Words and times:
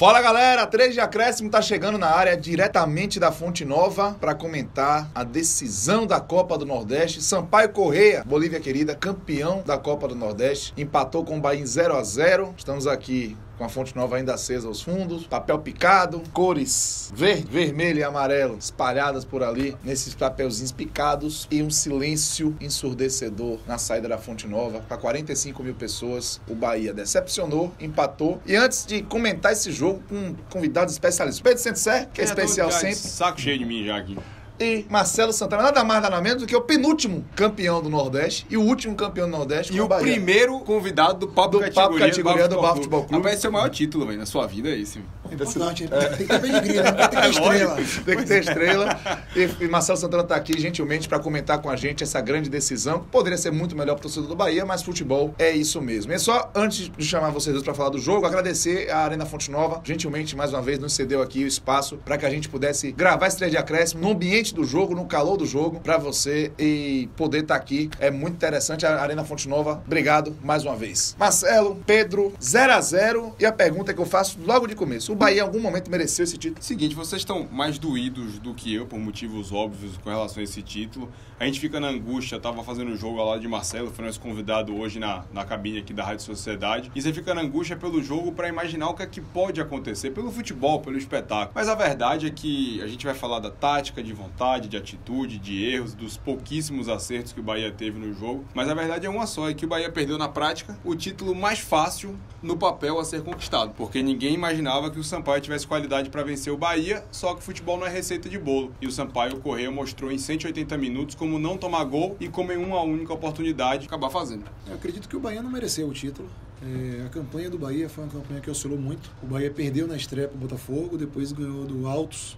Fala 0.00 0.22
galera, 0.22 0.66
3 0.66 0.94
de 0.94 1.00
acréscimo 1.00 1.50
tá 1.50 1.60
chegando 1.60 1.98
na 1.98 2.08
área 2.08 2.34
diretamente 2.34 3.20
da 3.20 3.30
Fonte 3.30 3.66
Nova 3.66 4.16
para 4.18 4.34
comentar 4.34 5.10
a 5.14 5.22
decisão 5.22 6.06
da 6.06 6.18
Copa 6.18 6.56
do 6.56 6.64
Nordeste. 6.64 7.22
Sampaio 7.22 7.68
Correia, 7.68 8.24
Bolívia 8.24 8.58
querida, 8.60 8.94
campeão 8.94 9.62
da 9.62 9.76
Copa 9.76 10.08
do 10.08 10.14
Nordeste, 10.14 10.72
empatou 10.74 11.22
com 11.22 11.36
o 11.36 11.40
Bahia 11.42 11.60
em 11.60 11.66
0 11.66 11.98
a 11.98 12.02
0. 12.02 12.54
Estamos 12.56 12.86
aqui 12.86 13.36
com 13.60 13.64
a 13.66 13.68
fonte 13.68 13.94
nova 13.94 14.16
ainda 14.16 14.32
acesa 14.32 14.68
aos 14.68 14.80
fundos, 14.80 15.26
papel 15.26 15.58
picado, 15.58 16.22
cores 16.32 17.12
verde, 17.14 17.46
vermelho 17.50 17.98
e 17.98 18.02
amarelo 18.02 18.56
espalhadas 18.56 19.22
por 19.22 19.42
ali, 19.42 19.76
nesses 19.84 20.14
papelzinhos 20.14 20.72
picados 20.72 21.46
e 21.50 21.62
um 21.62 21.68
silêncio 21.68 22.56
ensurdecedor 22.58 23.58
na 23.66 23.76
saída 23.76 24.08
da 24.08 24.16
fonte 24.16 24.48
nova 24.48 24.80
para 24.80 24.96
45 24.96 25.62
mil 25.62 25.74
pessoas. 25.74 26.40
O 26.48 26.54
Bahia 26.54 26.94
decepcionou, 26.94 27.70
empatou. 27.78 28.40
E 28.46 28.56
antes 28.56 28.86
de 28.86 29.02
comentar 29.02 29.52
esse 29.52 29.70
jogo 29.70 30.02
com 30.08 30.34
convidados 30.48 30.94
especialistas, 30.94 31.42
Pedro 31.42 31.62
Santser, 31.62 32.08
que 32.14 32.22
é, 32.22 32.24
é 32.24 32.28
especial 32.28 32.70
sempre. 32.70 32.96
Saco 32.96 33.38
cheio 33.38 33.58
de 33.58 33.66
mim 33.66 33.84
já 33.84 33.98
aqui 33.98 34.16
e 34.60 34.84
Marcelo 34.90 35.32
Santana, 35.32 35.62
nada 35.62 35.82
mais 35.82 36.02
nada 36.02 36.20
menos 36.20 36.42
do 36.42 36.46
que 36.46 36.54
o 36.54 36.60
penúltimo 36.60 37.24
campeão 37.34 37.82
do 37.82 37.88
Nordeste 37.88 38.46
e 38.50 38.56
o 38.56 38.62
último 38.62 38.94
campeão 38.94 39.28
do 39.28 39.36
Nordeste. 39.36 39.74
E 39.74 39.80
o 39.80 39.88
Bahia. 39.88 40.12
primeiro 40.12 40.60
convidado 40.60 41.20
do 41.20 41.28
Papo 41.28 41.52
do 41.52 41.60
Categoria, 41.60 41.88
Papo 41.88 41.98
Categoria 41.98 42.48
do, 42.48 42.56
do 42.56 42.60
Bafo 42.62 42.76
Futebol 42.76 43.04
Clube. 43.04 43.24
Vai 43.24 43.36
ser 43.36 43.48
o 43.48 43.52
maior 43.52 43.70
título 43.70 44.06
véio, 44.06 44.18
na 44.18 44.26
sua 44.26 44.46
vida, 44.46 44.68
é 44.68 44.78
esse. 44.78 45.00
Importante, 45.32 45.88
é. 45.90 46.08
tem 46.08 46.26
que 46.26 46.26
ter 46.26 46.82
né? 46.82 46.92
tem 46.92 47.08
que 47.08 47.16
ter 47.16 47.30
estrela. 47.30 47.76
tem 48.04 48.16
que 48.16 48.24
ter 48.24 48.40
estrela. 48.40 49.00
E, 49.34 49.64
e 49.64 49.68
Marcelo 49.68 49.98
Santana 49.98 50.22
está 50.24 50.36
aqui 50.36 50.60
gentilmente 50.60 51.08
para 51.08 51.18
comentar 51.18 51.60
com 51.60 51.70
a 51.70 51.76
gente 51.76 52.02
essa 52.02 52.20
grande 52.20 52.50
decisão. 52.50 53.00
Poderia 53.10 53.38
ser 53.38 53.50
muito 53.50 53.76
melhor 53.76 53.94
para 53.94 54.00
o 54.00 54.02
torcedor 54.02 54.28
do 54.28 54.36
Bahia, 54.36 54.66
mas 54.66 54.82
futebol 54.82 55.34
é 55.38 55.50
isso 55.52 55.80
mesmo. 55.80 56.12
E 56.12 56.16
é 56.16 56.18
só, 56.18 56.50
antes 56.54 56.90
de 56.94 57.04
chamar 57.04 57.30
vocês 57.30 57.54
dois 57.54 57.64
para 57.64 57.74
falar 57.74 57.90
do 57.90 57.98
jogo, 57.98 58.26
agradecer 58.26 58.90
a 58.90 58.98
Arena 58.98 59.24
Fonte 59.24 59.50
Nova, 59.50 59.80
gentilmente, 59.84 60.36
mais 60.36 60.52
uma 60.52 60.60
vez, 60.60 60.78
nos 60.78 60.92
cedeu 60.92 61.22
aqui 61.22 61.44
o 61.44 61.46
espaço 61.46 61.96
para 62.04 62.18
que 62.18 62.26
a 62.26 62.30
gente 62.30 62.48
pudesse 62.48 62.92
gravar 62.92 63.28
esse 63.28 63.40
de 63.48 63.56
acréscimo 63.56 64.02
no 64.02 64.10
ambiente 64.10 64.49
do 64.54 64.64
jogo, 64.64 64.94
no 64.94 65.06
calor 65.06 65.36
do 65.36 65.46
jogo, 65.46 65.80
para 65.80 65.98
você 65.98 66.52
e 66.58 67.08
poder 67.16 67.42
estar 67.42 67.54
tá 67.54 67.60
aqui. 67.60 67.90
É 67.98 68.10
muito 68.10 68.34
interessante. 68.34 68.86
A 68.86 69.00
Arena 69.00 69.24
Fonte 69.24 69.48
Nova, 69.48 69.82
obrigado 69.86 70.36
mais 70.42 70.64
uma 70.64 70.76
vez. 70.76 71.16
Marcelo, 71.18 71.82
Pedro, 71.86 72.32
0 72.42 72.72
a 72.72 72.80
0 72.80 73.34
E 73.38 73.46
a 73.46 73.52
pergunta 73.52 73.92
que 73.92 74.00
eu 74.00 74.06
faço 74.06 74.38
logo 74.44 74.66
de 74.66 74.74
começo: 74.74 75.12
o 75.12 75.16
Bahia 75.16 75.38
em 75.38 75.40
algum 75.40 75.60
momento 75.60 75.90
mereceu 75.90 76.24
esse 76.24 76.36
título? 76.36 76.62
Seguinte, 76.62 76.94
vocês 76.94 77.22
estão 77.22 77.48
mais 77.50 77.78
doídos 77.78 78.38
do 78.38 78.54
que 78.54 78.74
eu, 78.74 78.86
por 78.86 78.98
motivos 78.98 79.52
óbvios 79.52 79.96
com 79.98 80.10
relação 80.10 80.40
a 80.40 80.44
esse 80.44 80.62
título. 80.62 81.10
A 81.40 81.46
gente 81.46 81.58
fica 81.58 81.80
na 81.80 81.88
angústia, 81.88 82.38
tava 82.38 82.62
fazendo 82.62 82.92
o 82.92 82.96
jogo 82.96 83.24
lado 83.24 83.40
de 83.40 83.48
Marcelo, 83.48 83.90
foi 83.90 84.04
nosso 84.04 84.20
convidado 84.20 84.76
hoje 84.76 84.98
na, 84.98 85.24
na 85.32 85.42
cabine 85.42 85.78
aqui 85.78 85.94
da 85.94 86.04
Rádio 86.04 86.22
Sociedade. 86.22 86.92
E 86.94 87.00
você 87.00 87.14
fica 87.14 87.32
na 87.34 87.40
angústia 87.40 87.76
pelo 87.76 88.02
jogo 88.02 88.30
para 88.32 88.46
imaginar 88.46 88.90
o 88.90 88.94
que 88.94 89.02
é 89.02 89.06
que 89.06 89.22
pode 89.22 89.58
acontecer, 89.58 90.10
pelo 90.10 90.30
futebol, 90.30 90.80
pelo 90.80 90.98
espetáculo. 90.98 91.52
Mas 91.54 91.66
a 91.66 91.74
verdade 91.74 92.26
é 92.26 92.30
que 92.30 92.82
a 92.82 92.86
gente 92.86 93.06
vai 93.06 93.14
falar 93.14 93.38
da 93.38 93.50
tática, 93.50 94.02
de 94.02 94.12
vontade, 94.12 94.39
de 94.68 94.76
atitude, 94.76 95.38
de 95.38 95.64
erros, 95.64 95.94
dos 95.94 96.16
pouquíssimos 96.16 96.88
acertos 96.88 97.32
que 97.32 97.40
o 97.40 97.42
Bahia 97.42 97.72
teve 97.72 97.98
no 97.98 98.12
jogo. 98.12 98.44
Mas 98.54 98.68
a 98.68 98.74
verdade 98.74 99.06
é 99.06 99.10
uma 99.10 99.26
só, 99.26 99.48
é 99.48 99.54
que 99.54 99.64
o 99.64 99.68
Bahia 99.68 99.90
perdeu 99.90 100.18
na 100.18 100.28
prática 100.28 100.78
o 100.84 100.94
título 100.94 101.34
mais 101.34 101.58
fácil 101.58 102.14
no 102.42 102.56
papel 102.56 102.98
a 102.98 103.04
ser 103.04 103.22
conquistado. 103.22 103.72
Porque 103.76 104.02
ninguém 104.02 104.34
imaginava 104.34 104.90
que 104.90 104.98
o 104.98 105.04
Sampaio 105.04 105.40
tivesse 105.40 105.66
qualidade 105.66 106.10
para 106.10 106.22
vencer 106.22 106.52
o 106.52 106.56
Bahia, 106.56 107.04
só 107.10 107.34
que 107.34 107.42
futebol 107.42 107.78
não 107.78 107.86
é 107.86 107.90
receita 107.90 108.28
de 108.28 108.38
bolo. 108.38 108.72
E 108.80 108.86
o 108.86 108.90
Sampaio 108.90 109.40
Correia 109.40 109.70
mostrou 109.70 110.12
em 110.12 110.18
180 110.18 110.76
minutos 110.76 111.14
como 111.14 111.30
como 111.30 111.38
não 111.38 111.56
tomar 111.56 111.84
gol 111.84 112.16
e 112.18 112.28
como 112.28 112.50
em 112.50 112.56
uma 112.56 112.82
única 112.82 113.12
oportunidade 113.14 113.86
acabar 113.86 114.10
fazendo. 114.10 114.44
Eu 114.66 114.74
acredito 114.74 115.08
que 115.08 115.16
o 115.16 115.20
Bahia 115.20 115.40
não 115.40 115.50
mereceu 115.50 115.88
o 115.88 115.92
título. 115.92 116.28
É, 116.60 117.06
a 117.06 117.08
campanha 117.08 117.48
do 117.48 117.56
Bahia 117.56 117.88
foi 117.88 118.02
uma 118.02 118.12
campanha 118.12 118.40
que 118.40 118.50
oscilou 118.50 118.76
muito. 118.76 119.10
O 119.22 119.26
Bahia 119.26 119.50
perdeu 119.50 119.86
na 119.86 119.96
estreia 119.96 120.26
para 120.26 120.36
o 120.36 120.40
Botafogo, 120.40 120.98
depois 120.98 121.30
ganhou 121.30 121.64
do 121.64 121.86
Altos 121.86 122.36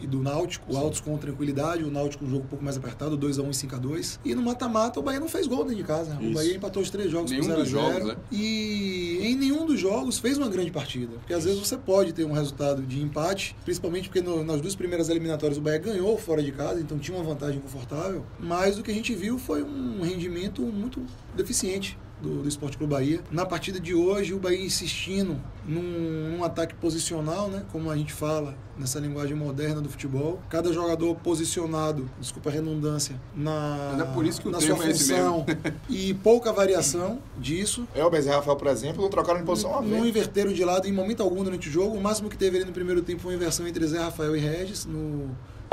e 0.00 0.06
do 0.06 0.22
Náutico, 0.22 0.72
o 0.72 0.76
Altos 0.76 1.00
com 1.00 1.16
tranquilidade, 1.16 1.82
o 1.82 1.90
Náutico 1.90 2.24
um 2.24 2.30
jogo 2.30 2.44
um 2.44 2.48
pouco 2.48 2.64
mais 2.64 2.76
apertado, 2.76 3.16
2x1 3.18 3.48
e 3.48 3.66
5x2. 3.66 4.18
E 4.24 4.34
no 4.34 4.42
mata-mata 4.42 5.00
o 5.00 5.02
Bahia 5.02 5.20
não 5.20 5.28
fez 5.28 5.46
gol 5.46 5.64
dentro 5.64 5.76
de 5.76 5.84
casa. 5.84 6.16
Isso. 6.20 6.30
O 6.30 6.34
Bahia 6.34 6.56
empatou 6.56 6.82
os 6.82 6.90
três 6.90 7.10
jogos 7.10 7.30
nenhum 7.30 7.44
por 7.44 7.64
0 7.64 7.64
0 7.64 7.70
jogos, 7.70 8.10
é. 8.12 8.16
E 8.30 9.18
em 9.22 9.36
nenhum 9.36 9.64
dos 9.66 9.80
jogos 9.80 10.18
fez 10.18 10.36
uma 10.38 10.48
grande 10.48 10.70
partida. 10.70 11.14
Porque 11.18 11.34
às 11.34 11.44
vezes 11.44 11.58
você 11.58 11.76
pode 11.76 12.12
ter 12.12 12.24
um 12.24 12.32
resultado 12.32 12.82
de 12.82 13.00
empate, 13.00 13.56
principalmente 13.64 14.08
porque 14.08 14.20
no, 14.20 14.44
nas 14.44 14.60
duas 14.60 14.74
primeiras 14.74 15.08
eliminatórias 15.08 15.58
o 15.58 15.60
Bahia 15.60 15.78
ganhou 15.78 16.16
fora 16.18 16.42
de 16.42 16.52
casa, 16.52 16.80
então 16.80 16.98
tinha 16.98 17.16
uma 17.16 17.24
vantagem 17.24 17.60
confortável. 17.60 18.24
Mas 18.38 18.78
o 18.78 18.82
que 18.82 18.90
a 18.90 18.94
gente 18.94 19.14
viu 19.14 19.38
foi 19.38 19.62
um 19.62 20.02
rendimento 20.02 20.62
muito 20.62 21.02
deficiente 21.34 21.98
do, 22.20 22.42
do 22.42 22.48
Esporte 22.48 22.76
Clube 22.76 22.92
Bahia. 22.92 23.20
Na 23.30 23.44
partida 23.44 23.78
de 23.78 23.94
hoje, 23.94 24.34
o 24.34 24.38
Bahia 24.38 24.64
insistindo 24.64 25.36
num, 25.66 26.36
num, 26.36 26.44
ataque 26.44 26.74
posicional, 26.74 27.48
né? 27.48 27.64
como 27.72 27.90
a 27.90 27.96
gente 27.96 28.12
fala 28.12 28.54
nessa 28.78 28.98
linguagem 28.98 29.36
moderna 29.36 29.80
do 29.80 29.88
futebol. 29.88 30.40
Cada 30.48 30.72
jogador 30.72 31.14
posicionado, 31.16 32.08
desculpa 32.20 32.50
a 32.50 32.52
redundância, 32.52 33.16
na, 33.34 33.96
é 34.00 34.14
por 34.14 34.24
isso 34.24 34.40
que 34.40 34.48
o 34.48 34.50
na 34.50 34.60
sua 34.60 34.74
é 34.74 34.92
função 34.92 35.46
e 35.88 36.14
pouca 36.14 36.52
variação 36.52 37.20
disso. 37.38 37.86
Elbes 37.94 38.26
e 38.26 38.28
Rafael, 38.28 38.56
por 38.56 38.68
exemplo, 38.68 39.02
não 39.02 39.10
trocaram 39.10 39.40
de 39.40 39.46
posição 39.46 39.80
vez. 39.80 39.92
Não 39.92 40.06
inverteram 40.06 40.52
de 40.52 40.64
lado 40.64 40.86
em 40.86 40.92
momento 40.92 41.22
algum 41.22 41.42
durante 41.42 41.68
o 41.68 41.72
jogo. 41.72 41.96
O 41.96 42.00
máximo 42.00 42.28
que 42.28 42.36
teve 42.36 42.56
ali 42.56 42.66
no 42.66 42.72
primeiro 42.72 43.02
tempo 43.02 43.22
foi 43.22 43.32
uma 43.32 43.36
inversão 43.36 43.66
entre 43.66 43.86
Zé 43.86 43.98
Rafael 43.98 44.36
e 44.36 44.40
Regis 44.40 44.84
no, 44.84 45.30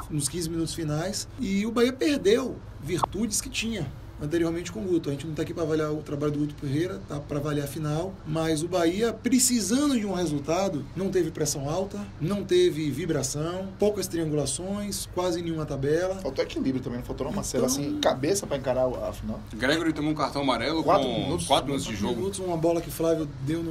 nos 0.10 0.28
15 0.28 0.50
minutos 0.50 0.74
finais. 0.74 1.28
E 1.40 1.66
o 1.66 1.72
Bahia 1.72 1.94
perdeu 1.94 2.58
virtudes 2.82 3.40
que 3.40 3.50
tinha 3.50 3.88
anteriormente 4.22 4.72
com 4.72 4.80
o 4.80 4.84
Guto. 4.84 5.10
A 5.10 5.12
gente 5.12 5.26
não 5.26 5.32
está 5.32 5.44
aqui 5.44 5.54
para 5.54 5.64
avaliar 5.64 5.92
o 5.92 5.98
trabalho 5.98 6.32
do 6.32 6.40
Guto 6.40 6.56
Ferreira, 6.56 7.00
tá 7.08 7.20
para 7.20 7.38
avaliar 7.38 7.66
a 7.66 7.70
final, 7.70 8.14
mas 8.26 8.64
o 8.64 8.68
Bahia, 8.68 9.14
precisando 9.14 10.00
de 10.00 10.06
um 10.06 10.14
resultado, 10.14 10.86
não 10.96 11.10
teve 11.10 11.32
pressão 11.32 11.70
alta, 11.70 12.00
não 12.20 12.44
teve 12.44 12.90
vibração, 12.90 13.70
poucas 13.80 14.08
triangulações, 14.08 15.08
quase 15.14 15.42
nenhuma 15.42 15.66
tabela. 15.66 16.16
Faltou 16.16 16.44
equilíbrio 16.44 16.84
também, 16.84 17.00
não 17.00 17.06
faltou 17.06 17.28
uma 17.28 17.42
então, 17.42 17.66
assim, 17.66 18.00
cabeça 18.00 18.48
para 18.48 18.58
encarar 18.58 18.88
a 18.88 19.14
final. 19.14 19.40
Gregory 19.54 19.94
tomou 19.94 20.12
um 20.12 20.16
cartão 20.16 20.42
amarelo 20.42 20.84
quatro 20.84 21.08
com 21.08 21.20
minutos, 21.20 21.48
quatro 21.48 21.66
minutos 21.68 21.86
de 21.86 21.96
jogo. 21.96 22.16
Minutos, 22.16 22.40
uma 22.40 22.58
bola 22.58 22.82
que 22.82 22.90
Flávio 22.90 23.28
deu 23.46 23.64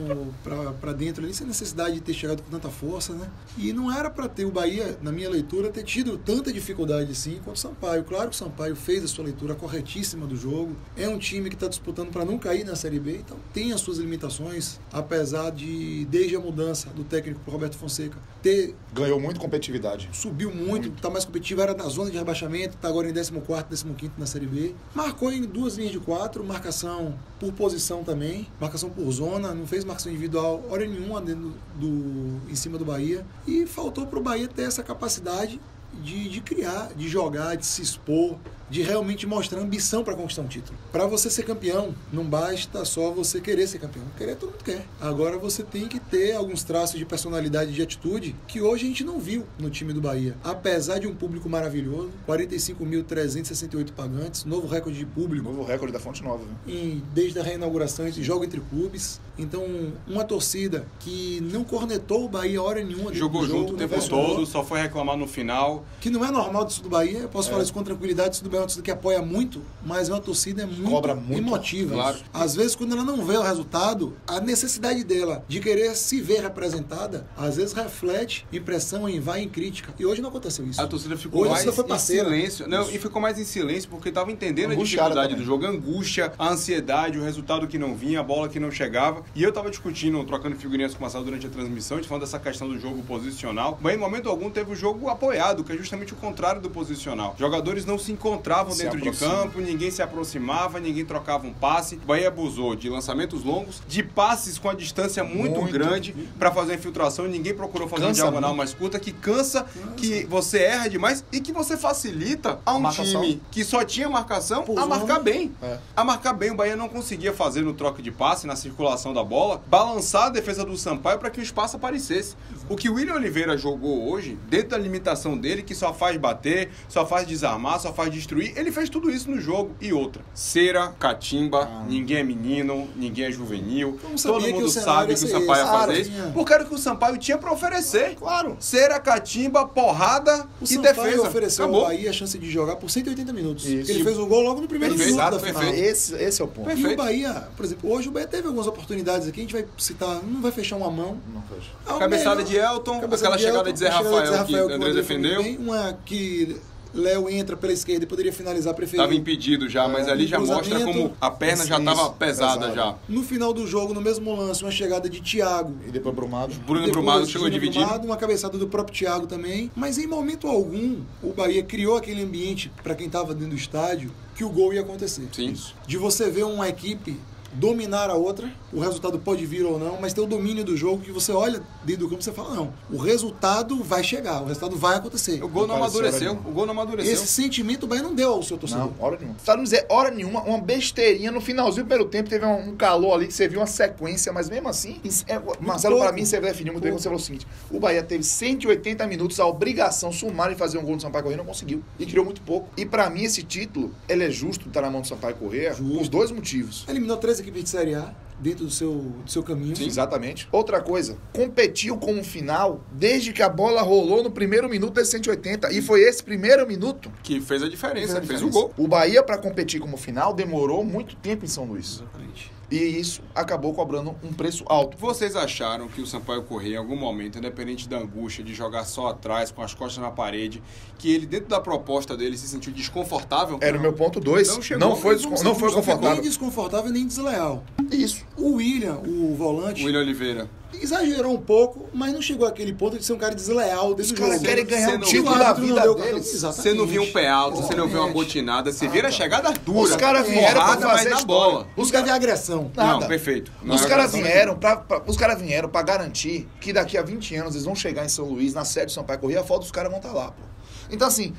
para 0.78 0.92
dentro 0.92 1.24
ali, 1.24 1.32
sem 1.32 1.47
necessidade 1.47 1.94
de 1.94 2.00
ter 2.00 2.14
chegado 2.14 2.42
com 2.42 2.50
tanta 2.50 2.69
força, 2.69 3.14
né? 3.14 3.28
E 3.56 3.72
não 3.72 3.92
era 3.92 4.10
para 4.10 4.28
ter 4.28 4.44
o 4.44 4.50
Bahia, 4.50 4.98
na 5.03 5.12
minha 5.12 5.30
leitura, 5.30 5.70
ter 5.70 5.84
tido 5.84 6.19
tanta 6.19 6.53
dificuldade 6.53 7.12
assim 7.12 7.41
quanto 7.44 7.56
o 7.56 7.59
Sampaio. 7.59 8.04
Claro 8.04 8.28
que 8.28 8.34
o 8.34 8.38
Sampaio 8.38 8.76
fez 8.76 9.04
a 9.04 9.09
sua 9.09 9.24
leitura 9.24 9.54
corretíssima 9.54 10.26
do 10.26 10.36
jogo. 10.42 10.75
É 10.97 11.08
um 11.08 11.19
time 11.19 11.48
que 11.48 11.54
está 11.54 11.69
disputando 11.69 12.10
para 12.10 12.25
não 12.25 12.36
cair 12.38 12.64
na 12.64 12.75
Série 12.75 12.98
B, 12.98 13.19
então 13.19 13.36
tem 13.53 13.72
as 13.72 13.80
suas 13.80 13.98
limitações, 13.98 14.78
apesar 14.92 15.50
de, 15.50 16.04
desde 16.06 16.36
a 16.36 16.41
mudança 16.41 16.91
do 16.91 17.04
técnico 17.04 17.41
para 17.41 17.53
Roberto 17.53 17.76
Fonseca, 17.76 18.19
ter. 18.42 18.75
Ganhou 18.92 19.20
muito 19.20 19.41
competitividade. 19.41 20.08
Subiu 20.12 20.53
muito, 20.53 20.88
está 20.88 21.08
mais 21.08 21.25
competitivo, 21.25 21.60
era 21.60 21.75
na 21.75 21.88
zona 21.88 22.10
de 22.10 22.19
rebaixamento, 22.19 22.75
está 22.75 22.88
agora 22.88 23.08
em 23.08 23.14
14, 23.14 23.84
15 23.84 24.12
na 24.19 24.26
Série 24.26 24.47
B. 24.47 24.75
Marcou 24.94 25.32
em 25.32 25.42
duas 25.42 25.76
linhas 25.76 25.92
de 25.92 26.00
quatro, 26.00 26.44
marcação 26.44 27.14
por 27.38 27.53
posição 27.53 28.03
também, 28.03 28.48
marcação 28.60 28.91
por 28.91 29.10
zona, 29.10 29.54
não 29.54 29.66
fez 29.66 29.84
marcação 29.84 30.10
individual 30.10 30.62
hora 30.69 30.86
nenhuma 30.86 31.20
dentro 31.20 31.53
do, 31.76 32.41
em 32.50 32.54
cima 32.54 32.78
do 32.78 32.84
Bahia. 32.84 33.24
E 33.47 33.66
faltou 33.66 34.06
para 34.06 34.19
o 34.19 34.22
Bahia 34.22 34.48
ter 34.48 34.62
essa 34.62 34.82
capacidade 34.82 35.60
de, 36.00 36.28
de 36.28 36.41
criar, 36.41 36.92
de 36.94 37.09
jogar, 37.09 37.56
de 37.56 37.66
se 37.66 37.82
expor, 37.82 38.36
de 38.72 38.81
realmente 38.81 39.27
mostrar 39.27 39.60
ambição 39.60 40.03
para 40.03 40.16
conquistar 40.16 40.41
um 40.41 40.47
título. 40.47 40.78
Para 40.91 41.06
você 41.06 41.28
ser 41.28 41.43
campeão, 41.43 41.94
não 42.10 42.25
basta 42.25 42.87
só 42.87 43.10
você 43.10 43.38
querer 43.38 43.66
ser 43.66 43.78
campeão. 43.78 44.06
Querer 44.16 44.34
todo 44.34 44.53
mundo 44.53 44.65
quer. 44.65 44.87
Agora 44.99 45.37
você 45.37 45.62
tem 45.62 45.87
que 45.87 46.00
ter 46.00 46.33
alguns 46.33 46.65
traços 46.65 46.99
de 46.99 47.05
personalidade 47.05 47.71
e 47.71 47.75
de 47.75 47.83
atitude 47.83 48.34
que 48.49 48.62
hoje 48.62 48.87
a 48.87 48.88
gente 48.88 49.05
não 49.05 49.21
viu 49.21 49.44
no 49.59 49.69
time 49.69 49.93
do 49.93 50.00
Bahia. 50.00 50.34
Apesar 50.43 50.99
de 50.99 51.06
um 51.06 51.15
público 51.15 51.50
maravilhoso, 51.50 52.10
45.368 52.27 53.93
pagantes, 53.93 54.47
novo 54.47 54.66
recorde 54.66 54.99
de 54.99 55.04
público. 55.04 55.47
Novo 55.47 55.65
recorde 55.65 55.93
da 55.93 56.00
Fonte 56.00 56.22
Nova. 56.22 56.43
Em, 56.66 57.03
desde 57.12 57.39
a 57.39 57.43
reinauguração, 57.43 58.09
esse 58.09 58.22
jogo 58.22 58.43
entre 58.43 58.60
clubes. 58.71 59.21
Então, 59.39 59.66
uma 60.09 60.25
torcida 60.25 60.87
que 61.00 61.41
não 61.43 61.62
cornetou 61.62 62.25
o 62.25 62.28
Bahia 62.28 62.62
hora 62.62 62.83
nenhuma. 62.83 63.12
Jogou 63.12 63.47
jogo, 63.47 63.59
junto 63.59 63.74
o 63.74 63.77
tempo 63.77 64.09
todo, 64.09 64.47
só 64.47 64.65
foi 64.65 64.80
reclamar 64.80 65.19
no 65.19 65.27
final. 65.27 65.84
Que 66.01 66.09
não 66.09 66.24
é 66.24 66.30
normal 66.30 66.65
disso 66.65 66.83
do 66.83 66.89
Bahia, 66.89 67.19
eu 67.19 67.28
posso 67.28 67.48
é. 67.48 67.51
falar 67.51 67.63
isso 67.65 67.74
com 67.74 67.83
tranquilidade, 67.83 68.36
isso 68.36 68.45
do 68.45 68.48
Bahia 68.48 68.61
uma 68.62 68.66
torcida 68.66 68.82
que 68.82 68.91
apoia 68.91 69.22
muito, 69.22 69.62
mas 69.84 70.09
é 70.09 70.12
uma 70.12 70.20
torcida 70.20 70.66
muito, 70.66 70.91
Cobra 70.91 71.14
muito 71.14 71.38
emotiva. 71.38 71.94
Claro. 71.94 72.18
Às 72.32 72.54
vezes, 72.54 72.74
quando 72.74 72.92
ela 72.92 73.04
não 73.04 73.24
vê 73.24 73.36
o 73.36 73.42
resultado, 73.42 74.16
a 74.26 74.41
necessidade 74.41 75.04
dela 75.04 75.44
de 75.48 75.60
querer 75.60 75.94
se 75.94 76.20
ver 76.20 76.41
representada, 76.41 77.26
às 77.36 77.56
vezes 77.56 77.72
reflete 77.72 78.47
em 78.53 78.60
pressão, 78.60 79.09
em 79.09 79.20
vai 79.20 79.42
em 79.42 79.48
crítica. 79.48 79.92
E 79.98 80.06
hoje 80.06 80.20
não 80.20 80.28
aconteceu 80.28 80.66
isso. 80.66 80.80
A 80.80 80.86
torcida 80.86 81.16
ficou 81.16 81.42
hoje 81.42 81.50
mais 81.50 81.66
em 81.66 81.98
silêncio. 81.98 82.68
Não, 82.68 82.88
e 82.91 82.98
ficou 82.98 83.20
mais 83.20 83.38
em 83.38 83.44
silêncio 83.44 83.88
porque 83.91 84.09
estava 84.09 84.30
entendendo 84.30 84.72
Angustiada 84.72 85.20
a 85.20 85.26
dificuldade 85.26 85.28
também. 85.30 85.44
do 85.44 85.47
jogo, 85.47 85.66
a 85.66 85.68
angústia, 85.68 86.32
a 86.38 86.48
ansiedade, 86.48 87.18
o 87.18 87.22
resultado 87.22 87.66
que 87.66 87.78
não 87.78 87.94
vinha, 87.94 88.20
a 88.20 88.22
bola 88.22 88.48
que 88.48 88.60
não 88.60 88.70
chegava. 88.70 89.22
E 89.34 89.42
eu 89.42 89.48
estava 89.48 89.70
discutindo, 89.70 90.22
trocando 90.24 90.56
figurinhas 90.56 90.92
com 90.92 90.98
o 90.98 91.03
Marcelo 91.03 91.24
durante 91.24 91.47
a 91.47 91.50
transmissão, 91.50 92.00
de 92.00 92.09
falando 92.09 92.22
dessa 92.22 92.38
questão 92.38 92.68
do 92.68 92.78
jogo 92.78 93.03
posicional. 93.03 93.78
Mas 93.80 93.94
em 93.94 93.98
momento 93.98 94.28
algum 94.28 94.50
teve 94.50 94.72
o 94.72 94.76
jogo 94.76 95.09
apoiado, 95.09 95.64
que 95.64 95.72
é 95.72 95.76
justamente 95.76 96.12
o 96.12 96.16
contrário 96.16 96.60
do 96.60 96.70
posicional. 96.70 97.34
Jogadores 97.38 97.84
não 97.84 97.98
se 97.98 98.12
encontraram 98.12 98.41
encontravam 98.42 98.72
Se 98.72 98.83
dentro 98.83 99.00
de 99.00 99.09
aproxima. 99.09 99.30
campo, 99.42 99.60
ninguém 99.60 99.91
se 99.91 100.03
aproximava, 100.03 100.80
ninguém 100.80 101.04
trocava 101.04 101.47
um 101.47 101.53
passe. 101.53 101.94
O 101.97 102.06
Bahia 102.06 102.28
abusou 102.28 102.74
de 102.74 102.89
lançamentos 102.89 103.44
longos, 103.44 103.80
de 103.86 104.03
passes 104.03 104.59
com 104.59 104.68
a 104.68 104.74
distância 104.74 105.22
muito, 105.22 105.60
Muito. 105.60 105.72
grande 105.72 106.12
para 106.39 106.50
fazer 106.50 106.72
a 106.72 106.74
infiltração. 106.74 107.27
Ninguém 107.27 107.54
procurou 107.54 107.89
fazer 107.89 108.03
Cansa 108.06 108.22
diagonal 108.22 108.50
muito. 108.50 108.59
mais 108.59 108.74
curta, 108.74 108.98
que 108.98 109.12
cansa, 109.12 109.65
que 109.97 110.24
você 110.24 110.59
erra 110.59 110.89
demais 110.89 111.24
e 111.33 111.41
que 111.41 111.53
você 111.53 111.77
facilita 111.77 112.59
a 112.66 112.74
um 112.74 112.80
Marcação. 112.80 113.21
time 113.22 113.41
que 113.50 113.65
só 113.65 113.84
tinha 113.84 114.09
marcação 114.09 114.65
Por 114.65 114.78
a 114.78 114.86
marcar 114.86 115.21
bem. 115.21 115.53
É. 115.62 115.78
A 115.97 116.03
marcar 116.04 116.33
bem, 116.33 116.50
o 116.50 116.56
Bahia 116.56 116.74
não 116.77 116.88
conseguia 116.88 117.33
fazer 117.33 117.62
no 117.62 117.72
troca 117.72 118.03
de 118.03 118.10
passe, 118.10 118.47
na 118.47 118.56
circulação 118.56 119.12
da 119.15 119.22
bola, 119.22 119.62
balançar 119.68 120.24
a 120.27 120.30
defesa 120.30 120.65
do 120.65 120.77
Sampaio 120.77 121.18
para 121.18 121.30
que 121.30 121.38
o 121.41 121.42
espaço 121.42 121.77
aparecesse. 121.77 122.34
O 122.68 122.77
que 122.77 122.88
o 122.88 122.95
William 122.95 123.15
Oliveira 123.15 123.56
jogou 123.56 124.10
hoje, 124.10 124.38
dentro 124.48 124.71
da 124.71 124.78
limitação 124.78 125.36
dele, 125.36 125.62
que 125.62 125.74
só 125.74 125.92
faz 125.92 126.16
bater, 126.16 126.71
só 126.88 127.06
faz 127.06 127.27
desarmar, 127.27 127.78
só 127.80 127.92
faz 127.92 128.10
destruir, 128.10 128.32
ele 128.41 128.71
fez 128.73 128.89
tudo 128.89 129.11
isso 129.11 129.31
no 129.31 129.41
jogo. 129.41 129.73
E 129.81 129.93
outra, 129.93 130.23
cera, 130.33 130.89
catimba, 130.99 131.69
Ah. 131.71 131.84
ninguém 131.89 132.19
é 132.19 132.23
menino, 132.23 132.89
ninguém 132.97 133.27
é 133.27 133.31
juvenil. 133.33 133.99
Todo 134.23 134.41
mundo 134.41 134.69
sabe 134.71 135.15
que 135.15 135.25
o 135.25 135.29
Sampaio 135.29 135.65
ia 135.65 135.67
fazer 135.67 136.01
isso. 136.01 136.11
tinha. 136.11 136.31
Porque 136.33 136.53
era 136.53 136.63
o 136.65 136.67
que 136.67 136.75
o 136.75 136.79
Sampaio 136.79 137.19
tinha 137.19 137.37
para 137.37 137.53
oferecer. 137.53 138.15
Claro. 138.15 138.57
Cera, 138.61 138.99
catimba, 139.01 139.67
porrada 139.67 140.47
O 140.61 140.65
e 140.65 140.67
Sampaio 140.69 140.95
defesa. 140.95 141.23
ofereceu 141.29 141.65
Acabou. 141.65 141.83
ao 141.83 141.87
Bahia 141.89 142.11
a 142.11 142.13
chance 142.13 142.39
de 142.39 142.51
jogar 142.51 142.77
por 142.77 142.89
180 142.91 143.33
minutos. 143.33 143.67
Isso. 143.67 143.91
Ele 143.91 144.05
fez 144.05 144.19
o 144.19 144.27
gol 144.27 144.43
logo 144.43 144.61
no 144.61 144.69
primeiro 144.69 144.95
Perfeito, 144.95 145.17
minuto 145.19 145.33
da 145.33 145.39
final. 145.39 145.61
perfeito. 145.63 145.84
Esse, 145.91 146.15
esse 146.15 146.41
é 146.41 146.45
o 146.45 146.49
ponto. 146.49 146.67
Perfeito. 146.67 146.91
E 146.91 146.95
o 146.95 146.97
Bahia, 146.97 147.49
por 147.57 147.65
exemplo, 147.67 147.93
hoje 147.93 148.09
o 148.09 148.13
Bahia 148.13 148.27
teve 148.29 148.47
algumas 148.47 148.67
oportunidades 148.67 149.27
aqui, 149.29 149.41
a 149.41 149.43
gente 149.43 149.53
vai 149.53 149.67
citar, 149.79 150.21
não 150.23 150.41
vai 150.41 150.53
fechar 150.53 150.77
uma 150.77 150.91
mão. 150.91 151.19
Não 151.33 151.43
fecha. 151.43 151.71
É 151.87 151.99
Cabeçada 151.99 152.37
melhor- 152.37 152.49
de 152.51 152.57
Elton, 152.57 153.01
cabeçada 153.01 153.34
aquela 153.34 153.39
chegada 153.39 153.73
de 153.73 153.79
Zé 153.79 153.89
a 153.89 153.93
chegada 153.93 154.15
Rafael 154.17 154.45
que 154.47 154.55
o 154.55 154.75
André 154.75 154.93
defendeu. 154.93 155.43
bem, 155.43 155.57
uma 155.59 155.99
que 156.05 156.61
Léo 156.94 157.28
entra 157.28 157.56
pela 157.56 157.72
esquerda 157.72 158.04
e 158.04 158.06
poderia 158.06 158.33
finalizar, 158.33 158.74
preferiu. 158.74 159.03
Tava 159.03 159.15
impedido 159.15 159.68
já, 159.68 159.89
mas 159.89 160.09
É, 160.09 160.10
ali 160.10 160.27
já 160.27 160.39
mostra 160.39 160.80
como 160.84 161.12
a 161.21 161.30
perna 161.30 161.65
já 161.65 161.77
isso, 161.77 161.84
tava 161.84 162.10
pesada 162.10 162.60
pesada. 162.60 162.74
já. 162.74 162.94
No 163.09 163.22
final 163.22 163.53
do 163.53 163.66
jogo, 163.66 163.94
no 163.94 164.00
mesmo 164.00 164.34
lance, 164.34 164.62
uma 164.62 164.71
chegada 164.71 165.09
de 165.09 165.21
Thiago. 165.21 165.74
E 165.86 165.91
depois 165.91 166.15
Brumado. 166.15 166.53
Bruno 166.66 166.86
Depois, 166.86 166.92
Brumado 166.92 167.27
chegou 167.27 167.48
dividido. 167.48 167.84
Brumado, 167.84 168.06
uma 168.06 168.16
cabeçada 168.16 168.59
do 168.59 168.66
próprio 168.68 168.97
Thiago 168.97 169.27
também. 169.27 169.71
Mas 169.74 169.97
em 169.98 170.06
momento 170.06 170.47
algum, 170.47 171.00
o 171.22 171.33
Bahia 171.33 171.62
criou 171.62 171.97
aquele 171.97 172.22
ambiente 172.22 172.71
para 172.83 172.95
quem 172.95 173.06
estava 173.06 173.33
dentro 173.34 173.50
do 173.50 173.56
estádio 173.56 174.12
que 174.34 174.45
o 174.45 174.50
gol 174.50 174.72
ia 174.72 174.80
acontecer. 174.80 175.28
Sim. 175.33 175.54
De 175.86 175.97
você 175.97 176.30
ver 176.30 176.45
uma 176.45 176.68
equipe 176.68 177.18
dominar 177.53 178.10
a 178.10 178.15
outra, 178.15 178.51
o 178.72 178.81
resultado 178.81 179.19
pode 179.19 179.45
vir 179.45 179.65
ou 179.65 179.78
não, 179.78 180.01
mas 180.01 180.13
tem 180.13 180.22
o 180.22 180.27
domínio 180.27 180.65
do 180.65 180.77
jogo 180.77 181.03
que 181.03 181.10
você 181.10 181.33
olha 181.33 181.63
dentro 181.84 182.03
do 182.03 182.09
campo 182.09 182.21
e 182.21 182.25
você 182.25 182.33
fala, 182.33 182.54
não, 182.54 182.72
o 182.91 182.97
resultado 182.97 183.83
vai 183.83 184.03
chegar, 184.03 184.43
o 184.43 184.47
resultado 184.47 184.77
vai 184.77 184.97
acontecer. 184.97 185.43
O 185.43 185.49
gol 185.49 185.66
não, 185.66 185.77
não 185.77 185.84
amadureceu, 185.84 186.33
o 186.33 186.51
gol 186.51 186.66
não 186.66 186.72
amadureceu. 186.72 187.13
Esse 187.13 187.27
sentimento 187.27 187.84
o 187.84 187.87
Bahia 187.87 188.03
não 188.03 188.15
deu 188.15 188.33
ao 188.33 188.43
seu 188.43 188.57
torcedor. 188.57 188.87
Não, 188.87 189.04
hora 189.04 189.19
nenhuma. 189.19 189.37
Só 189.45 189.57
não 189.57 189.65
dizer 189.65 189.87
hora 189.89 190.10
nenhuma, 190.10 190.43
uma 190.43 190.59
besteirinha 190.59 191.31
no 191.31 191.41
finalzinho 191.41 191.87
pelo 191.87 192.07
tempo, 192.07 192.28
teve 192.28 192.45
um, 192.47 192.75
calor 192.77 193.15
ali 193.15 193.27
que 193.27 193.34
você 193.34 193.47
viu 193.49 193.60
uma 193.60 193.66
sequência, 193.66 194.33
mas 194.33 194.48
mesmo 194.48 194.69
assim, 194.69 195.01
é, 195.27 195.41
Marcelo, 195.60 195.98
para 195.98 196.13
mim, 196.13 196.25
você 196.25 196.41
definiu 196.41 196.72
muito 196.72 196.83
bem 196.83 196.93
quando 196.93 197.01
você 197.01 197.09
falou 197.09 197.21
o 197.21 197.22
seguinte, 197.22 197.47
o 197.71 197.78
Bahia 197.78 198.03
teve 198.03 198.25
180 198.25 199.07
minutos 199.07 199.39
a 199.39 199.47
obrigação 199.47 200.13
sumária 200.13 200.55
de 200.55 200.59
fazer 200.59 200.78
um 200.78 200.83
gol 200.83 200.95
no 200.95 201.01
Sampaio 201.01 201.25
correr, 201.25 201.37
não 201.37 201.45
conseguiu, 201.45 201.83
e 201.98 202.07
criou 202.07 202.25
muito 202.25 202.41
pouco. 202.43 202.69
E 202.77 202.87
para 202.87 203.09
mim, 203.10 203.25
esse 203.25 203.43
título, 203.43 203.95
ele 204.09 204.25
é 204.25 204.31
justo, 204.31 204.69
tá 204.71 204.81
na 204.81 204.91
mão 204.91 205.01
do 205.01 205.07
Sampaio 205.07 205.34
correr. 205.37 205.75
por 205.77 206.09
dois 206.09 206.31
motivos. 206.31 206.84
Eliminou 206.89 207.16
13 207.16 207.41
gibi 207.42 207.59
içler 207.60 207.86
ya. 207.86 208.12
Dentro 208.42 208.65
do 208.65 208.71
seu, 208.71 208.92
do 209.24 209.30
seu 209.30 209.42
caminho. 209.42 209.74
Exatamente. 209.80 210.48
Outra 210.50 210.80
coisa, 210.80 211.16
competiu 211.33 211.97
com 211.97 212.18
o 212.18 212.24
final 212.24 212.80
desde 212.92 213.33
que 213.33 213.41
a 213.42 213.48
bola 213.48 213.80
rolou 213.83 214.22
no 214.22 214.30
primeiro 214.30 214.68
minuto 214.68 214.94
desse 214.94 215.12
180. 215.12 215.72
E 215.72 215.80
foi 215.80 216.00
esse 216.03 216.22
primeiro 216.22 216.66
minuto 216.66 217.10
Que 217.22 217.41
fez 217.41 217.62
a 217.62 217.68
diferença, 217.68 218.21
que 218.21 218.27
fez 218.27 218.42
o 218.42 218.48
gol. 218.50 218.72
O 218.77 218.89
Bahia, 218.89 219.22
pra 219.22 219.39
competir 219.39 219.80
como 219.80 219.97
final, 219.97 220.34
demorou 220.34 220.84
muito 220.84 221.15
tempo 221.16 221.44
em 221.44 221.48
São 221.48 221.65
Luís. 221.65 222.00
Exatamente. 222.00 222.50
E 222.71 222.77
isso 222.98 223.21
acabou 223.34 223.74
cobrando 223.74 224.16
um 224.24 224.33
preço 224.33 224.65
alto. 224.66 224.97
Vocês 224.97 225.36
acharam 225.36 225.88
que 225.88 226.00
o 226.00 226.06
Sampaio 226.06 226.42
Correia, 226.42 226.77
em 226.77 226.78
algum 226.78 226.97
momento, 226.97 227.36
independente 227.36 227.86
da 227.86 227.98
angústia 227.98 228.42
de 228.42 228.54
jogar 228.54 228.84
só 228.86 229.09
atrás, 229.09 229.50
com 229.50 229.60
as 229.60 229.74
costas 229.74 230.03
na 230.03 230.10
parede, 230.10 230.62
que 230.97 231.15
ele, 231.15 231.27
dentro 231.27 231.48
da 231.48 231.60
proposta 231.60 232.16
dele, 232.16 232.34
se 232.38 232.48
sentiu 232.48 232.72
desconfortável? 232.72 233.59
Era 233.60 233.77
o 233.77 233.80
meu 233.80 233.92
ponto 233.92 234.18
2. 234.18 234.48
Não 234.48 234.54
Não, 234.54 234.62
chegou, 234.62 234.97
foi, 234.97 235.16
vamos 235.16 235.30
descon- 235.30 235.45
não 235.45 235.54
ser 235.54 235.60
foi 235.60 235.72
confortável. 235.74 236.12
Nem 236.15 236.22
desconfortável, 236.22 236.91
nem 236.91 237.06
desleal. 237.06 237.62
Isso. 237.91 238.24
O 238.37 238.55
William, 238.55 238.99
o 239.07 239.34
volante, 239.37 239.84
William 239.84 240.01
Oliveira. 240.01 240.49
exagerou 240.73 241.34
um 241.34 241.41
pouco, 241.41 241.87
mas 241.93 242.13
não 242.15 242.23
chegou 242.23 242.47
àquele 242.49 242.73
ponto 242.73 242.99
de 242.99 243.05
ser 243.05 243.13
um 243.13 243.19
cara 243.19 243.34
desleal 243.34 243.95
Os 243.95 244.11
caras 244.11 244.41
querem 244.41 244.65
ganhar 244.65 244.93
não- 244.99 245.07
título 245.07 245.39
da 245.39 245.53
vida 245.53 245.95
deles. 245.95 246.41
Você 246.43 246.73
não 246.73 246.87
viu 246.87 247.03
um 247.03 247.13
pé 247.13 247.29
alto, 247.29 247.59
você 247.63 247.75
não 247.75 247.87
viu 247.87 248.01
uma 248.03 248.11
botinada, 248.11 248.73
você 248.73 248.87
Ah, 248.87 248.91
vira 248.91 249.09
tá. 249.09 249.15
chegada 249.15 249.53
dura. 249.65 249.81
Os 249.81 249.95
caras 249.97 250.27
vieram 250.27 250.65
pra 250.65 250.77
fazer 250.79 251.11
na 251.11 251.23
bola. 251.23 251.67
Os 251.77 251.91
caras 251.91 252.07
de 252.07 252.13
agressão. 252.13 252.71
Nada. 252.75 253.01
Não, 253.01 253.07
perfeito. 253.09 253.53
Não 253.63 253.75
Os 253.75 253.84
é 253.84 253.89
caras 253.89 254.13
vieram 254.13 254.57
pra, 254.57 254.83
os 255.07 255.17
caras 255.17 255.41
vieram 255.41 255.69
para 255.69 255.83
garantir 255.83 256.49
que 256.61 256.73
daqui 256.73 256.97
a 256.97 257.02
20 257.02 257.35
anos 257.37 257.55
eles 257.55 257.67
vão 257.67 257.75
chegar 257.75 258.05
em 258.05 258.09
São 258.09 258.25
Luís, 258.25 258.55
na 258.55 258.64
sede 258.64 258.87
do 258.87 258.93
Sampaio 258.93 259.19
Corrêa, 259.19 259.40
a 259.40 259.45
foto 259.45 259.61
dos 259.61 259.71
caras 259.71 259.90
vão 259.90 259.99
estar 260.00 260.12
lá, 260.12 260.29
pô. 260.33 260.43
Então, 260.92 261.09
assim, 261.09 261.33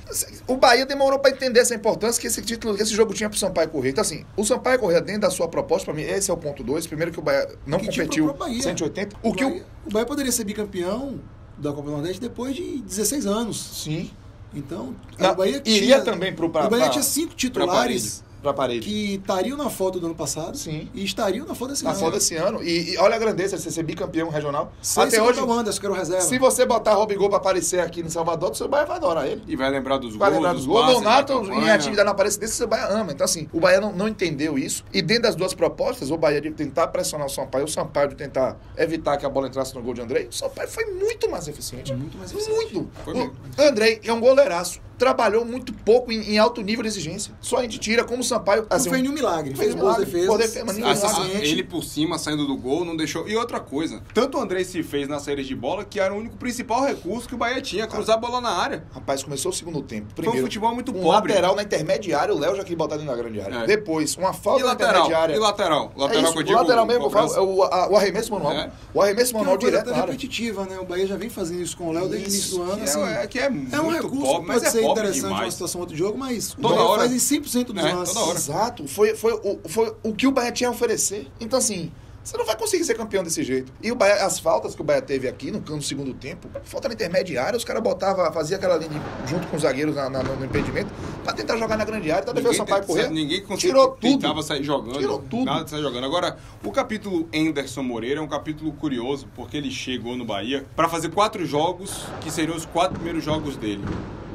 o 0.47 0.57
Bahia 0.57 0.85
demorou 0.85 1.19
pra 1.19 1.31
entender 1.31 1.59
essa 1.59 1.75
importância 1.75 2.19
que 2.19 2.27
esse 2.27 2.41
título, 2.41 2.75
que 2.75 2.81
esse 2.83 2.93
jogo 2.93 3.13
tinha 3.13 3.29
pro 3.29 3.37
Sampaio 3.37 3.69
Corrêa. 3.69 3.91
Então, 3.91 4.01
assim, 4.01 4.25
o 4.35 4.43
Sampaio 4.43 4.79
Corrêa, 4.79 4.99
dentro 5.01 5.21
da 5.21 5.29
sua 5.29 5.47
proposta, 5.47 5.85
pra 5.85 5.93
mim, 5.93 6.01
esse 6.01 6.31
é 6.31 6.33
o 6.33 6.37
ponto 6.37 6.63
2. 6.63 6.87
Primeiro 6.87 7.11
que 7.11 7.19
o 7.19 7.21
Bahia 7.21 7.47
não 7.65 7.77
Que 7.79 7.85
competiu 7.85 8.25
próprio 8.25 8.47
Bahia. 8.47 8.63
180. 8.63 9.15
O 9.21 9.33
que 9.33 9.45
o. 9.45 9.49
Bahia, 9.49 9.65
o 9.85 9.91
Bahia 9.91 10.05
poderia 10.05 10.31
ser 10.31 10.43
bicampeão 10.43 11.19
da 11.57 11.71
Copa 11.71 11.83
do 11.83 11.91
Nordeste 11.91 12.19
depois 12.19 12.55
de 12.55 12.79
16 12.79 13.25
anos. 13.27 13.81
Sim. 13.83 14.09
Então, 14.55 14.95
Não, 15.17 15.31
o 15.31 15.35
Bahia 15.35 15.61
iria 15.65 15.79
tinha, 15.81 16.01
também 16.01 16.33
pro- 16.33 16.49
pra- 16.49 16.67
O 16.67 16.69
Bahia 16.69 16.89
tinha 16.89 17.03
cinco 17.03 17.33
titulares 17.35 18.22
Pra 18.43 18.53
parede. 18.53 18.81
que 18.81 19.15
estariam 19.15 19.57
na 19.57 19.69
foto 19.69 19.99
do 19.99 20.05
ano 20.05 20.13
passado 20.15 20.55
Sim. 20.57 20.89
e 20.93 21.03
estariam 21.03 21.47
na 21.47 21.55
foto 21.55 21.69
desse 21.71 21.83
Na 21.83 21.91
ano. 21.91 21.99
foda 21.99 22.17
esse 22.17 22.35
ano. 22.35 22.61
E, 22.61 22.91
e 22.93 22.97
olha 22.97 23.15
a 23.15 23.17
grandeza 23.19 23.55
de 23.57 23.63
você 23.63 23.71
ser 23.71 23.83
bicampeão 23.83 24.29
regional. 24.29 24.71
Sem 24.81 25.01
Até 25.03 25.15
se 25.15 25.21
hoje, 25.21 25.39
o 25.39 25.51
Anderson, 25.51 25.79
que 25.79 25.85
era 25.85 25.93
o 25.93 25.97
reserva. 25.97 26.21
se 26.23 26.37
você 26.37 26.65
botar 26.65 26.93
Robigol 26.93 27.29
pra 27.29 27.37
aparecer 27.37 27.79
aqui 27.79 28.03
no 28.03 28.09
Salvador, 28.11 28.51
o 28.51 28.55
seu 28.55 28.67
Bahia 28.67 28.85
vai 28.85 28.97
adorar 28.97 29.25
ele. 29.27 29.41
E 29.47 29.55
vai 29.55 29.69
lembrar 29.71 29.97
dos 29.97 30.15
Vai 30.15 30.29
gols, 30.29 30.41
lembrar 30.43 30.53
dos 30.53 30.65
gols. 30.65 30.81
passes, 30.81 30.99
Donato, 31.01 31.51
em 31.53 31.69
atividade 31.71 32.05
na 32.05 32.11
aparência 32.11 32.39
desse, 32.39 32.63
o 32.63 32.67
Bahia 32.67 32.87
ama. 32.87 33.11
Então, 33.13 33.23
assim, 33.25 33.47
o 33.53 33.59
Bahia 33.59 33.79
não, 33.79 33.93
não 33.93 34.07
entendeu 34.07 34.57
isso. 34.59 34.83
E 34.93 35.01
dentro 35.01 35.23
das 35.23 35.35
duas 35.35 35.53
propostas, 35.53 36.11
o 36.11 36.17
Bahia 36.17 36.41
de 36.41 36.51
tentar 36.51 36.87
pressionar 36.89 37.27
o 37.27 37.29
Sampaio, 37.29 37.63
o 37.63 37.67
Sampaio 37.69 38.09
de 38.09 38.15
tentar 38.15 38.57
evitar 38.77 39.15
que 39.15 39.25
a 39.25 39.29
bola 39.29 39.47
entrasse 39.47 39.73
no 39.73 39.81
gol 39.81 39.93
de 39.93 40.01
Andrei, 40.01 40.27
o 40.27 40.33
Sampaio 40.33 40.67
foi 40.67 40.85
muito 40.85 41.29
mais 41.31 41.47
eficiente. 41.47 41.93
Muito 41.93 42.17
mais 42.17 42.31
eficiente. 42.31 42.73
Muito. 42.73 42.89
Foi 43.05 43.13
O. 43.13 43.33
Andrei 43.57 44.01
é 44.03 44.11
um 44.11 44.19
goleiraço. 44.19 44.81
Trabalhou 44.97 45.43
muito 45.43 45.73
pouco 45.73 46.11
em, 46.11 46.33
em 46.33 46.37
alto 46.37 46.61
nível 46.61 46.83
de 46.83 46.87
exigência. 46.89 47.33
Só 47.41 47.57
a 47.57 47.61
gente 47.63 47.79
tira 47.79 48.03
como 48.03 48.21
o 48.21 48.23
Sampaio. 48.33 48.61
Não 48.69 48.77
Assim, 48.77 48.89
fez 48.89 49.01
nenhum 49.01 49.13
milagre. 49.13 49.55
fez 49.55 49.69
Fez 49.71 49.75
boas 49.81 49.97
defesas. 49.97 50.27
Boa 50.27 50.37
defesa, 50.37 50.65
mas 50.65 50.77
ele 50.77 51.63
por 51.63 51.83
cima, 51.83 52.17
saindo 52.17 52.45
do 52.45 52.55
gol, 52.57 52.83
não 52.85 52.95
deixou. 52.95 53.27
E 53.27 53.35
outra 53.35 53.59
coisa, 53.59 54.01
tanto 54.13 54.37
o 54.37 54.41
André 54.41 54.63
se 54.63 54.81
fez 54.83 55.07
na 55.07 55.19
série 55.19 55.43
de 55.43 55.55
bola, 55.55 55.83
que 55.83 55.99
era 55.99 56.13
o 56.13 56.17
único 56.17 56.35
principal 56.37 56.83
recurso 56.83 57.27
que 57.27 57.35
o 57.35 57.37
Bahia 57.37 57.61
tinha, 57.61 57.87
cruzar 57.87 58.15
a 58.15 58.19
bola 58.19 58.39
na 58.41 58.49
área. 58.49 58.83
Rapaz, 58.93 59.23
começou 59.23 59.51
o 59.51 59.53
segundo 59.53 59.81
tempo. 59.81 60.07
Foi 60.07 60.15
Primeiro, 60.23 60.39
um 60.41 60.47
futebol 60.47 60.73
muito 60.73 60.91
um 60.91 61.01
pobre. 61.01 61.31
lateral 61.33 61.55
na 61.55 61.63
intermediária, 61.63 62.33
o 62.33 62.39
Léo 62.39 62.55
já 62.55 62.63
queria 62.63 62.77
botar 62.77 62.97
dentro 62.97 63.11
da 63.11 63.17
grande 63.17 63.39
área. 63.41 63.55
É. 63.63 63.65
Depois, 63.65 64.15
uma 64.17 64.31
E 64.31 64.33
falta 64.33 64.61
na 64.63 64.69
lateral? 64.71 64.93
intermediária. 64.93 65.35
E 65.35 65.39
lateral? 65.39 65.91
É 65.95 66.01
Lateral 66.01 66.23
isso, 66.23 66.31
que 66.33 66.37
eu 66.39 66.41
o 66.41 66.45
digo. 66.45 66.59
lateral 66.59 66.85
mesmo, 66.85 67.03
cobrança. 67.03 67.41
o, 67.41 67.63
a- 67.63 67.89
o 67.89 67.95
arremesso 67.95 68.31
manual. 68.31 68.53
É. 68.53 68.71
O 68.93 69.01
arremesso 69.01 69.31
Que 69.31 69.35
é 69.35 69.39
manual 69.39 69.57
direto 69.57 69.89
área. 69.89 70.01
repetitiva, 70.01 70.65
né? 70.65 70.79
O 70.79 70.85
Bahia 70.85 71.07
já 71.07 71.15
vem 71.15 71.29
fazendo 71.29 71.61
isso 71.61 71.77
com 71.77 71.87
o 71.89 71.91
Léo 71.91 72.07
desde 72.07 72.27
o 72.27 72.29
Isso, 72.29 72.37
início 72.55 72.57
do 72.57 72.71
ano. 72.71 72.83
Assim. 72.83 73.03
é, 73.03 73.27
que 73.27 73.39
é 73.39 73.49
muito 73.49 73.75
É 73.75 73.81
um 73.81 73.89
recurso 73.89 74.19
pobre, 74.19 74.41
que 74.47 74.53
pode 74.53 74.65
é 74.65 74.69
ser 74.69 74.83
interessante 74.83 75.33
uma 75.33 75.51
situação, 75.51 75.81
outro 75.81 75.95
jogo, 75.95 76.17
mas 76.17 76.53
o 76.53 76.57
Toda 76.57 76.75
Bahia 76.75 76.89
hora. 76.89 76.99
faz 77.01 77.11
em 77.13 77.17
100% 77.41 77.73
dos 77.73 77.83
É, 77.83 77.93
lances. 77.93 78.13
Hora. 78.23 78.37
Exato. 78.37 78.87
Foi, 78.87 79.15
foi, 79.15 79.33
o, 79.33 79.59
foi 79.67 79.93
o 80.03 80.13
que 80.13 80.27
o 80.27 80.31
Bahia 80.31 80.51
tinha 80.51 80.69
a 80.69 80.71
oferecer. 80.71 81.27
Então, 81.39 81.59
assim, 81.59 81.91
você 82.23 82.37
não 82.37 82.45
vai 82.45 82.55
conseguir 82.55 82.85
ser 82.85 82.93
campeão 82.93 83.21
desse 83.21 83.43
jeito. 83.43 83.71
E 83.81 83.91
o 83.91 83.95
Bahia, 83.95 84.25
as 84.25 84.39
faltas 84.39 84.73
que 84.73 84.79
o 84.81 84.83
Bahia 84.83 85.01
teve 85.01 85.27
aqui 85.27 85.51
no, 85.51 85.59
no 85.59 85.81
segundo 85.81 86.13
tempo, 86.13 86.47
falta 86.63 86.87
intermediária, 86.87 87.57
os 87.57 87.65
caras 87.65 87.83
botavam, 87.83 88.31
fazia 88.31 88.55
aquela 88.55 88.77
linha 88.77 88.91
de- 89.25 89.29
junto 89.31 89.45
com 89.47 89.57
os 89.57 89.61
zagueiros 89.63 89.93
na- 89.95 90.09
na- 90.09 90.23
no 90.23 90.45
impedimento 90.45 90.89
pra 91.21 91.33
tentar 91.33 91.57
jogar 91.57 91.75
na 91.77 91.83
grande 91.83 92.09
área. 92.11 92.25
Ninguém, 92.27 92.43
defesa 92.43 92.57
Sampaio 92.59 92.81
te- 92.83 92.87
correr. 92.87 93.09
ninguém 93.09 93.41
conseguia, 93.41 93.69
tirou 93.71 93.87
tudo. 93.89 93.99
tentava 94.01 94.41
sair 94.41 94.63
jogando. 94.63 94.99
Tirou 94.99 95.19
tudo. 95.19 95.43
Nada 95.43 95.65
de 95.65 95.69
sair 95.69 95.81
jogando. 95.81 96.05
Agora, 96.05 96.37
o 96.63 96.71
capítulo 96.71 97.27
Anderson 97.35 97.83
Moreira 97.83 98.21
é 98.21 98.23
um 98.23 98.27
capítulo 98.27 98.71
curioso, 98.71 99.27
porque 99.35 99.57
ele 99.57 99.69
chegou 99.69 100.15
no 100.15 100.23
Bahia 100.23 100.65
para 100.77 100.87
fazer 100.87 101.09
quatro 101.09 101.45
jogos, 101.45 102.05
que 102.21 102.31
seriam 102.31 102.55
os 102.55 102.65
quatro 102.65 102.93
primeiros 102.95 103.21
jogos 103.23 103.57
dele. 103.57 103.83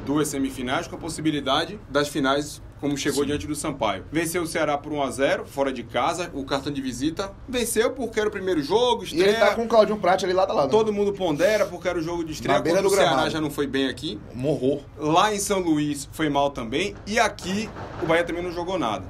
Duas 0.05 0.27
semifinais, 0.27 0.87
com 0.87 0.95
a 0.95 0.99
possibilidade 0.99 1.79
das 1.89 2.07
finais, 2.07 2.61
como 2.79 2.97
chegou 2.97 3.25
diante 3.25 3.45
do 3.45 3.55
Sampaio. 3.55 4.03
Venceu 4.11 4.43
o 4.43 4.47
Ceará 4.47 4.77
por 4.77 4.91
1 4.91 5.01
a 5.03 5.11
0 5.11 5.45
fora 5.45 5.71
de 5.71 5.83
casa, 5.83 6.29
o 6.33 6.43
cartão 6.45 6.71
de 6.71 6.81
visita. 6.81 7.31
Venceu 7.47 7.91
porque 7.91 8.19
era 8.19 8.29
o 8.29 8.31
primeiro 8.31 8.61
jogo, 8.61 9.03
E 9.03 9.05
estreia. 9.07 9.29
ele 9.29 9.37
tá 9.37 9.55
com 9.55 9.63
o 9.63 9.67
Claudinho 9.67 9.97
Prat 9.99 10.23
ali 10.23 10.33
lado 10.33 10.51
a 10.51 10.55
lado. 10.55 10.69
Todo 10.71 10.91
mundo 10.93 11.13
pondera 11.13 11.65
porque 11.65 11.87
era 11.87 11.99
o 11.99 12.01
jogo 12.01 12.23
de 12.23 12.31
estreia. 12.33 12.57
Na 12.57 12.63
beira 12.63 12.81
do 12.81 12.87
o 12.87 12.91
Ceará 12.91 13.09
gramado. 13.11 13.29
já 13.31 13.41
não 13.41 13.49
foi 13.51 13.67
bem 13.67 13.87
aqui. 13.87 14.19
Morrou. 14.33 14.83
Lá 14.97 15.33
em 15.33 15.39
São 15.39 15.59
Luís 15.59 16.07
foi 16.11 16.29
mal 16.29 16.51
também. 16.51 16.95
E 17.05 17.19
aqui 17.19 17.69
o 18.01 18.05
Bahia 18.05 18.23
também 18.23 18.41
não 18.43 18.51
jogou 18.51 18.79
nada. 18.79 19.05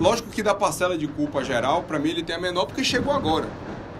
Lógico 0.00 0.30
que 0.30 0.42
da 0.42 0.54
parcela 0.54 0.96
de 0.96 1.06
culpa 1.06 1.44
geral, 1.44 1.82
pra 1.82 1.98
mim 1.98 2.08
ele 2.10 2.22
tem 2.22 2.34
a 2.34 2.40
menor 2.40 2.64
porque 2.66 2.82
chegou 2.82 3.12
agora. 3.12 3.46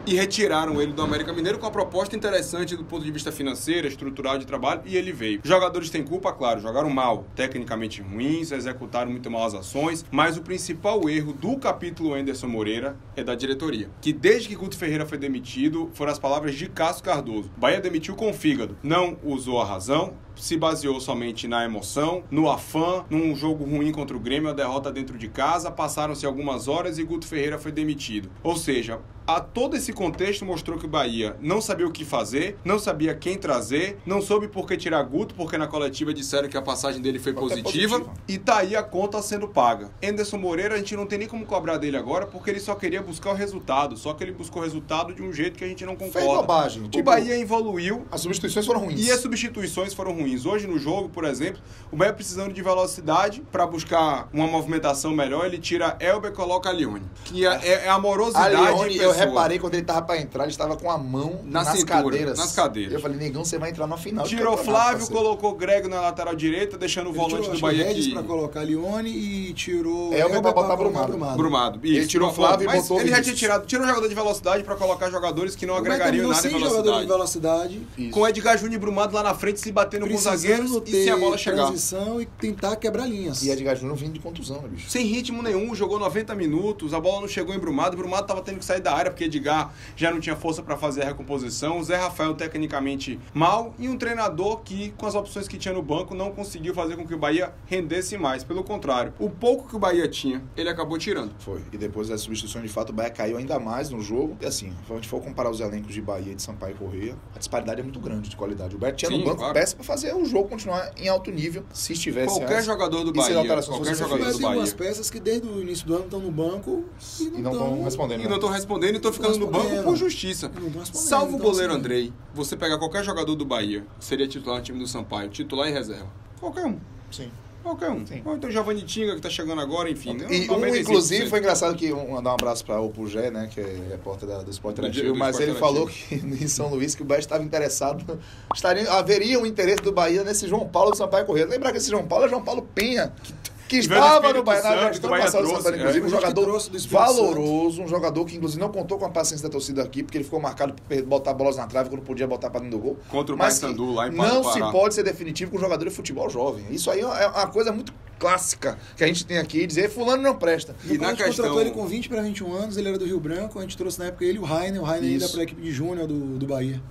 E 0.07 0.15
retiraram 0.15 0.81
ele 0.81 0.93
do 0.93 1.03
América 1.03 1.33
Mineiro 1.33 1.59
com 1.59 1.67
uma 1.67 1.73
proposta 1.73 2.17
interessante 2.17 2.77
do 2.77 2.85
ponto 2.85 3.05
de 3.05 3.11
vista 3.11 3.31
financeiro, 3.31 3.87
estrutural 3.87 4.39
de 4.39 4.47
trabalho, 4.47 4.83
e 4.85 4.97
ele 4.97 5.13
veio. 5.13 5.41
Os 5.43 5.49
jogadores 5.49 5.91
têm 5.91 6.03
culpa, 6.03 6.33
claro, 6.33 6.61
jogaram 6.61 6.91
mal, 6.91 7.27
tecnicamente 7.35 8.03
ruins, 8.03 8.53
executaram 8.53 9.11
muito 9.11 9.31
mal 9.31 9.45
as 9.45 9.55
ações, 9.55 10.05
mas 10.11 10.37
o 10.37 10.43
principal 10.43 11.09
erro 11.09 11.33
do 11.33 11.57
capítulo 11.59 12.15
Anderson 12.15 12.49
Moreira 12.49 12.97
é 13.17 13.23
da 13.23 13.35
diretoria, 13.35 13.91
que 14.01 14.13
desde 14.13 14.49
que 14.49 14.57
Guto 14.57 14.77
Ferreira 14.77 15.07
foi 15.07 15.19
demitido, 15.19 15.91
foram 15.95 16.13
as 16.13 16.19
palavras 16.19 16.55
de 16.55 16.69
Cássio 16.69 17.05
Cardoso. 17.05 17.51
Bahia 17.57 17.81
demitiu 17.81 18.15
com 18.15 18.31
o 18.31 18.35
fígado, 18.35 18.77
não 18.83 19.17
usou 19.23 19.61
a 19.61 19.65
razão, 19.65 20.15
se 20.41 20.57
baseou 20.57 21.01
somente 21.01 21.47
na 21.47 21.65
emoção, 21.65 22.25
no 22.31 22.51
afã, 22.51 23.05
num 23.11 23.35
jogo 23.37 23.65
ruim 23.65 23.93
contra 23.93 24.17
o 24.17 24.21
Grêmio, 24.21 24.51
a 24.51 24.55
derrota 24.55 24.91
dentro 24.91 25.17
de 25.19 25.29
casa, 25.29 25.71
passaram-se 25.71 26.27
algumas 26.27 26.67
horas 26.67 26.99
e 26.99 27.05
Guto 27.05 27.27
Ferreira 27.27 27.59
foi 27.59 27.71
demitido. 27.71 28.31
Ou 28.43 28.57
seja, 28.57 29.01
a 29.27 29.41
todo 29.41 29.77
esse 29.77 29.93
contexto 29.93 30.45
mostrou 30.45 30.77
que 30.77 30.87
o 30.87 30.89
Bahia 30.89 31.37
não 31.41 31.61
sabia 31.61 31.87
o 31.87 31.93
que 31.93 32.05
fazer, 32.05 32.57
não 32.65 32.79
sabia 32.79 33.15
quem 33.15 33.39
trazer, 33.39 33.99
não 34.05 34.21
soube 34.21 34.49
por 34.49 34.67
que 34.67 34.77
tirar 34.77 35.03
Guto, 35.05 35.35
porque 35.37 35.57
na 35.57 35.69
coletiva 35.69 36.13
disseram 36.13 36.49
que 36.49 36.57
a 36.57 36.63
passagem 36.63 37.01
dele 37.01 37.19
foi 37.19 37.33
positiva, 37.33 38.01
positiva, 38.01 38.15
e 38.27 38.39
tá 38.39 38.59
aí 38.59 38.75
a 38.75 38.83
conta 38.83 39.23
sendo 39.23 39.47
paga. 39.47 39.91
Anderson 40.03 40.37
Moreira, 40.37 40.75
a 40.75 40.79
gente 40.79 40.97
não 40.97 41.07
tem 41.07 41.19
nem 41.19 41.29
como 41.29 41.47
cobrar 41.47 41.77
dele 41.77 41.97
agora, 41.97 42.27
porque 42.27 42.51
ele 42.51 42.59
só 42.59 42.75
queria 42.75 43.03
buscar 43.03 43.31
o 43.31 43.35
resultado, 43.35 43.97
só 43.97 44.15
que 44.15 44.25
ele 44.25 44.33
buscou 44.33 44.63
o 44.63 44.65
resultado 44.65 45.15
de 45.15 45.23
um 45.23 45.33
jeito 45.33 45.57
que 45.57 45.65
a 45.65 45.69
gente 45.69 45.85
não 45.85 45.95
concorda. 45.95 46.21
Fez 46.21 46.33
bobagem. 46.33 46.83
O 46.83 46.89
tipo, 46.89 47.05
Bahia 47.05 47.39
evoluiu. 47.39 48.05
As 48.11 48.23
substituições 48.23 48.67
foram 48.67 48.81
ruins. 48.81 49.07
E 49.07 49.13
as 49.13 49.21
substituições 49.21 49.95
foram 49.95 50.13
ruins. 50.13 50.30
Hoje 50.45 50.67
no 50.67 50.79
jogo, 50.79 51.09
por 51.09 51.25
exemplo, 51.25 51.61
o 51.91 51.97
Bahia 51.97 52.13
precisando 52.13 52.53
de 52.53 52.63
velocidade 52.63 53.43
para 53.51 53.67
buscar 53.67 54.29
uma 54.33 54.47
movimentação 54.47 55.13
melhor, 55.13 55.47
ele 55.47 55.59
tira 55.59 55.97
Elber 56.01 56.31
e 56.31 56.35
coloca 56.35 56.71
Leone. 56.71 57.03
Que 57.25 57.47
é, 57.47 57.61
é, 57.63 57.73
é 57.87 57.89
amorosidade. 57.89 58.55
A 58.55 58.61
Leone, 58.61 58.97
eu 58.97 59.13
reparei 59.13 59.59
quando 59.59 59.75
ele 59.75 59.83
tava 59.83 60.03
para 60.03 60.21
entrar, 60.21 60.45
ele 60.45 60.53
estava 60.53 60.77
com 60.77 60.91
a 60.91 60.97
mão 60.97 61.41
Na 61.45 61.65
nas 61.65 61.77
cintura, 61.79 62.03
cadeiras. 62.03 62.39
Nas 62.39 62.53
cadeiras. 62.53 62.93
Eu 62.93 63.01
falei, 63.01 63.17
negão, 63.19 63.45
você 63.45 63.59
vai 63.59 63.71
entrar 63.71 63.87
na 63.87 63.97
final. 63.97 64.25
Tirou 64.25 64.57
Flávio, 64.57 65.07
colocou 65.09 65.55
Grego 65.55 65.89
na 65.89 66.01
lateral 66.01 66.35
direita, 66.35 66.79
deixando 66.79 67.11
o 67.11 67.13
volante 67.13 67.43
tirou, 67.43 67.55
do 67.55 67.61
Bahia 67.61 67.91
aqui. 67.91 68.13
para 68.13 68.23
colocar 68.23 68.61
Leone 68.61 69.11
e 69.11 69.53
tirou 69.53 70.13
Elber 70.15 70.41
para 70.43 70.53
botar 70.53 70.77
Brumado. 70.77 71.09
Brumado. 71.09 71.37
Brumado. 71.37 71.81
Isso, 71.83 71.97
ele 71.97 72.07
tirou 72.07 72.33
Flávio 72.33 72.71
e 72.71 72.73
botou 72.73 73.01
ele 73.01 73.11
já 73.11 73.23
tinha 73.23 73.35
tirado, 73.35 73.67
tirou 73.67 73.85
um 73.85 73.89
jogador 73.89 74.09
de 74.09 74.15
velocidade 74.15 74.65
para 74.65 74.77
colocar 74.77 75.11
jogadores 75.11 75.57
que 75.57 75.67
não 75.67 75.77
agregariam 75.77 76.29
nada 76.29 76.47
em 76.47 76.51
velocidade. 76.51 76.77
jogador 76.77 77.01
de 77.01 77.07
velocidade. 77.07 77.87
Isso. 77.99 78.11
Com 78.11 78.27
Edgar 78.27 78.57
Júnior 78.57 78.75
e 78.75 78.79
Brumado 78.79 79.15
lá 79.15 79.23
na 79.23 79.35
frente 79.35 79.61
se 79.61 79.73
batendo 79.73 80.07
com 80.11 80.17
os 80.17 80.23
zagueiros 80.23 80.71
e 80.87 81.05
se 81.05 81.11
a 81.11 81.17
bola 81.17 81.37
chegar. 81.39 81.65
transição 81.65 82.21
e 82.21 82.27
tentar 82.27 82.77
quebrar 82.77 83.07
linhas. 83.07 83.43
E 83.43 83.51
Edgar 83.51 83.77
Júnior 83.77 83.97
vindo 83.97 84.13
de 84.13 84.21
contusão, 84.21 84.63
né, 84.63 84.69
bicho? 84.69 84.91
Sem 84.91 85.07
ritmo 85.07 85.43
nenhum, 85.43 85.75
jogou 85.75 85.99
90 85.99 86.35
minutos, 86.35 86.95
a 86.95 87.01
bola 87.01 87.21
não 87.23 87.29
chegou 87.29 87.55
em 87.55 87.59
Brumado, 87.59 87.97
Brumado 87.97 88.27
tava 88.27 88.43
tendo 88.43 88.59
que 88.59 88.65
sair 88.65 88.81
da 88.81 88.93
área 88.93 89.11
porque 89.11 89.25
Edgar 89.25 89.73
já 89.97 90.11
não 90.11 90.21
tinha 90.21 90.37
força 90.37 90.63
para 90.63 90.77
fazer 90.77 91.03
a 91.03 91.07
recomposição, 91.07 91.79
o 91.79 91.85
Zé 91.85 91.97
Rafael 91.97 92.35
tecnicamente 92.35 93.19
mal 93.35 93.75
e 93.79 93.89
um 93.89 93.97
treinador 93.97 94.61
que 94.61 94.91
com 94.97 95.07
as 95.07 95.15
opções 95.15 95.49
que 95.49 95.57
tinha 95.59 95.75
no 95.75 95.83
banco 95.83 96.15
não 96.15 96.31
conseguiu 96.33 96.75
fazer 96.75 96.97
com 96.97 97.07
que 97.07 97.15
o 97.15 97.19
Bahia 97.19 97.53
rendesse 97.67 98.17
mais, 98.17 98.45
pelo 98.45 98.63
contrário, 98.65 99.13
o 99.19 99.29
pouco 99.29 99.69
que 99.69 99.77
o 99.77 99.79
Bahia 99.79 100.09
tinha, 100.09 100.43
ele 100.57 100.69
acabou 100.69 100.99
tirando. 100.99 101.33
Foi. 101.39 101.61
E 101.73 101.77
depois 101.77 102.09
das 102.09 102.21
substituições, 102.21 102.65
de 102.65 102.71
fato, 102.71 102.91
o 102.91 102.93
Bahia 102.93 103.11
caiu 103.11 103.37
ainda 103.37 103.59
mais 103.59 103.91
no 103.91 104.01
jogo. 104.01 104.37
E 104.41 104.47
assim, 104.47 104.73
se 104.87 104.93
a 104.93 104.95
gente 104.97 105.09
for 105.09 105.21
comparar 105.23 105.51
os 105.51 105.61
elencos 105.61 105.93
de 105.95 106.01
Bahia, 106.01 106.35
de 106.35 106.43
Sampaio 106.43 106.75
e 106.75 106.79
Correia, 106.79 107.17
a 107.35 107.39
disparidade 107.39 107.81
é 107.81 107.83
muito 107.83 108.01
grande 108.01 108.29
de 108.29 108.37
qualidade. 108.37 108.75
O 108.75 108.79
Bahia 108.79 108.95
tinha 108.95 109.11
Sim, 109.11 109.19
no 109.19 109.25
banco 109.25 109.39
claro. 109.39 109.55
peça 109.55 109.77
para 109.77 109.85
fazer 109.85 110.00
o 110.15 110.25
jogo 110.25 110.49
continuar 110.49 110.93
em 110.97 111.09
alto 111.09 111.31
nível, 111.31 111.65
se 111.73 111.93
estivesse 111.93 112.39
Qualquer 112.39 112.55
antes, 112.55 112.67
jogador 112.67 113.05
do 113.05 113.13
Bahia, 113.13 113.63
qualquer 113.63 113.95
jogador 113.95 114.33
do 114.33 114.39
Bahia. 114.39 114.47
Algumas 114.47 114.73
peças 114.73 115.11
que 115.11 115.21
desde 115.21 115.47
o 115.47 115.61
início 115.61 115.87
do 115.87 115.95
ano 115.95 116.05
estão 116.05 116.21
no 116.21 116.31
banco 116.31 116.85
e 117.19 117.41
não 117.41 117.53
estão 117.53 117.83
respondendo. 117.85 118.21
E 118.23 118.29
não 118.29 118.37
estão 118.37 118.51
respondendo 118.51 118.95
e 118.95 118.97
estão 118.97 119.13
ficando 119.13 119.39
no 119.39 119.47
banco 119.47 119.83
por 119.83 119.97
justiça. 119.97 120.51
Salvo 120.93 121.33
o 121.33 121.37
então, 121.37 121.51
goleiro 121.51 121.73
assim, 121.73 121.81
Andrei, 121.81 122.13
você 122.35 122.57
pegar 122.57 122.79
qualquer 122.79 123.05
jogador 123.05 123.35
do 123.35 123.45
Bahia, 123.45 123.87
seria 123.99 124.27
titular 124.27 124.59
no 124.59 124.65
time 124.65 124.79
do 124.79 124.87
Sampaio, 124.87 125.29
titular 125.31 125.69
e 125.69 125.73
reserva. 125.73 126.09
Qualquer 126.39 126.67
um. 126.67 126.79
Sim. 127.11 127.31
Qualquer 127.63 127.91
um. 127.91 128.07
Sim. 128.07 128.23
Ou 128.25 128.37
então 128.37 128.51
Giovanni 128.51 128.83
Tinga, 128.83 129.15
que 129.15 129.21
tá 129.21 129.29
chegando 129.29 129.61
agora, 129.61 129.91
enfim. 129.91 130.15
Né? 130.15 130.27
E 130.31 130.51
um, 130.51 130.77
inclusive, 130.77 131.29
foi 131.29 131.41
engraçado 131.41 131.77
que 131.77 131.93
um, 131.93 132.13
mandar 132.13 132.31
um 132.31 132.35
abraço 132.35 132.65
para 132.65 132.81
o 132.81 132.89
Pugé, 132.91 133.31
né, 133.31 133.49
que 133.53 133.61
é 133.61 133.77
repórter 133.91 134.29
da, 134.29 134.43
do 134.43 134.51
Esporte 134.51 134.81
Interativo, 134.81 135.15
mas 135.15 135.39
ele 135.39 135.55
falou 135.55 135.87
que 135.87 136.15
em 136.17 136.49
São 136.49 136.69
Luís 136.69 136.95
que 136.95 137.03
o 137.03 137.05
Bahia 137.05 137.21
estava 137.21 137.45
interessado, 137.45 138.19
estaria, 138.55 138.91
haveria 138.91 139.39
um 139.39 139.45
interesse 139.45 139.83
do 139.83 139.93
Bahia 139.93 140.25
nesse 140.25 140.49
João 140.49 140.67
Paulo 140.67 140.91
do 140.93 140.97
Sampaio 140.97 141.27
Correia. 141.27 141.47
Lembrar 141.47 141.73
que 141.73 141.79
esse 141.79 141.91
João 141.91 142.07
Paulo 142.07 142.25
é 142.25 142.29
João 142.29 142.43
Paulo 142.43 142.63
Penha, 142.75 143.13
que 143.23 143.35
que 143.71 143.77
estava 143.77 144.33
no 144.33 144.43
Bahia, 144.43 144.63
na 144.63 144.89
gestão 144.89 145.11
passada 145.11 145.45
do 145.45 145.51
Santana, 145.51 145.77
inclusive, 145.77 146.05
é. 146.05 146.07
um 146.09 146.11
jogador 146.11 146.61
valoroso, 146.89 147.83
um 147.83 147.87
jogador 147.87 148.25
que 148.25 148.37
inclusive 148.37 148.61
não 148.61 148.69
contou 148.69 148.99
com 148.99 149.05
a 149.05 149.11
paciência 149.11 149.47
da 149.47 149.53
torcida 149.53 149.81
aqui, 149.81 150.03
porque 150.03 150.19
ele 150.19 150.25
ficou 150.25 150.41
marcado 150.41 150.75
por 150.75 151.03
botar 151.03 151.33
bolas 151.33 151.57
na 151.57 151.69
trave 151.69 151.89
quando 151.89 152.03
podia 152.03 152.27
botar 152.27 152.51
para 152.51 152.63
dentro 152.63 152.79
do 152.79 152.83
gol. 152.83 152.99
Contra 153.09 153.33
o 153.33 153.39
Paysandu 153.39 153.93
lá 153.93 154.09
em 154.09 154.11
Não 154.11 154.43
se 154.43 154.59
pode 154.73 154.95
ser 154.95 155.05
definitivo 155.05 155.53
com 155.53 155.57
um 155.57 155.61
jogador 155.61 155.85
de 155.85 155.95
futebol 155.95 156.29
jovem. 156.29 156.65
Isso 156.69 156.91
aí 156.91 157.01
é 157.01 157.07
uma 157.07 157.47
coisa 157.47 157.71
muito 157.71 157.95
clássica 158.19 158.77
que 158.97 159.05
a 159.05 159.07
gente 159.07 159.25
tem 159.25 159.39
aqui, 159.39 159.65
dizer 159.67 159.89
fulano 159.89 160.21
não 160.21 160.37
presta. 160.37 160.75
E, 160.85 160.99
na 160.99 161.07
a 161.07 161.11
gente 161.11 161.23
questão... 161.23 161.45
contratou 161.45 161.61
ele 161.61 161.71
com 161.71 161.87
20 161.87 162.09
para 162.09 162.23
21 162.23 162.53
anos, 162.53 162.77
ele 162.77 162.89
era 162.89 162.99
do 162.99 163.05
Rio 163.05 163.21
Branco, 163.21 163.59
a 163.59 163.63
gente 163.63 163.77
trouxe 163.77 164.01
na 164.01 164.07
época 164.07 164.25
ele 164.25 164.39
e 164.39 164.41
o 164.41 164.45
Rainer, 164.45 164.81
o 164.81 164.85
Rainer 164.85 165.13
ainda 165.13 165.29
para 165.29 165.41
a 165.41 165.43
equipe 165.45 165.63
de 165.63 165.71
júnior 165.71 166.09
do, 166.09 166.39
do 166.39 166.47
Bahia. 166.47 166.83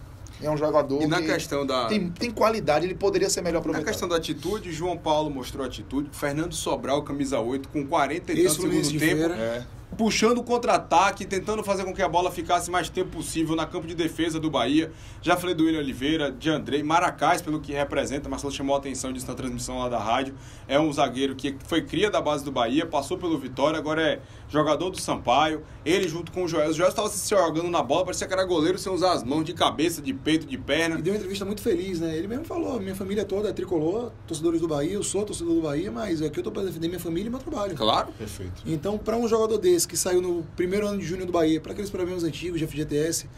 É 0.41 0.49
um 0.49 0.57
jogador 0.57 1.01
e 1.01 1.07
na 1.07 1.21
que 1.21 1.27
questão 1.27 1.65
da... 1.65 1.87
tem, 1.87 2.09
tem 2.09 2.31
qualidade, 2.31 2.85
ele 2.85 2.95
poderia 2.95 3.29
ser 3.29 3.41
melhor 3.41 3.59
aproveitado. 3.59 3.85
Na 3.85 3.91
questão 3.91 4.07
da 4.07 4.15
atitude, 4.15 4.71
João 4.71 4.97
Paulo 4.97 5.29
mostrou 5.29 5.65
atitude. 5.65 6.09
Fernando 6.11 6.53
Sobral, 6.53 7.03
camisa 7.03 7.39
8, 7.39 7.67
com 7.69 7.85
40 7.85 8.31
e 8.33 8.43
tantos 8.43 8.55
segundo 8.55 8.99
tempo. 8.99 9.33
É 9.33 9.78
puxando 9.97 10.37
o 10.37 10.43
contra-ataque, 10.43 11.25
tentando 11.25 11.63
fazer 11.63 11.83
com 11.83 11.93
que 11.93 12.01
a 12.01 12.07
bola 12.07 12.31
ficasse 12.31 12.69
mais 12.69 12.89
tempo 12.89 13.09
possível 13.09 13.55
na 13.55 13.65
campo 13.65 13.87
de 13.87 13.95
defesa 13.95 14.39
do 14.39 14.49
Bahia. 14.49 14.91
Já 15.21 15.35
falei 15.35 15.55
do 15.55 15.65
William 15.65 15.79
Oliveira, 15.79 16.31
de 16.31 16.49
Andrei, 16.49 16.83
Maracás, 16.83 17.41
pelo 17.41 17.59
que 17.59 17.73
representa, 17.73 18.29
Marcelo 18.29 18.51
chamou 18.51 18.75
a 18.75 18.79
atenção 18.79 19.11
disso 19.11 19.27
na 19.27 19.35
transmissão 19.35 19.79
lá 19.79 19.89
da 19.89 19.99
rádio. 19.99 20.35
É 20.67 20.79
um 20.79 20.91
zagueiro 20.91 21.35
que 21.35 21.55
foi 21.65 21.81
cria 21.81 22.09
da 22.09 22.21
base 22.21 22.43
do 22.43 22.51
Bahia, 22.51 22.85
passou 22.85 23.17
pelo 23.17 23.37
Vitória, 23.37 23.77
agora 23.77 24.01
é 24.01 24.19
jogador 24.49 24.89
do 24.89 24.99
Sampaio. 24.99 25.63
Ele 25.85 26.07
junto 26.07 26.31
com 26.31 26.43
o 26.43 26.47
Joel. 26.47 26.69
O 26.69 26.73
Joel 26.73 26.89
estava 26.89 27.09
se 27.09 27.29
jogando 27.29 27.69
na 27.69 27.81
bola, 27.81 28.05
parecia 28.05 28.27
que 28.27 28.33
era 28.33 28.45
goleiro 28.45 28.77
sem 28.77 28.91
usar 28.91 29.13
as 29.13 29.23
mãos 29.23 29.43
de 29.43 29.53
cabeça, 29.53 30.01
de 30.01 30.13
peito, 30.13 30.45
de 30.45 30.57
perna. 30.57 30.99
E 30.99 31.01
deu 31.01 31.13
uma 31.13 31.17
entrevista 31.17 31.45
muito 31.45 31.61
feliz, 31.61 31.99
né? 31.99 32.15
Ele 32.15 32.27
mesmo 32.27 32.45
falou: 32.45 32.79
minha 32.79 32.95
família 32.95 33.25
toda 33.25 33.49
é 33.49 33.53
tricolor, 33.53 34.11
torcedores 34.27 34.61
do 34.61 34.67
Bahia, 34.67 34.93
eu 34.93 35.03
sou 35.03 35.23
torcedor 35.25 35.55
do 35.55 35.61
Bahia, 35.61 35.91
mas 35.91 36.21
aqui 36.21 36.39
eu 36.39 36.43
tô 36.43 36.51
para 36.51 36.63
defender 36.63 36.87
minha 36.87 36.99
família 36.99 37.27
e 37.27 37.29
meu 37.29 37.39
trabalho. 37.39 37.75
Claro. 37.75 38.11
Perfeito. 38.17 38.63
Então, 38.65 38.97
para 38.97 39.17
um 39.17 39.27
jogador 39.27 39.57
desse 39.57 39.78
que 39.87 39.97
saiu 39.97 40.21
no 40.21 40.43
primeiro 40.55 40.87
ano 40.87 40.99
de 40.99 41.05
junho 41.05 41.25
do 41.25 41.31
Bahia, 41.31 41.59
para 41.59 41.71
aqueles 41.71 41.89
problemas 41.89 42.23
antigos 42.23 42.59
de 42.59 42.67
FGTS, 42.67 43.29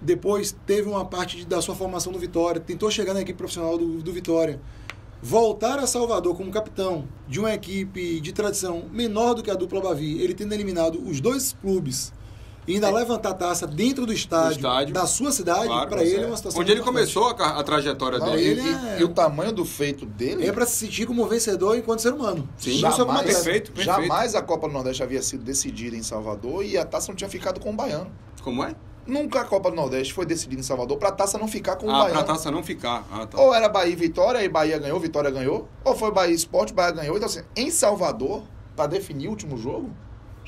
depois 0.00 0.54
teve 0.66 0.88
uma 0.88 1.04
parte 1.04 1.36
de, 1.36 1.46
da 1.46 1.62
sua 1.62 1.74
formação 1.74 2.12
no 2.12 2.18
Vitória, 2.18 2.60
tentou 2.60 2.90
chegar 2.90 3.14
na 3.14 3.20
equipe 3.20 3.38
profissional 3.38 3.78
do, 3.78 4.02
do 4.02 4.12
Vitória. 4.12 4.60
Voltar 5.22 5.78
a 5.78 5.86
Salvador 5.86 6.36
como 6.36 6.50
capitão 6.50 7.06
de 7.28 7.38
uma 7.38 7.54
equipe 7.54 8.20
de 8.20 8.32
tradição 8.32 8.88
menor 8.90 9.34
do 9.34 9.42
que 9.42 9.50
a 9.50 9.54
dupla 9.54 9.80
Bavi, 9.80 10.20
ele 10.20 10.34
tendo 10.34 10.52
eliminado 10.52 11.00
os 11.00 11.20
dois 11.20 11.52
clubes 11.60 12.12
e 12.66 12.74
ainda 12.74 12.88
é. 12.88 12.92
levantar 12.92 13.30
a 13.30 13.34
taça 13.34 13.66
dentro 13.66 14.06
do 14.06 14.12
estádio, 14.12 14.56
estádio 14.56 14.94
da 14.94 15.06
sua 15.06 15.32
cidade, 15.32 15.66
claro, 15.66 15.90
para 15.90 16.04
ele 16.04 16.22
é 16.22 16.26
uma 16.26 16.36
situação. 16.36 16.60
Onde 16.60 16.72
ele 16.72 16.80
começou 16.80 17.28
a, 17.28 17.58
a 17.58 17.62
trajetória 17.62 18.18
Não, 18.18 18.32
dele. 18.32 18.60
E, 18.60 18.88
é... 18.88 19.00
e, 19.00 19.04
o 19.04 19.08
tamanho 19.08 19.52
do 19.52 19.64
feito 19.64 20.06
dele. 20.06 20.46
É 20.46 20.52
para 20.52 20.64
se 20.64 20.76
sentir 20.76 21.06
como 21.06 21.26
vencedor 21.26 21.76
enquanto 21.76 22.00
ser 22.00 22.12
humano. 22.12 22.48
Sim, 22.56 22.78
jamais, 22.78 23.22
perfeito, 23.22 23.72
perfeito. 23.72 23.82
Jamais 23.84 24.34
a 24.34 24.42
Copa 24.42 24.68
do 24.68 24.74
Nordeste 24.74 25.02
havia 25.02 25.22
sido 25.22 25.42
decidida 25.42 25.96
em 25.96 26.02
Salvador 26.02 26.64
e 26.64 26.78
a 26.78 26.84
taça 26.84 27.10
não 27.10 27.16
tinha 27.16 27.28
ficado 27.28 27.60
com 27.60 27.70
o 27.70 27.72
baiano. 27.72 28.10
Como 28.42 28.62
é? 28.62 28.74
Nunca 29.04 29.40
a 29.40 29.44
Copa 29.44 29.68
do 29.70 29.76
Nordeste 29.76 30.12
foi 30.12 30.24
decidida 30.24 30.60
em 30.60 30.64
Salvador 30.64 30.96
para 30.96 31.08
a 31.08 31.12
taça 31.12 31.36
não 31.36 31.48
ficar 31.48 31.74
com 31.74 31.86
o 31.86 31.90
ah, 31.90 31.98
Bahia. 31.98 32.12
Para 32.12 32.20
a 32.20 32.24
taça 32.24 32.50
não 32.50 32.62
ficar. 32.62 33.04
Ah, 33.10 33.26
tá. 33.26 33.40
Ou 33.40 33.52
era 33.52 33.68
Bahia 33.68 33.92
e 33.92 33.96
Vitória, 33.96 34.44
e 34.44 34.48
Bahia 34.48 34.78
ganhou, 34.78 35.00
Vitória 35.00 35.30
ganhou. 35.30 35.68
Ou 35.84 35.96
foi 35.96 36.12
Bahia 36.12 36.34
Esporte, 36.34 36.72
Bahia 36.72 36.92
ganhou. 36.92 37.16
Então, 37.16 37.26
assim, 37.26 37.42
em 37.56 37.68
Salvador, 37.70 38.44
para 38.76 38.86
definir 38.86 39.26
o 39.26 39.30
último 39.30 39.56
jogo, 39.56 39.90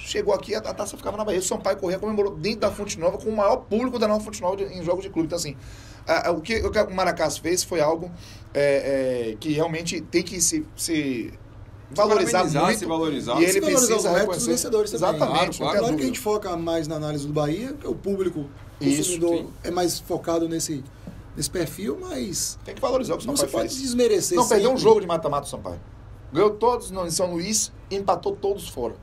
chegou 0.04 0.34
aqui, 0.34 0.54
a, 0.54 0.58
a 0.58 0.74
taça 0.74 0.96
ficava 0.96 1.16
na 1.16 1.24
Bahia. 1.24 1.40
O 1.40 1.42
Sampaio 1.42 1.76
Corrêa 1.76 1.98
comemorou 1.98 2.34
dentro 2.36 2.60
da 2.60 2.70
Fonte 2.70 2.98
Nova 2.98 3.18
com 3.18 3.28
o 3.28 3.36
maior 3.36 3.56
público 3.56 3.98
da 3.98 4.06
Nova 4.06 4.22
Fonte 4.22 4.40
Nova 4.40 4.56
de, 4.56 4.64
em 4.64 4.82
jogos 4.82 5.02
de 5.02 5.10
clube. 5.10 5.26
Então, 5.26 5.36
assim, 5.36 5.56
a, 6.06 6.28
a, 6.28 6.32
o, 6.32 6.40
que, 6.40 6.56
o 6.56 6.70
que 6.70 6.78
o 6.78 6.94
Maracás 6.94 7.38
fez 7.38 7.64
foi 7.64 7.80
algo 7.80 8.10
é, 8.52 9.30
é, 9.32 9.36
que 9.40 9.52
realmente 9.52 10.00
tem 10.00 10.22
que 10.22 10.40
se, 10.40 10.66
se 10.76 11.32
valorizar 11.90 12.44
muito. 12.44 12.78
Se 12.78 12.84
valorizar. 12.84 13.40
E 13.40 13.44
ele 13.44 13.52
se 13.52 13.60
precisa 13.60 13.96
os 13.96 14.04
reconhecer. 14.04 14.50
vencedores 14.50 14.90
também. 14.90 15.08
Exatamente. 15.08 15.58
Claro, 15.58 15.72
claro. 15.72 15.78
claro 15.78 15.96
que 15.96 16.02
a 16.02 16.06
gente 16.06 16.20
foca 16.20 16.56
mais 16.56 16.86
na 16.86 16.96
análise 16.96 17.26
do 17.26 17.32
Bahia, 17.32 17.72
que 17.72 17.86
o 17.86 17.94
público 17.94 18.46
consumidor 18.78 19.34
Isso, 19.34 19.52
é 19.62 19.70
mais 19.70 19.98
focado 20.00 20.48
nesse, 20.48 20.84
nesse 21.36 21.50
perfil, 21.50 21.98
mas... 22.00 22.58
Tem 22.64 22.74
que 22.74 22.80
valorizar 22.80 23.14
o 23.14 23.18
que 23.18 23.24
o 23.24 23.36
Sampaio 23.36 23.52
Não 23.52 23.60
pode 23.60 23.80
desmerecer 23.80 24.36
Não, 24.36 24.46
perdeu 24.46 24.72
um 24.72 24.76
jogo 24.76 25.00
de 25.00 25.06
mata-mata 25.06 25.46
o 25.46 25.50
Sampaio. 25.50 25.80
Ganhou 26.32 26.50
todos 26.50 26.90
em 26.90 27.10
São 27.10 27.32
Luís 27.32 27.72
empatou 27.90 28.34
todos 28.34 28.68
fora. 28.68 28.96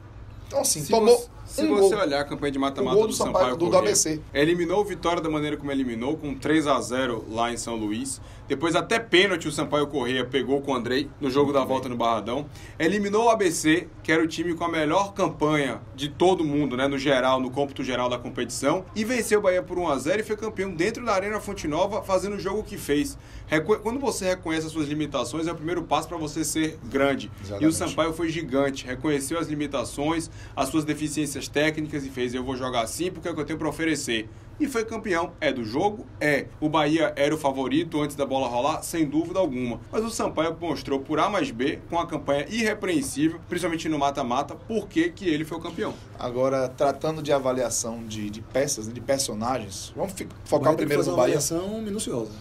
Então, 0.52 0.62
assim, 0.64 0.82
se 0.84 0.90
tomou, 0.92 1.18
você, 1.18 1.30
Se 1.52 1.64
Um 1.66 1.76
você 1.76 1.96
gol. 1.96 2.04
olhar 2.06 2.22
a 2.22 2.24
campanha 2.24 2.52
de 2.52 2.58
O 2.58 2.62
mata-mata 2.62 2.96
gol 2.96 3.04
do, 3.08 3.10
do 3.10 3.14
Sampaio, 3.16 3.36
Sampaio, 3.36 3.58
do 3.58 3.66
Corrêa, 3.66 3.80
ABC. 3.90 4.22
eliminou 4.34 4.82
o 4.82 4.86
Vitória 4.86 5.22
da 5.22 5.30
maneira 5.30 5.58
como 5.58 5.72
eliminou, 5.72 6.16
com 6.18 6.34
3 6.34 6.66
a 6.68 6.80
0 6.80 7.26
lá 7.30 7.52
em 7.52 7.58
São 7.58 7.76
Luís. 7.76 8.22
Depois 8.48 8.76
até 8.76 9.00
pênalti 9.00 9.48
o 9.48 9.52
Sampaio 9.52 9.88
Correia 9.88 10.26
pegou 10.26 10.62
com 10.62 10.72
o 10.72 10.76
Andrei 10.76 11.10
no 11.22 11.30
jogo 11.30 11.54
da 11.54 11.64
volta 11.64 11.88
no 11.88 11.96
Barradão. 11.96 12.46
Eliminou 12.78 13.26
o 13.26 13.30
ABC, 13.30 13.88
que 14.04 14.12
era 14.12 14.22
o 14.22 14.28
time 14.28 14.54
com 14.54 14.64
a 14.66 14.68
melhor 14.70 15.14
campanha 15.14 15.82
de 15.96 16.10
todo 16.10 16.44
mundo, 16.44 16.76
né, 16.76 16.88
no 16.88 16.98
geral, 16.98 17.40
no 17.40 17.50
cômputo 17.50 17.82
geral 17.84 18.10
da 18.10 18.18
competição, 18.18 18.84
e 18.96 19.06
venceu 19.06 19.40
o 19.40 19.42
Bahia 19.42 19.64
por 19.64 19.78
1 19.80 19.88
a 19.88 19.98
0 19.98 20.20
e 20.22 20.24
foi 20.24 20.36
campeão 20.36 20.72
dentro 20.72 21.06
da 21.06 21.14
Arena 21.14 21.40
Fonte 21.40 21.68
Nova, 21.68 22.02
fazendo 22.02 22.36
o 22.36 22.40
jogo 22.40 22.62
que 22.64 22.78
fez. 22.78 23.18
Reco- 23.48 23.80
Quando 23.80 24.00
você 24.00 24.26
reconhece 24.26 24.66
as 24.68 24.72
suas 24.74 24.88
limitações, 24.88 25.48
é 25.48 25.52
o 25.52 25.56
primeiro 25.56 25.84
passo 25.84 26.08
para 26.10 26.18
você 26.18 26.44
ser 26.44 26.78
grande. 26.84 27.28
E 27.28 27.42
o 27.42 27.46
Exatamente. 27.46 27.76
Sampaio 27.76 28.14
foi 28.14 28.30
gigante, 28.30 28.86
reconheceu 28.86 29.40
as 29.40 29.48
limitações, 29.48 30.30
as 30.56 30.68
suas 30.70 30.84
deficiências 30.84 31.41
técnicas 31.48 32.06
e 32.06 32.10
fez 32.10 32.34
eu 32.34 32.44
vou 32.44 32.56
jogar 32.56 32.82
assim 32.82 33.12
porque 33.12 33.28
é 33.28 33.32
o 33.32 33.36
que 33.36 33.42
eu 33.42 33.46
tenho 33.46 33.60
para 33.60 33.70
oferecer. 33.70 34.30
E 34.60 34.68
foi 34.68 34.86
campeão. 34.86 35.32
É 35.42 35.52
do 35.52 35.64
jogo? 35.66 36.06
É. 36.20 36.46
O 36.60 36.70
Bahia 36.70 37.12
era 37.16 37.34
o 37.34 37.38
favorito 37.38 38.00
antes 38.00 38.16
da 38.16 38.28
bola 38.28 38.48
rolar? 38.48 38.84
Sem 38.84 39.08
dúvida 39.08 39.40
alguma. 39.40 39.80
Mas 39.92 40.04
o 40.06 40.12
Sampaio 40.12 40.56
mostrou 40.62 41.00
por 41.00 41.20
A 41.20 41.28
mais 41.28 41.50
B, 41.50 41.80
com 41.90 41.98
a 41.98 42.06
campanha 42.06 42.46
irrepreensível, 42.48 43.40
principalmente 43.50 43.90
no 43.90 43.98
mata-mata, 43.98 44.54
por 44.54 44.88
que 44.88 45.10
que 45.10 45.28
ele 45.28 45.44
foi 45.44 45.58
o 45.58 45.62
campeão. 45.62 45.96
Agora, 46.20 46.70
tratando 46.70 47.24
de 47.24 47.34
avaliação 47.34 48.04
de, 48.06 48.30
de 48.30 48.42
peças, 48.42 48.86
né, 48.88 48.94
de 48.94 49.02
personagens, 49.02 49.92
vamos 49.96 50.14
focar 50.46 50.74
Bahia 50.74 50.78
tem 50.78 50.86
que 50.86 50.86
primeiro 50.86 51.04
no 51.04 51.10
uma 51.10 51.18
Bahia. 51.18 51.38
avaliação 51.38 51.82
minuciosa. 51.82 52.32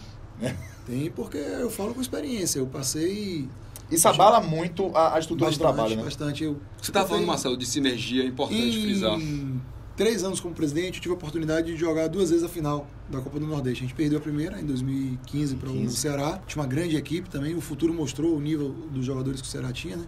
É. 0.43 0.53
Tem, 0.85 1.09
porque 1.09 1.37
eu 1.37 1.71
falo 1.71 1.95
com 1.95 2.01
experiência. 2.01 2.59
Eu 2.59 2.67
passei 2.67 3.47
Isso 3.91 4.07
abala 4.07 4.39
muito 4.39 4.95
a, 4.95 5.15
a 5.15 5.19
estrutura 5.19 5.49
bastante, 5.49 5.67
do 5.67 5.73
trabalho, 5.73 5.95
né? 5.97 6.03
bastante. 6.03 6.43
Eu, 6.43 6.59
Você 6.81 6.91
estava 6.91 7.07
falando, 7.07 7.27
Marcelo, 7.27 7.57
de 7.57 7.65
sinergia, 7.65 8.23
é 8.23 8.27
importante 8.27 8.81
frisar. 8.81 9.19
Em 9.19 9.61
três 9.95 10.23
anos 10.23 10.39
como 10.39 10.55
presidente, 10.55 10.95
eu 10.95 11.01
tive 11.01 11.13
a 11.13 11.17
oportunidade 11.17 11.71
de 11.71 11.77
jogar 11.77 12.07
duas 12.07 12.29
vezes 12.29 12.43
a 12.43 12.49
final 12.49 12.87
da 13.09 13.19
Copa 13.19 13.39
do 13.39 13.45
Nordeste. 13.45 13.83
A 13.83 13.87
gente 13.87 13.95
perdeu 13.95 14.17
a 14.17 14.21
primeira 14.21 14.59
em 14.59 14.65
2015 14.65 15.55
para 15.55 15.69
o 15.69 15.73
15. 15.73 15.95
Ceará. 15.97 16.41
Tinha 16.47 16.63
uma 16.63 16.67
grande 16.67 16.95
equipe 16.95 17.29
também. 17.29 17.53
O 17.53 17.61
futuro 17.61 17.93
mostrou 17.93 18.35
o 18.35 18.39
nível 18.39 18.69
dos 18.91 19.05
jogadores 19.05 19.41
que 19.41 19.47
o 19.47 19.49
Ceará 19.51 19.71
tinha, 19.71 19.97
né? 19.97 20.05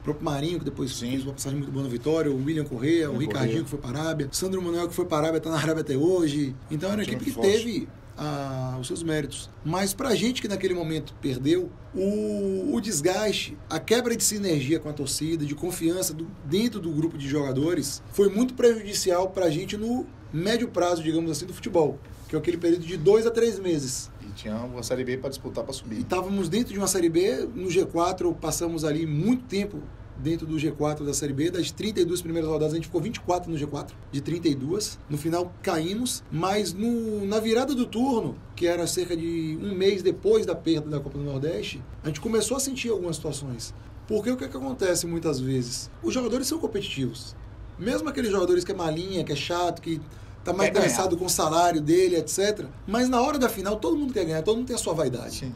O 0.00 0.04
próprio 0.04 0.24
Marinho, 0.24 0.58
que 0.58 0.64
depois 0.64 0.94
Sim. 0.94 1.10
fez 1.10 1.24
uma 1.24 1.32
passagem 1.32 1.58
muito 1.58 1.72
boa 1.72 1.82
na 1.82 1.90
Vitória, 1.90 2.30
o 2.30 2.44
William 2.44 2.64
Correa, 2.64 3.10
o 3.10 3.14
William. 3.14 3.28
Ricardinho, 3.28 3.64
que 3.64 3.70
foi 3.70 3.78
para 3.78 3.98
a 3.98 4.02
Arábia, 4.02 4.28
Sandro 4.32 4.62
Manuel, 4.62 4.86
que 4.88 4.94
foi 4.94 5.06
para 5.06 5.16
a 5.16 5.20
Arábia, 5.20 5.38
está 5.38 5.50
na 5.50 5.56
Arábia 5.56 5.80
até 5.80 5.96
hoje. 5.96 6.54
Então 6.70 6.90
era 6.90 6.98
uma 6.98 7.04
equipe 7.04 7.24
que 7.24 7.30
forte. 7.30 7.50
teve 7.50 7.88
ah, 8.16 8.76
os 8.80 8.86
seus 8.86 9.02
méritos. 9.02 9.50
Mas 9.64 9.92
pra 9.94 10.14
gente 10.14 10.40
que 10.42 10.48
naquele 10.48 10.74
momento 10.74 11.14
perdeu, 11.20 11.70
o, 11.94 12.74
o 12.74 12.80
desgaste, 12.80 13.56
a 13.68 13.78
quebra 13.80 14.16
de 14.16 14.22
sinergia 14.24 14.78
com 14.78 14.88
a 14.88 14.92
torcida, 14.92 15.44
de 15.44 15.54
confiança 15.54 16.12
do- 16.14 16.26
dentro 16.44 16.80
do 16.80 16.90
grupo 16.90 17.16
de 17.18 17.28
jogadores, 17.28 18.02
foi 18.12 18.28
muito 18.28 18.54
prejudicial 18.54 19.30
pra 19.30 19.50
gente 19.50 19.76
no 19.76 20.06
médio 20.32 20.68
prazo, 20.68 21.02
digamos 21.02 21.30
assim, 21.30 21.46
do 21.46 21.54
futebol. 21.54 21.98
Que 22.28 22.34
é 22.36 22.38
aquele 22.38 22.56
período 22.56 22.84
de 22.86 22.96
dois 22.96 23.26
a 23.26 23.30
três 23.30 23.58
meses. 23.58 24.10
E 24.22 24.32
tinha 24.32 24.56
uma 24.56 24.82
Série 24.82 25.04
B 25.04 25.18
para 25.18 25.28
disputar, 25.30 25.62
para 25.62 25.72
E 25.72 25.76
subir. 25.76 25.98
estávamos 26.00 26.48
dentro 26.48 26.72
de 26.72 26.78
uma 26.78 26.88
Série 26.88 27.08
B, 27.08 27.48
no 27.54 27.68
G4, 27.68 28.34
passamos 28.34 28.84
ali 28.84 29.06
muito 29.06 29.44
tempo 29.44 29.78
dentro 30.18 30.46
do 30.46 30.56
G4 30.56 31.04
da 31.04 31.12
Série 31.12 31.32
B. 31.32 31.50
Das 31.50 31.70
32 31.70 32.22
primeiras 32.22 32.50
rodadas, 32.50 32.72
a 32.72 32.76
gente 32.76 32.86
ficou 32.86 33.00
24 33.00 33.50
no 33.50 33.56
G4, 33.58 33.90
de 34.10 34.20
32. 34.20 34.98
No 35.08 35.18
final, 35.18 35.52
caímos, 35.62 36.22
mas 36.30 36.72
no, 36.72 37.26
na 37.26 37.40
virada 37.40 37.74
do 37.74 37.86
turno, 37.86 38.36
que 38.54 38.66
era 38.66 38.86
cerca 38.86 39.16
de 39.16 39.58
um 39.60 39.74
mês 39.74 40.02
depois 40.02 40.46
da 40.46 40.54
perda 40.54 40.88
da 40.88 41.00
Copa 41.00 41.18
do 41.18 41.24
Nordeste, 41.24 41.82
a 42.02 42.08
gente 42.08 42.20
começou 42.20 42.56
a 42.56 42.60
sentir 42.60 42.90
algumas 42.90 43.16
situações. 43.16 43.74
Porque 44.06 44.30
o 44.30 44.36
que, 44.36 44.44
é 44.44 44.48
que 44.48 44.56
acontece 44.56 45.06
muitas 45.06 45.40
vezes? 45.40 45.90
Os 46.02 46.12
jogadores 46.12 46.46
são 46.46 46.58
competitivos. 46.58 47.34
Mesmo 47.78 48.08
aqueles 48.08 48.30
jogadores 48.30 48.62
que 48.62 48.70
é 48.70 48.74
malinha, 48.74 49.24
que 49.24 49.32
é 49.32 49.36
chato, 49.36 49.80
que 49.80 50.00
tá 50.44 50.52
mais 50.52 50.68
Quer 50.68 50.74
ganhar. 50.74 50.86
interessado 50.86 51.16
com 51.16 51.24
o 51.24 51.30
salário 51.30 51.80
dele, 51.80 52.16
etc. 52.16 52.66
Mas 52.86 53.08
na 53.08 53.20
hora 53.20 53.38
da 53.38 53.48
final, 53.48 53.76
todo 53.76 53.96
mundo 53.96 54.12
quer 54.12 54.24
ganhar, 54.24 54.42
todo 54.42 54.58
mundo 54.58 54.66
tem 54.66 54.76
a 54.76 54.78
sua 54.78 54.92
vaidade. 54.92 55.38
Sim. 55.38 55.54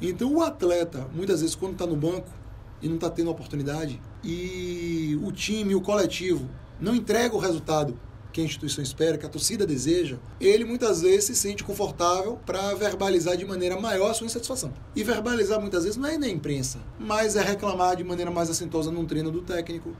Então 0.00 0.34
o 0.34 0.42
atleta, 0.42 1.06
muitas 1.14 1.40
vezes, 1.40 1.54
quando 1.54 1.72
está 1.72 1.86
no 1.86 1.96
banco 1.96 2.28
e 2.84 2.88
não 2.88 2.96
está 2.96 3.08
tendo 3.08 3.30
oportunidade, 3.30 3.98
e 4.22 5.18
o 5.22 5.32
time, 5.32 5.74
o 5.74 5.80
coletivo, 5.80 6.50
não 6.78 6.94
entrega 6.94 7.34
o 7.34 7.38
resultado 7.38 7.98
que 8.30 8.42
a 8.42 8.44
instituição 8.44 8.84
espera, 8.84 9.16
que 9.16 9.24
a 9.24 9.28
torcida 9.28 9.66
deseja, 9.66 10.18
ele 10.38 10.66
muitas 10.66 11.00
vezes 11.00 11.24
se 11.24 11.34
sente 11.34 11.64
confortável 11.64 12.38
para 12.44 12.74
verbalizar 12.74 13.38
de 13.38 13.44
maneira 13.46 13.80
maior 13.80 14.10
a 14.10 14.14
sua 14.14 14.26
insatisfação. 14.26 14.70
E 14.94 15.02
verbalizar 15.02 15.58
muitas 15.58 15.84
vezes 15.84 15.96
não 15.96 16.08
é 16.08 16.18
na 16.18 16.28
imprensa, 16.28 16.78
mas 16.98 17.36
é 17.36 17.42
reclamar 17.42 17.96
de 17.96 18.04
maneira 18.04 18.30
mais 18.30 18.50
assintosa 18.50 18.90
num 18.90 19.06
treino 19.06 19.30
do 19.30 19.40
técnico, 19.40 19.96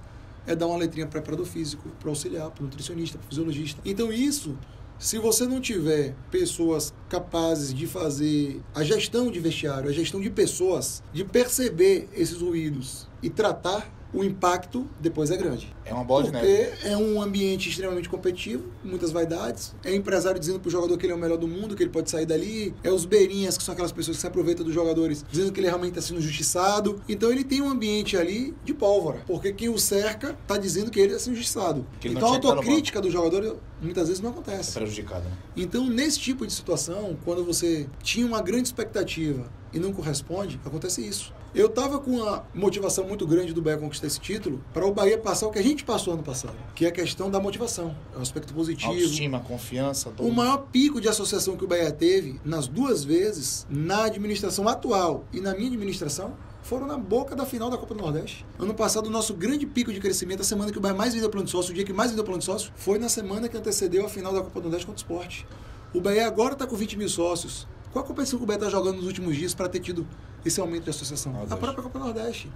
é 0.47 0.55
dar 0.55 0.67
uma 0.67 0.77
letrinha 0.77 1.07
para 1.07 1.23
preparador 1.23 1.47
físico, 1.47 1.89
para 1.99 2.11
auxiliar, 2.11 2.51
para 2.51 2.65
nutricionista, 2.65 3.17
para 3.17 3.29
fisiologista. 3.29 3.81
Então 3.83 4.13
isso, 4.13 4.59
se 4.99 5.19
você 5.19 5.47
não 5.47 5.61
tiver 5.61 6.15
pessoas 6.31 6.95
capazes 7.09 7.75
de 7.75 7.87
fazer 7.87 8.61
a 8.75 8.83
gestão 8.83 9.31
de 9.31 9.41
vestiário, 9.41 9.91
a 9.91 9.93
gestão 9.93 10.21
de 10.21 10.31
pessoas, 10.31 11.03
de 11.13 11.25
perceber 11.25 12.09
esses 12.15 12.41
ruídos 12.41 13.09
e 13.23 13.29
tratar 13.29 13.93
o 14.15 14.23
impacto 14.23 14.87
depois 15.01 15.31
é 15.31 15.37
grande. 15.37 15.75
É 15.85 15.93
uma 15.93 16.05
bola 16.05 16.25
de 16.25 16.31
Porque 16.31 16.47
neve. 16.47 16.89
é 16.89 16.97
um 16.97 17.21
ambiente 17.21 17.69
extremamente 17.69 18.09
competitivo, 18.09 18.65
muitas 18.83 19.11
vaidades. 19.11 19.75
É 19.85 19.95
empresário 19.95 20.39
dizendo 20.39 20.61
pro 20.61 20.71
jogador 20.71 20.97
que 20.97 21.05
ele 21.05 21.13
é 21.13 21.17
o 21.17 21.19
melhor 21.19 21.37
do 21.37 21.49
mundo, 21.49 21.75
que 21.75 21.83
ele 21.83 21.91
pode 21.91 22.09
sair 22.09 22.25
dali. 22.25 22.73
É 22.83 22.91
os 22.91 23.05
beirinhas, 23.05 23.59
que 23.59 23.65
são 23.65 23.73
aquelas 23.73 23.91
pessoas 23.93 24.17
que 24.17 24.21
se 24.21 24.27
aproveitam 24.27 24.65
dos 24.65 24.73
jogadores, 24.73 25.25
dizendo 25.31 25.53
que 25.53 25.59
ele 25.59 25.67
realmente 25.67 25.99
está 25.99 26.03
sendo 26.03 26.21
justiçado. 26.21 27.03
Então 27.09 27.31
ele 27.31 27.43
tem 27.43 27.61
um 27.61 27.69
ambiente 27.69 28.17
ali 28.17 28.55
de 28.65 28.73
pólvora. 28.73 29.23
Porque 29.27 29.53
quem 29.53 29.69
o 29.69 29.79
cerca 29.79 30.39
tá 30.47 30.57
dizendo 30.57 30.91
que 30.91 31.01
ele 31.01 31.13
está 31.13 31.25
sendo 31.25 31.35
justiçado. 31.35 31.85
Que 31.99 32.09
ele 32.09 32.15
não 32.15 32.37
então 32.37 32.51
a 32.51 32.55
autocrítica 32.55 33.01
do 33.01 33.11
jogador 33.11 33.59
muitas 33.83 34.09
vezes 34.09 34.23
não 34.23 34.31
acontece. 34.31 34.71
É 34.71 34.81
prejudicado, 34.81 35.25
né? 35.25 35.33
Então, 35.57 35.89
nesse 35.89 36.21
tipo 36.21 36.47
de 36.47 36.53
situação, 36.53 37.17
quando 37.25 37.45
você 37.45 37.89
tinha 38.03 38.27
uma 38.27 38.41
grande 38.41 38.69
expectativa 38.69 39.51
e 39.73 39.79
não 39.79 39.93
corresponde, 39.93 40.61
acontece 40.65 41.07
isso. 41.07 41.33
Eu 41.55 41.69
tava 41.69 42.01
com 42.01 42.11
uma 42.11 42.45
motivação 42.53 43.07
muito 43.07 43.25
grande 43.25 43.53
do 43.53 43.63
Bahia 43.63 43.79
conquistar 43.79 44.09
esse 44.09 44.19
título 44.19 44.61
para 44.73 44.85
o 44.85 44.93
Bahia 44.93 45.17
passar 45.17 45.47
o 45.47 45.53
que 45.53 45.59
a 45.61 45.63
gente 45.63 45.85
passou 45.85 46.15
ano 46.15 46.23
passado, 46.25 46.57
que 46.75 46.85
é 46.85 46.89
a 46.89 46.91
questão 46.91 47.31
da 47.31 47.39
motivação, 47.39 47.95
é 48.13 48.19
um 48.19 48.23
aspecto 48.23 48.53
positivo. 48.53 48.91
Autoestima, 48.91 49.39
confiança. 49.39 50.11
todo 50.11 50.27
O 50.27 50.33
maior 50.33 50.67
pico 50.73 51.01
de 51.01 51.09
associação 51.09 51.57
que 51.57 51.65
o 51.65 51.69
Bahia 51.69 51.93
teve 51.93 52.41
nas 52.45 52.67
duas 52.67 53.05
vezes, 53.05 53.69
na 53.71 54.07
administração 54.07 54.67
atual 54.67 55.27
e 55.33 55.41
na 55.41 55.55
minha 55.55 55.69
administração, 55.69 56.35
foram 56.61 56.89
na 56.89 56.99
boca 56.99 57.37
da 57.37 57.47
final 57.47 57.71
da 57.71 57.79
Copa 57.79 57.95
do 57.95 58.03
Nordeste. 58.03 58.45
Ano 58.59 58.75
passado, 58.75 59.07
o 59.07 59.11
nosso 59.11 59.33
grande 59.33 59.65
pico 59.65 59.93
de 59.93 60.01
crescimento, 60.01 60.41
a 60.41 60.45
semana 60.45 60.73
que 60.73 60.79
o 60.79 60.81
Bahia 60.81 60.97
mais 60.97 61.15
vendeu 61.15 61.31
plano 61.31 61.45
de 61.45 61.53
sócio, 61.53 61.71
o 61.71 61.75
dia 61.75 61.85
que 61.85 61.93
mais 61.93 62.11
vendeu 62.11 62.25
plano 62.25 62.41
de 62.41 62.47
sócio, 62.47 62.73
foi 62.75 62.99
na 62.99 63.09
semana 63.09 63.49
que 63.49 63.57
antecedeu 63.57 64.05
a 64.05 64.09
final 64.09 64.33
da 64.33 64.41
Copa 64.41 64.59
do 64.59 64.65
Nordeste 64.65 64.87
contra 64.87 64.99
o 64.99 65.05
Sport. 65.05 65.45
O 65.93 66.01
Bahia 66.01 66.27
agora 66.27 66.55
está 66.55 66.67
com 66.67 66.75
20 66.75 66.99
mil 66.99 67.09
sócios. 67.09 67.69
Qual 67.95 68.05
a 68.05 68.09
competição 68.09 68.41
que 68.41 68.43
o 68.43 68.47
Bahia 68.47 68.59
está 68.59 68.69
jogando 68.69 68.97
nos 68.97 69.07
últimos 69.07 69.37
dias 69.37 69.55
para 69.55 69.69
ter 69.69 69.79
tido 69.79 70.05
esse 70.45 70.61
aumento 70.61 70.83
de 70.83 70.91
associação? 70.91 71.31
Nordeste. 71.31 71.55
A 71.55 71.57
própria 71.57 71.85
Copa 71.85 71.97
Nordeste. 72.01 72.51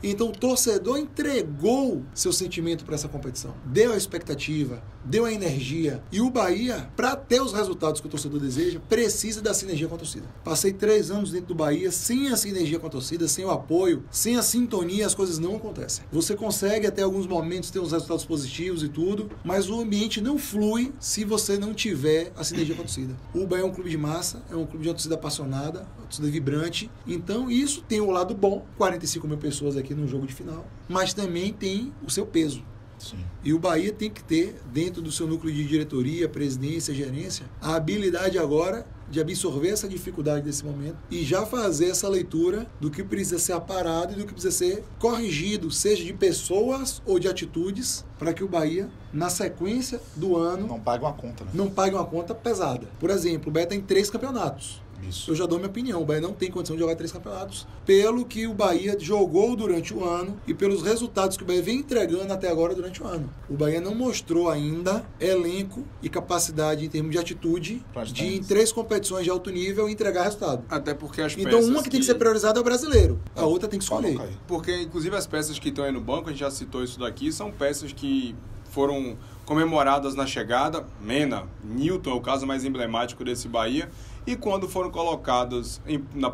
Então 0.00 0.28
o 0.28 0.32
torcedor 0.32 0.96
entregou 0.96 2.04
seu 2.14 2.32
sentimento 2.32 2.84
para 2.84 2.94
essa 2.94 3.08
competição, 3.08 3.52
deu 3.64 3.92
a 3.92 3.96
expectativa, 3.96 4.80
deu 5.06 5.24
a 5.24 5.32
energia. 5.32 6.02
E 6.10 6.20
o 6.20 6.30
Bahia, 6.30 6.90
para 6.96 7.16
ter 7.16 7.40
os 7.40 7.52
resultados 7.52 8.00
que 8.00 8.06
o 8.06 8.10
torcedor 8.10 8.40
deseja, 8.40 8.80
precisa 8.88 9.40
da 9.40 9.54
sinergia 9.54 9.88
com 9.88 9.94
a 9.94 9.98
torcida. 9.98 10.26
Passei 10.44 10.72
três 10.72 11.10
anos 11.10 11.30
dentro 11.30 11.48
do 11.48 11.54
Bahia 11.54 11.90
sem 11.90 12.28
a 12.28 12.36
sinergia 12.36 12.78
com 12.78 12.86
a 12.86 12.90
torcida, 12.90 13.28
sem 13.28 13.44
o 13.44 13.50
apoio, 13.50 14.04
sem 14.10 14.36
a 14.36 14.42
sintonia, 14.42 15.06
as 15.06 15.14
coisas 15.14 15.38
não 15.38 15.56
acontecem. 15.56 16.04
Você 16.10 16.34
consegue 16.34 16.86
até 16.86 17.02
alguns 17.02 17.26
momentos 17.26 17.70
ter 17.70 17.78
uns 17.78 17.92
resultados 17.92 18.24
positivos 18.24 18.82
e 18.82 18.88
tudo, 18.88 19.30
mas 19.44 19.70
o 19.70 19.80
ambiente 19.80 20.20
não 20.20 20.38
flui 20.38 20.92
se 20.98 21.24
você 21.24 21.56
não 21.56 21.72
tiver 21.72 22.32
a 22.36 22.42
sinergia 22.42 22.74
com 22.74 22.82
a 22.82 22.84
torcida. 22.84 23.16
O 23.34 23.46
Bahia 23.46 23.64
é 23.64 23.66
um 23.66 23.72
clube 23.72 23.90
de 23.90 23.98
massa, 23.98 24.42
é 24.50 24.56
um 24.56 24.66
clube 24.66 24.82
de 24.82 24.88
uma 24.88 24.94
torcida 24.94 25.14
apaixonada, 25.14 25.86
uma 25.98 26.06
torcida 26.06 26.28
vibrante. 26.28 26.90
Então 27.06 27.50
isso 27.50 27.82
tem 27.82 28.00
o 28.00 28.10
lado 28.10 28.34
bom, 28.34 28.64
45 28.76 29.26
mil 29.28 29.38
pessoas 29.38 29.76
aqui 29.76 29.94
no 29.94 30.06
jogo 30.06 30.26
de 30.26 30.34
final, 30.34 30.66
mas 30.88 31.14
também 31.14 31.52
tem 31.52 31.92
o 32.04 32.10
seu 32.10 32.26
peso. 32.26 32.62
Sim. 32.98 33.18
E 33.44 33.52
o 33.52 33.58
Bahia 33.58 33.92
tem 33.92 34.10
que 34.10 34.22
ter, 34.22 34.56
dentro 34.72 35.00
do 35.02 35.12
seu 35.12 35.26
núcleo 35.26 35.52
de 35.52 35.64
diretoria, 35.64 36.28
presidência, 36.28 36.94
gerência, 36.94 37.46
a 37.60 37.74
habilidade 37.76 38.38
agora 38.38 38.86
de 39.08 39.20
absorver 39.20 39.68
essa 39.68 39.88
dificuldade 39.88 40.44
desse 40.44 40.64
momento 40.64 40.96
e 41.10 41.24
já 41.24 41.46
fazer 41.46 41.86
essa 41.90 42.08
leitura 42.08 42.66
do 42.80 42.90
que 42.90 43.04
precisa 43.04 43.38
ser 43.38 43.52
aparado 43.52 44.12
e 44.12 44.16
do 44.16 44.26
que 44.26 44.32
precisa 44.32 44.52
ser 44.52 44.84
corrigido, 44.98 45.70
seja 45.70 46.04
de 46.04 46.12
pessoas 46.12 47.00
ou 47.06 47.18
de 47.18 47.28
atitudes, 47.28 48.04
para 48.18 48.32
que 48.32 48.42
o 48.42 48.48
Bahia, 48.48 48.88
na 49.12 49.28
sequência 49.28 50.00
do 50.16 50.36
ano, 50.36 50.66
Não 50.66 50.80
paga 50.80 51.04
uma 51.04 51.12
conta, 51.12 51.44
né? 51.44 51.50
não 51.54 51.70
pague 51.70 51.94
uma 51.94 52.04
conta 52.04 52.34
pesada. 52.34 52.88
Por 52.98 53.10
exemplo, 53.10 53.50
o 53.50 53.52
Bahia 53.52 53.66
tem 53.66 53.80
três 53.80 54.10
campeonatos. 54.10 54.82
Isso. 55.08 55.30
Eu 55.30 55.34
já 55.34 55.46
dou 55.46 55.58
minha 55.58 55.68
opinião. 55.68 56.02
O 56.02 56.04
Bahia 56.04 56.20
não 56.20 56.32
tem 56.32 56.50
condição 56.50 56.76
de 56.76 56.82
jogar 56.82 56.96
três 56.96 57.12
campeonatos. 57.12 57.66
Pelo 57.84 58.24
que 58.24 58.46
o 58.46 58.54
Bahia 58.54 58.96
jogou 58.98 59.56
durante 59.56 59.94
o 59.94 60.04
ano 60.04 60.40
e 60.46 60.54
pelos 60.54 60.82
resultados 60.82 61.36
que 61.36 61.42
o 61.42 61.46
Bahia 61.46 61.62
vem 61.62 61.78
entregando 61.78 62.32
até 62.32 62.48
agora 62.48 62.74
durante 62.74 63.02
o 63.02 63.06
ano. 63.06 63.30
O 63.48 63.54
Bahia 63.54 63.80
não 63.80 63.94
mostrou 63.94 64.48
ainda 64.50 65.04
elenco 65.20 65.84
e 66.02 66.08
capacidade 66.08 66.84
em 66.84 66.88
termos 66.88 67.12
de 67.12 67.18
atitude 67.18 67.84
Pra 67.92 68.04
de 68.04 68.26
em 68.26 68.42
três 68.42 68.72
competições 68.72 69.24
de 69.24 69.30
alto 69.30 69.50
nível 69.50 69.88
entregar 69.88 70.24
resultado. 70.24 70.64
Até 70.68 70.94
porque 70.94 71.22
as 71.22 71.36
Então 71.36 71.60
uma 71.60 71.82
que 71.82 71.90
tem 71.90 72.00
que 72.00 72.06
ser 72.06 72.14
priorizada 72.14 72.58
é 72.58 72.60
o 72.60 72.64
brasileiro. 72.64 73.20
A 73.34 73.44
outra 73.44 73.68
tem 73.68 73.78
que 73.78 73.84
escolher. 73.84 74.18
Porque, 74.46 74.82
inclusive, 74.82 75.14
as 75.16 75.26
peças 75.26 75.58
que 75.58 75.68
estão 75.68 75.84
aí 75.84 75.92
no 75.92 76.00
banco, 76.00 76.28
a 76.28 76.32
gente 76.32 76.40
já 76.40 76.50
citou 76.50 76.82
isso 76.82 76.98
daqui, 76.98 77.32
são 77.32 77.50
peças 77.50 77.92
que 77.92 78.34
foram 78.70 79.16
comemoradas 79.44 80.14
na 80.14 80.26
chegada. 80.26 80.84
Mena, 81.00 81.44
Newton 81.64 82.10
é 82.10 82.14
o 82.14 82.20
caso 82.20 82.46
mais 82.46 82.64
emblemático 82.64 83.24
desse 83.24 83.48
Bahia 83.48 83.88
e 84.26 84.34
quando 84.36 84.68
foram 84.68 84.90
colocados 84.90 85.80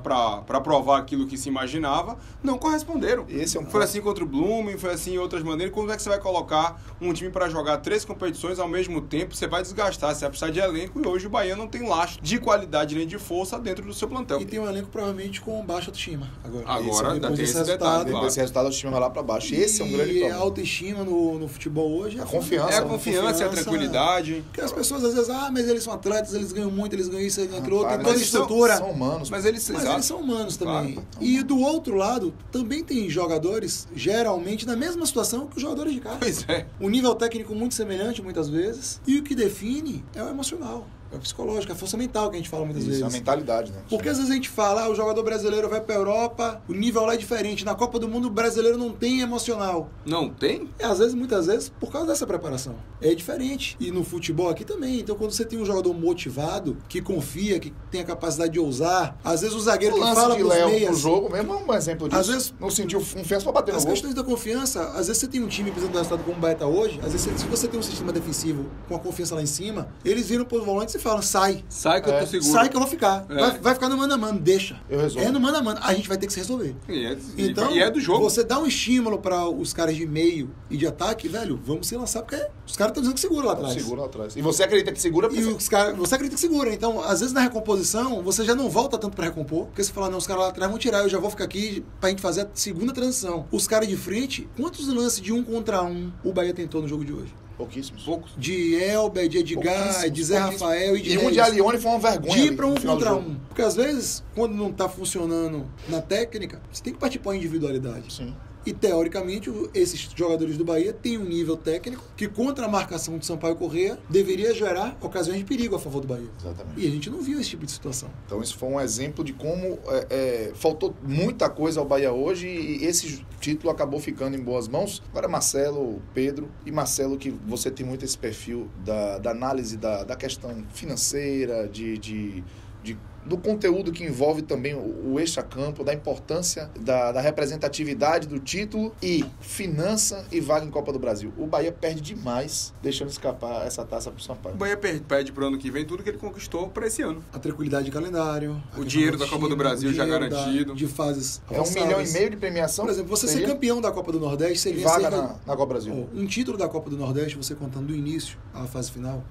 para 0.03 0.61
provar 0.61 0.99
aquilo 0.99 1.27
que 1.27 1.37
se 1.37 1.49
imaginava, 1.49 2.17
não 2.43 2.59
corresponderam. 2.59 3.25
Esse 3.29 3.57
é 3.57 3.61
um 3.61 3.65
foi 3.65 3.73
ponto. 3.73 3.85
assim 3.85 4.01
contra 4.01 4.25
o 4.25 4.27
Blooming, 4.27 4.79
foi 4.79 4.93
assim 4.93 5.15
em 5.15 5.19
outras 5.19 5.43
maneiras. 5.43 5.75
Como 5.75 5.91
é 5.91 5.97
que 5.97 6.03
você 6.03 6.09
vai 6.09 6.19
colocar 6.21 6.81
um 7.01 7.13
time 7.13 7.31
para 7.31 7.49
jogar 7.49 7.79
três 7.79 8.05
competições 8.05 8.59
ao 8.59 8.69
mesmo 8.69 9.01
tempo? 9.01 9.35
Você 9.35 9.47
vai 9.47 9.63
desgastar, 9.63 10.15
você 10.15 10.21
vai 10.23 10.31
precisar 10.31 10.51
de 10.51 10.61
elenco 10.61 11.01
e 11.01 11.07
hoje 11.07 11.27
o 11.27 11.31
Bahia 11.31 11.57
não 11.57 11.67
tem 11.67 11.87
lastro 11.89 12.23
de 12.23 12.39
qualidade 12.39 12.95
nem 12.95 13.07
de 13.07 13.19
força 13.19 13.59
dentro 13.59 13.85
do 13.85 13.93
seu 13.95 14.09
plantel. 14.09 14.41
E 14.41 14.45
tem 14.45 14.59
um 14.59 14.69
elenco 14.69 14.89
provavelmente 14.89 15.41
com 15.41 15.63
baixa 15.65 15.89
autoestima. 15.89 16.29
Agora, 16.45 16.65
Agora, 16.67 16.89
Esse- 16.91 17.05
ainda 17.05 17.15
depois 17.21 17.37
tem 17.39 17.47
desse 17.47 17.59
esse 17.59 17.65
detalhe, 17.71 17.91
resultado. 17.93 18.11
claro. 18.11 18.27
Esse 18.27 18.41
resultado 18.41 18.67
o 18.69 18.71
time 18.71 18.91
vai 18.93 19.01
lá 19.01 19.11
pra 19.11 19.23
baixo. 19.23 19.55
Esse 19.55 19.83
é 19.83 19.85
um 19.85 19.91
grande 19.93 20.13
E 20.13 20.17
a 20.19 20.21
problema. 20.29 20.45
autoestima 20.45 21.05
no, 21.05 21.39
no 21.39 21.49
futebol 21.49 21.93
hoje 21.99 22.21
A 22.21 22.25
confiança, 22.25 22.73
É 22.73 22.79
a 22.79 22.83
confiança, 22.83 23.45
é 23.45 23.47
a 23.47 23.51
tranquilidade. 23.51 24.43
Porque 24.47 24.61
as 24.61 24.73
pessoas 24.73 25.05
às 25.05 25.15
vezes, 25.15 25.31
ah, 25.31 25.51
mas 25.53 25.69
eles 25.69 25.83
são 25.83 25.93
atletas, 25.93 26.35
eles 26.35 26.53
ganham 26.53 26.71
muito, 26.71 26.95
eles 26.95 27.09
ganham 27.09 27.25
isso, 27.27 27.41
eles 27.41 27.51
ganham 27.51 27.63
aquilo 27.65 27.82
Rapaz, 27.85 27.97
tem 27.97 28.05
toda 28.05 28.11
a 28.11 28.19
mas 28.19 28.29
são- 28.31 28.41
estrutura. 28.43 28.77
São 28.77 28.91
humanos. 28.91 29.31
Mas 29.31 29.45
eles, 29.45 29.71
Mas 29.71 29.85
eles 29.85 30.05
são 30.05 30.21
humanos 30.21 30.57
também. 30.57 30.95
Claro. 30.95 31.09
E 31.21 31.43
do 31.43 31.59
outro 31.59 31.95
lado, 31.97 32.33
também 32.51 32.83
tem 32.85 33.09
jogadores, 33.11 33.87
geralmente, 33.95 34.67
na 34.67 34.77
mesma 34.77 35.05
situação 35.07 35.47
que 35.47 35.57
os 35.57 35.63
jogadores 35.63 35.93
de 35.95 36.01
casa. 36.01 36.17
Pois 36.19 36.45
é. 36.49 36.67
O 36.81 36.89
nível 36.89 37.15
técnico 37.15 37.55
muito 37.55 37.75
semelhante, 37.75 38.23
muitas 38.23 38.49
vezes. 38.49 39.01
E 39.07 39.19
o 39.19 39.23
que 39.23 39.35
define 39.35 40.05
é 40.15 40.23
o 40.23 40.29
emocional, 40.29 40.87
é 41.13 41.17
o 41.17 41.21
psicológico, 41.21 41.73
é 41.73 41.75
a 41.75 41.79
força 41.79 41.97
mental 41.97 42.31
que 42.31 42.37
a 42.37 42.39
gente 42.39 42.49
fala 42.49 42.65
muitas 42.65 42.83
Isso, 42.85 42.93
é 42.93 42.97
a 42.97 42.99
vezes. 43.05 43.13
mentalidade, 43.15 43.73
né? 43.73 43.79
Porque 43.89 44.09
às 44.09 44.17
vezes 44.17 44.31
a 44.31 44.35
gente 44.35 44.49
fala, 44.49 44.85
ah, 44.85 44.91
o 44.91 44.95
jogador 44.95 45.23
brasileiro 45.23 45.69
vai 45.69 45.81
pra 45.81 45.95
Europa, 45.95 46.63
o 46.69 46.73
nível 46.73 47.05
lá 47.05 47.15
é 47.15 47.17
diferente. 47.17 47.65
Na 47.65 47.75
Copa 47.75 47.99
do 47.99 48.09
Mundo 48.09 48.29
o 48.29 48.31
brasileiro 48.31 48.77
não 48.79 48.91
tem 48.91 49.21
emocional. 49.21 49.91
Não 50.05 50.29
tem? 50.29 50.69
É, 50.79 50.85
às 50.87 50.99
vezes, 50.99 51.15
muitas 51.15 51.47
vezes, 51.47 51.69
por 51.81 51.91
causa 51.91 52.07
dessa 52.09 52.27
preparação. 52.27 52.75
É 53.01 53.15
diferente. 53.15 53.77
E 53.81 53.91
no 53.91 54.05
futebol 54.05 54.49
aqui 54.49 54.65
também. 54.65 55.01
Então, 55.01 55.15
quando 55.17 55.31
você 55.33 55.45
tem 55.45 55.59
um 55.59 55.65
jogador 55.65 55.93
motivado, 55.95 56.77
que 56.89 57.01
confia, 57.01 57.59
que 57.59 57.73
tem 57.91 58.01
a 58.01 58.05
capacidade 58.05 58.53
de 58.53 58.61
ousar, 58.61 59.19
às 59.25 59.41
vezes 59.41 59.55
o 59.57 59.61
zagueiro 59.61 59.97
O 59.97 60.01
que 60.09 60.15
fala 60.15 60.37
de 60.37 60.43
Léo 60.43 60.69
pro 60.69 60.71
meias... 60.79 60.99
jogo 60.99 61.31
mesmo 61.33 61.53
é 61.55 61.57
um 61.57 61.75
exemplo 61.75 62.09
disso. 62.09 62.21
Às 62.21 62.27
vezes- 62.29 62.55
não 62.61 62.71
sentiu 62.71 63.01
confiança 63.01 63.45
pra 63.45 63.53
bater 63.53 63.73
no 63.73 63.79
As 63.79 63.85
gol. 63.85 63.93
questões 63.93 64.15
da 64.15 64.23
confiança, 64.23 64.83
às 64.91 65.07
vezes 65.09 65.19
você 65.19 65.29
tem 65.29 65.43
um 65.43 65.49
time 65.49 65.71
precisando 65.71 65.93
do 65.93 65.99
resultado 65.99 66.25
como 66.25 66.37
o 66.37 66.41
Bahia 66.41 66.57
tá 66.57 66.67
hoje, 66.67 66.99
às 67.05 67.13
vezes 67.13 67.41
se 67.41 67.47
você 67.47 67.67
tem 67.69 67.79
um 67.79 67.83
sistema 67.83 68.13
defensivo 68.13 68.67
com 68.89 68.95
a 68.97 68.99
confiança 68.99 69.35
lá 69.35 69.43
em 69.43 69.47
cima, 69.47 69.89
eles 70.05 70.29
viram 70.29 70.45
pros 70.45 70.65
volantes 70.65 70.95
e 70.95 70.99
falam, 71.03 71.23
sai. 71.23 71.65
Sai 71.69 72.01
que 72.03 72.09
eu 72.09 72.15
É. 72.15 72.21
tô 72.21 72.27
seguro. 72.27 72.53
Sai 72.53 72.69
que 72.69 72.77
eu 72.77 72.81
vou 72.81 72.89
ficar. 72.89 73.25
É. 73.29 73.35
Vai, 73.35 73.59
vai 73.59 73.75
ficar 73.75 73.89
no 73.89 73.97
mano 73.97 74.15
a 74.15 74.19
mano, 74.19 74.39
deixa. 74.41 74.81
Eu 74.89 75.01
resolvo. 75.01 75.27
É 75.27 75.31
no 75.31 75.41
mano 75.41 75.57
a 75.59 75.63
mano. 75.63 75.81
A 75.83 75.95
gente 75.95 76.09
vai 76.09 76.17
ter 76.17 76.27
que 76.27 76.33
se 76.33 76.39
resolver. 76.41 76.75
E 76.89 77.05
é, 77.05 77.17
Então, 77.39 77.71
e 77.75 77.81
é 77.81 77.91
do 77.91 78.01
jogo. 78.01 78.21
você 78.29 78.43
dá 78.45 78.59
um 78.59 78.67
estímulo 78.67 79.19
para 79.19 79.49
os 79.49 79.73
caras 79.73 79.97
de 79.97 80.07
meio 80.07 80.51
e 80.71 80.77
de 80.77 80.87
ataque, 80.87 81.29
velho, 81.29 81.61
vamos 81.65 81.87
se 81.89 81.97
lançar, 81.97 82.23
porque 82.23 82.37
os 82.67 82.77
caras 82.77 82.91
estão 82.93 83.03
dizendo 83.03 83.15
que 83.15 83.21
segura 83.21 83.47
lá 83.47 83.53
atrás. 83.53 83.75
Segura 83.75 84.01
lá 84.03 84.07
atrás. 84.07 84.37
E 84.37 84.43
você 84.43 84.63
acredita 84.63 84.93
que 84.93 85.01
segura 85.01 85.29
porque 85.29 85.41
E 85.43 85.45
você- 85.45 85.57
os 85.57 85.69
caras, 85.69 85.97
você 85.97 86.15
acredita 86.15 86.37
que 86.37 86.41
segura. 86.41 86.73
Então, 86.73 87.03
às 87.03 87.21
vezes 87.21 87.33
na 87.33 87.41
recomposição, 87.41 88.23
você 88.23 88.45
já 88.45 88.55
não 88.55 88.69
volta 88.69 88.99
tanto 88.99 89.15
pra 89.17 89.25
recompor, 89.27 89.67
porque 89.67 89.83
você 89.83 89.93
fala, 89.93 90.09
não, 90.11 90.19
os 90.19 90.27
caras 90.27 90.43
lá 90.45 90.49
atrás 90.51 90.71
vão 90.71 90.79
tirar, 90.79 91.01
eu 91.03 91.09
já 91.09 91.19
vou 91.19 91.31
ficar 91.31 91.45
aqui 91.45 91.85
pra 92.01 92.11
gente 92.11 92.23
fazer 92.23 92.43
a 92.43 92.49
segunda 92.55 92.93
transição. 92.93 93.47
Os 93.51 93.67
caras 93.67 93.89
de 93.89 93.97
frente, 93.97 94.49
quantos 94.57 94.87
lances 94.89 95.21
de 95.21 95.33
um 95.33 95.43
contra 95.43 95.83
um 95.83 96.13
o 96.25 96.33
Bahia 96.33 96.53
tentou 96.55 96.83
no 96.83 96.89
jogo 96.89 97.05
de 97.05 97.13
hoje? 97.13 97.35
Pouquíssimos. 97.63 98.03
Poucos. 98.03 98.33
De 98.37 98.75
Elber, 98.75 99.29
de 99.29 99.39
Edgar, 99.39 100.11
de 100.11 100.25
Zé. 100.25 100.39
Rafael 100.39 100.97
e 100.97 101.03
de 101.03 101.15
E 101.15 101.19
um 101.19 101.31
de 101.31 101.41
Alione 101.41 101.79
foi 101.79 101.91
uma 101.91 102.01
vergonha. 102.01 102.35
De 102.35 102.49
ir 102.49 102.57
pra 102.57 102.67
um 102.67 102.75
contra 102.75 103.15
um. 103.15 103.37
Porque 103.49 103.63
às 103.63 103.77
vezes, 103.77 104.23
quando 104.35 104.55
não 104.55 104.73
tá 104.73 104.89
funcionando 104.89 105.67
na 105.89 106.01
técnica, 106.01 106.61
você 106.71 106.83
tem 106.83 106.93
que 106.93 106.99
partir 106.99 107.19
pra 107.19 107.37
individualidade. 107.37 108.13
Sim. 108.13 108.35
E 108.65 108.73
teoricamente, 108.73 109.51
esses 109.75 109.99
jogadores 110.15 110.57
do 110.57 110.65
Bahia 110.65 110.93
têm 110.93 111.19
um 111.19 111.25
nível 111.25 111.57
técnico 111.57 112.03
que, 112.17 112.29
contra 112.29 112.67
a 112.67 112.69
marcação 112.69 113.19
de 113.19 113.27
Sampaio 113.27 113.57
Corrêa, 113.57 113.99
deveria 114.09 114.55
gerar 114.55 114.97
ocasiões 115.01 115.39
de 115.39 115.45
perigo 115.45 115.75
a 115.75 115.79
favor 115.79 116.01
do 116.01 116.07
Bahia. 116.07 116.29
Exatamente. 116.41 116.81
E 116.81 116.87
a 116.87 116.91
gente 116.91 117.11
não 117.11 117.21
viu 117.21 117.41
esse 117.41 117.51
tipo 117.51 117.67
de 117.67 117.73
situação. 117.73 118.09
Então 118.27 118.41
isso 118.41 118.57
foi 118.57 118.69
um 118.69 118.81
exemplo 118.81 119.25
de 119.25 119.33
como 119.33 119.79
é, 119.89 120.07
é, 120.11 120.53
faltou 120.55 120.95
muita 121.03 121.51
coisa 121.51 121.81
ao 121.81 121.87
Bahia 121.87 122.13
hoje 122.13 122.47
e 122.47 122.85
esse 122.85 123.25
título 123.41 123.71
acabou 123.71 123.99
ficando 123.99 124.37
em 124.37 124.41
boas 124.41 124.69
mãos. 124.69 125.03
Agora 125.11 125.27
Marcelo, 125.29 126.01
Pedro 126.15 126.49
e 126.65 126.71
Marcelo 126.71 127.17
que 127.19 127.31
você 127.47 127.71
tem 127.71 127.85
muito 127.85 128.05
esse 128.05 128.17
perfil 128.17 128.69
da, 128.85 129.19
da 129.19 129.31
análise 129.33 129.77
da, 129.77 130.05
da 130.05 130.15
questão 130.15 130.63
financeira, 130.73 131.69
de, 131.69 131.99
de, 131.99 132.45
de- 132.83 132.99
do 133.25 133.37
conteúdo 133.39 133.93
que 133.93 134.03
envolve 134.05 134.43
também 134.43 134.75
o, 134.75 135.13
o 135.13 135.21
extra-campo, 135.21 135.85
da 135.85 135.95
importância 135.95 136.71
da, 136.81 137.13
da 137.13 137.21
representatividade 137.21 138.27
do 138.27 138.39
título 138.39 138.93
e 139.03 139.25
finança 139.41 140.25
e 140.33 140.41
vaga 140.41 140.65
em 140.67 140.71
Copa 140.71 140.93
do 140.93 140.99
Brasil. 140.99 141.33
O 141.39 141.47
Bahia 141.47 141.71
perde 141.71 142.01
demais 142.01 142.73
deixando 142.83 143.11
escapar 143.11 143.67
essa 143.67 143.85
taça 143.85 144.11
pro 144.11 144.19
O 144.21 144.23
Sampaio. 144.23 144.57
Bahia 144.57 144.77
per- 144.77 145.01
pede 145.03 145.31
pro 145.33 145.47
ano 145.47 145.59
que 145.59 145.71
vem 145.71 145.85
tudo 145.85 146.03
que 146.03 146.09
ele 146.11 146.19
conquistou 146.19 146.69
pra 146.69 146.87
esse 146.87 147.03
ano. 147.03 147.23
A 147.33 147.39
tranquilidade 147.39 147.85
de 147.87 147.91
calendário. 147.91 148.61
O 148.77 148.85
dinheiro 148.85 149.17
da 149.17 149.27
Copa 149.29 149.49
do 149.49 149.57
Brasil 149.57 149.91
o 149.91 149.93
já 149.93 150.05
garantido. 150.07 150.73
da- 150.73 150.75
de 150.75 150.87
fases 150.87 151.41
É 151.51 151.61
um 151.61 151.71
milhão 151.71 152.03
e 152.03 152.09
meio 152.11 152.31
de 152.31 152.37
premiação? 152.37 152.85
Por 152.85 152.91
exemplo, 152.91 153.11
você 153.11 153.29
seria? 153.29 153.47
ser 153.47 153.53
campeão 153.53 153.81
da 153.81 153.93
Copa 153.93 154.11
do 154.13 154.19
Nordeste 154.21 154.55
E 154.55 154.59
seria 154.59 154.85
vaga 154.85 155.01
cerca- 155.03 155.17
na, 155.17 155.29
na 155.47 155.57
Copa 155.57 155.67
Brasil. 155.67 156.09
Um 156.15 156.27
título 156.27 156.59
da 156.59 156.69
Copa 156.69 156.91
do 156.91 156.97
Nordeste, 156.97 157.37
você 157.37 157.55
contando 157.55 157.87
do 157.87 157.95
início 157.95 158.37
à 158.53 158.65
fase 158.67 158.91
final, 158.91 159.23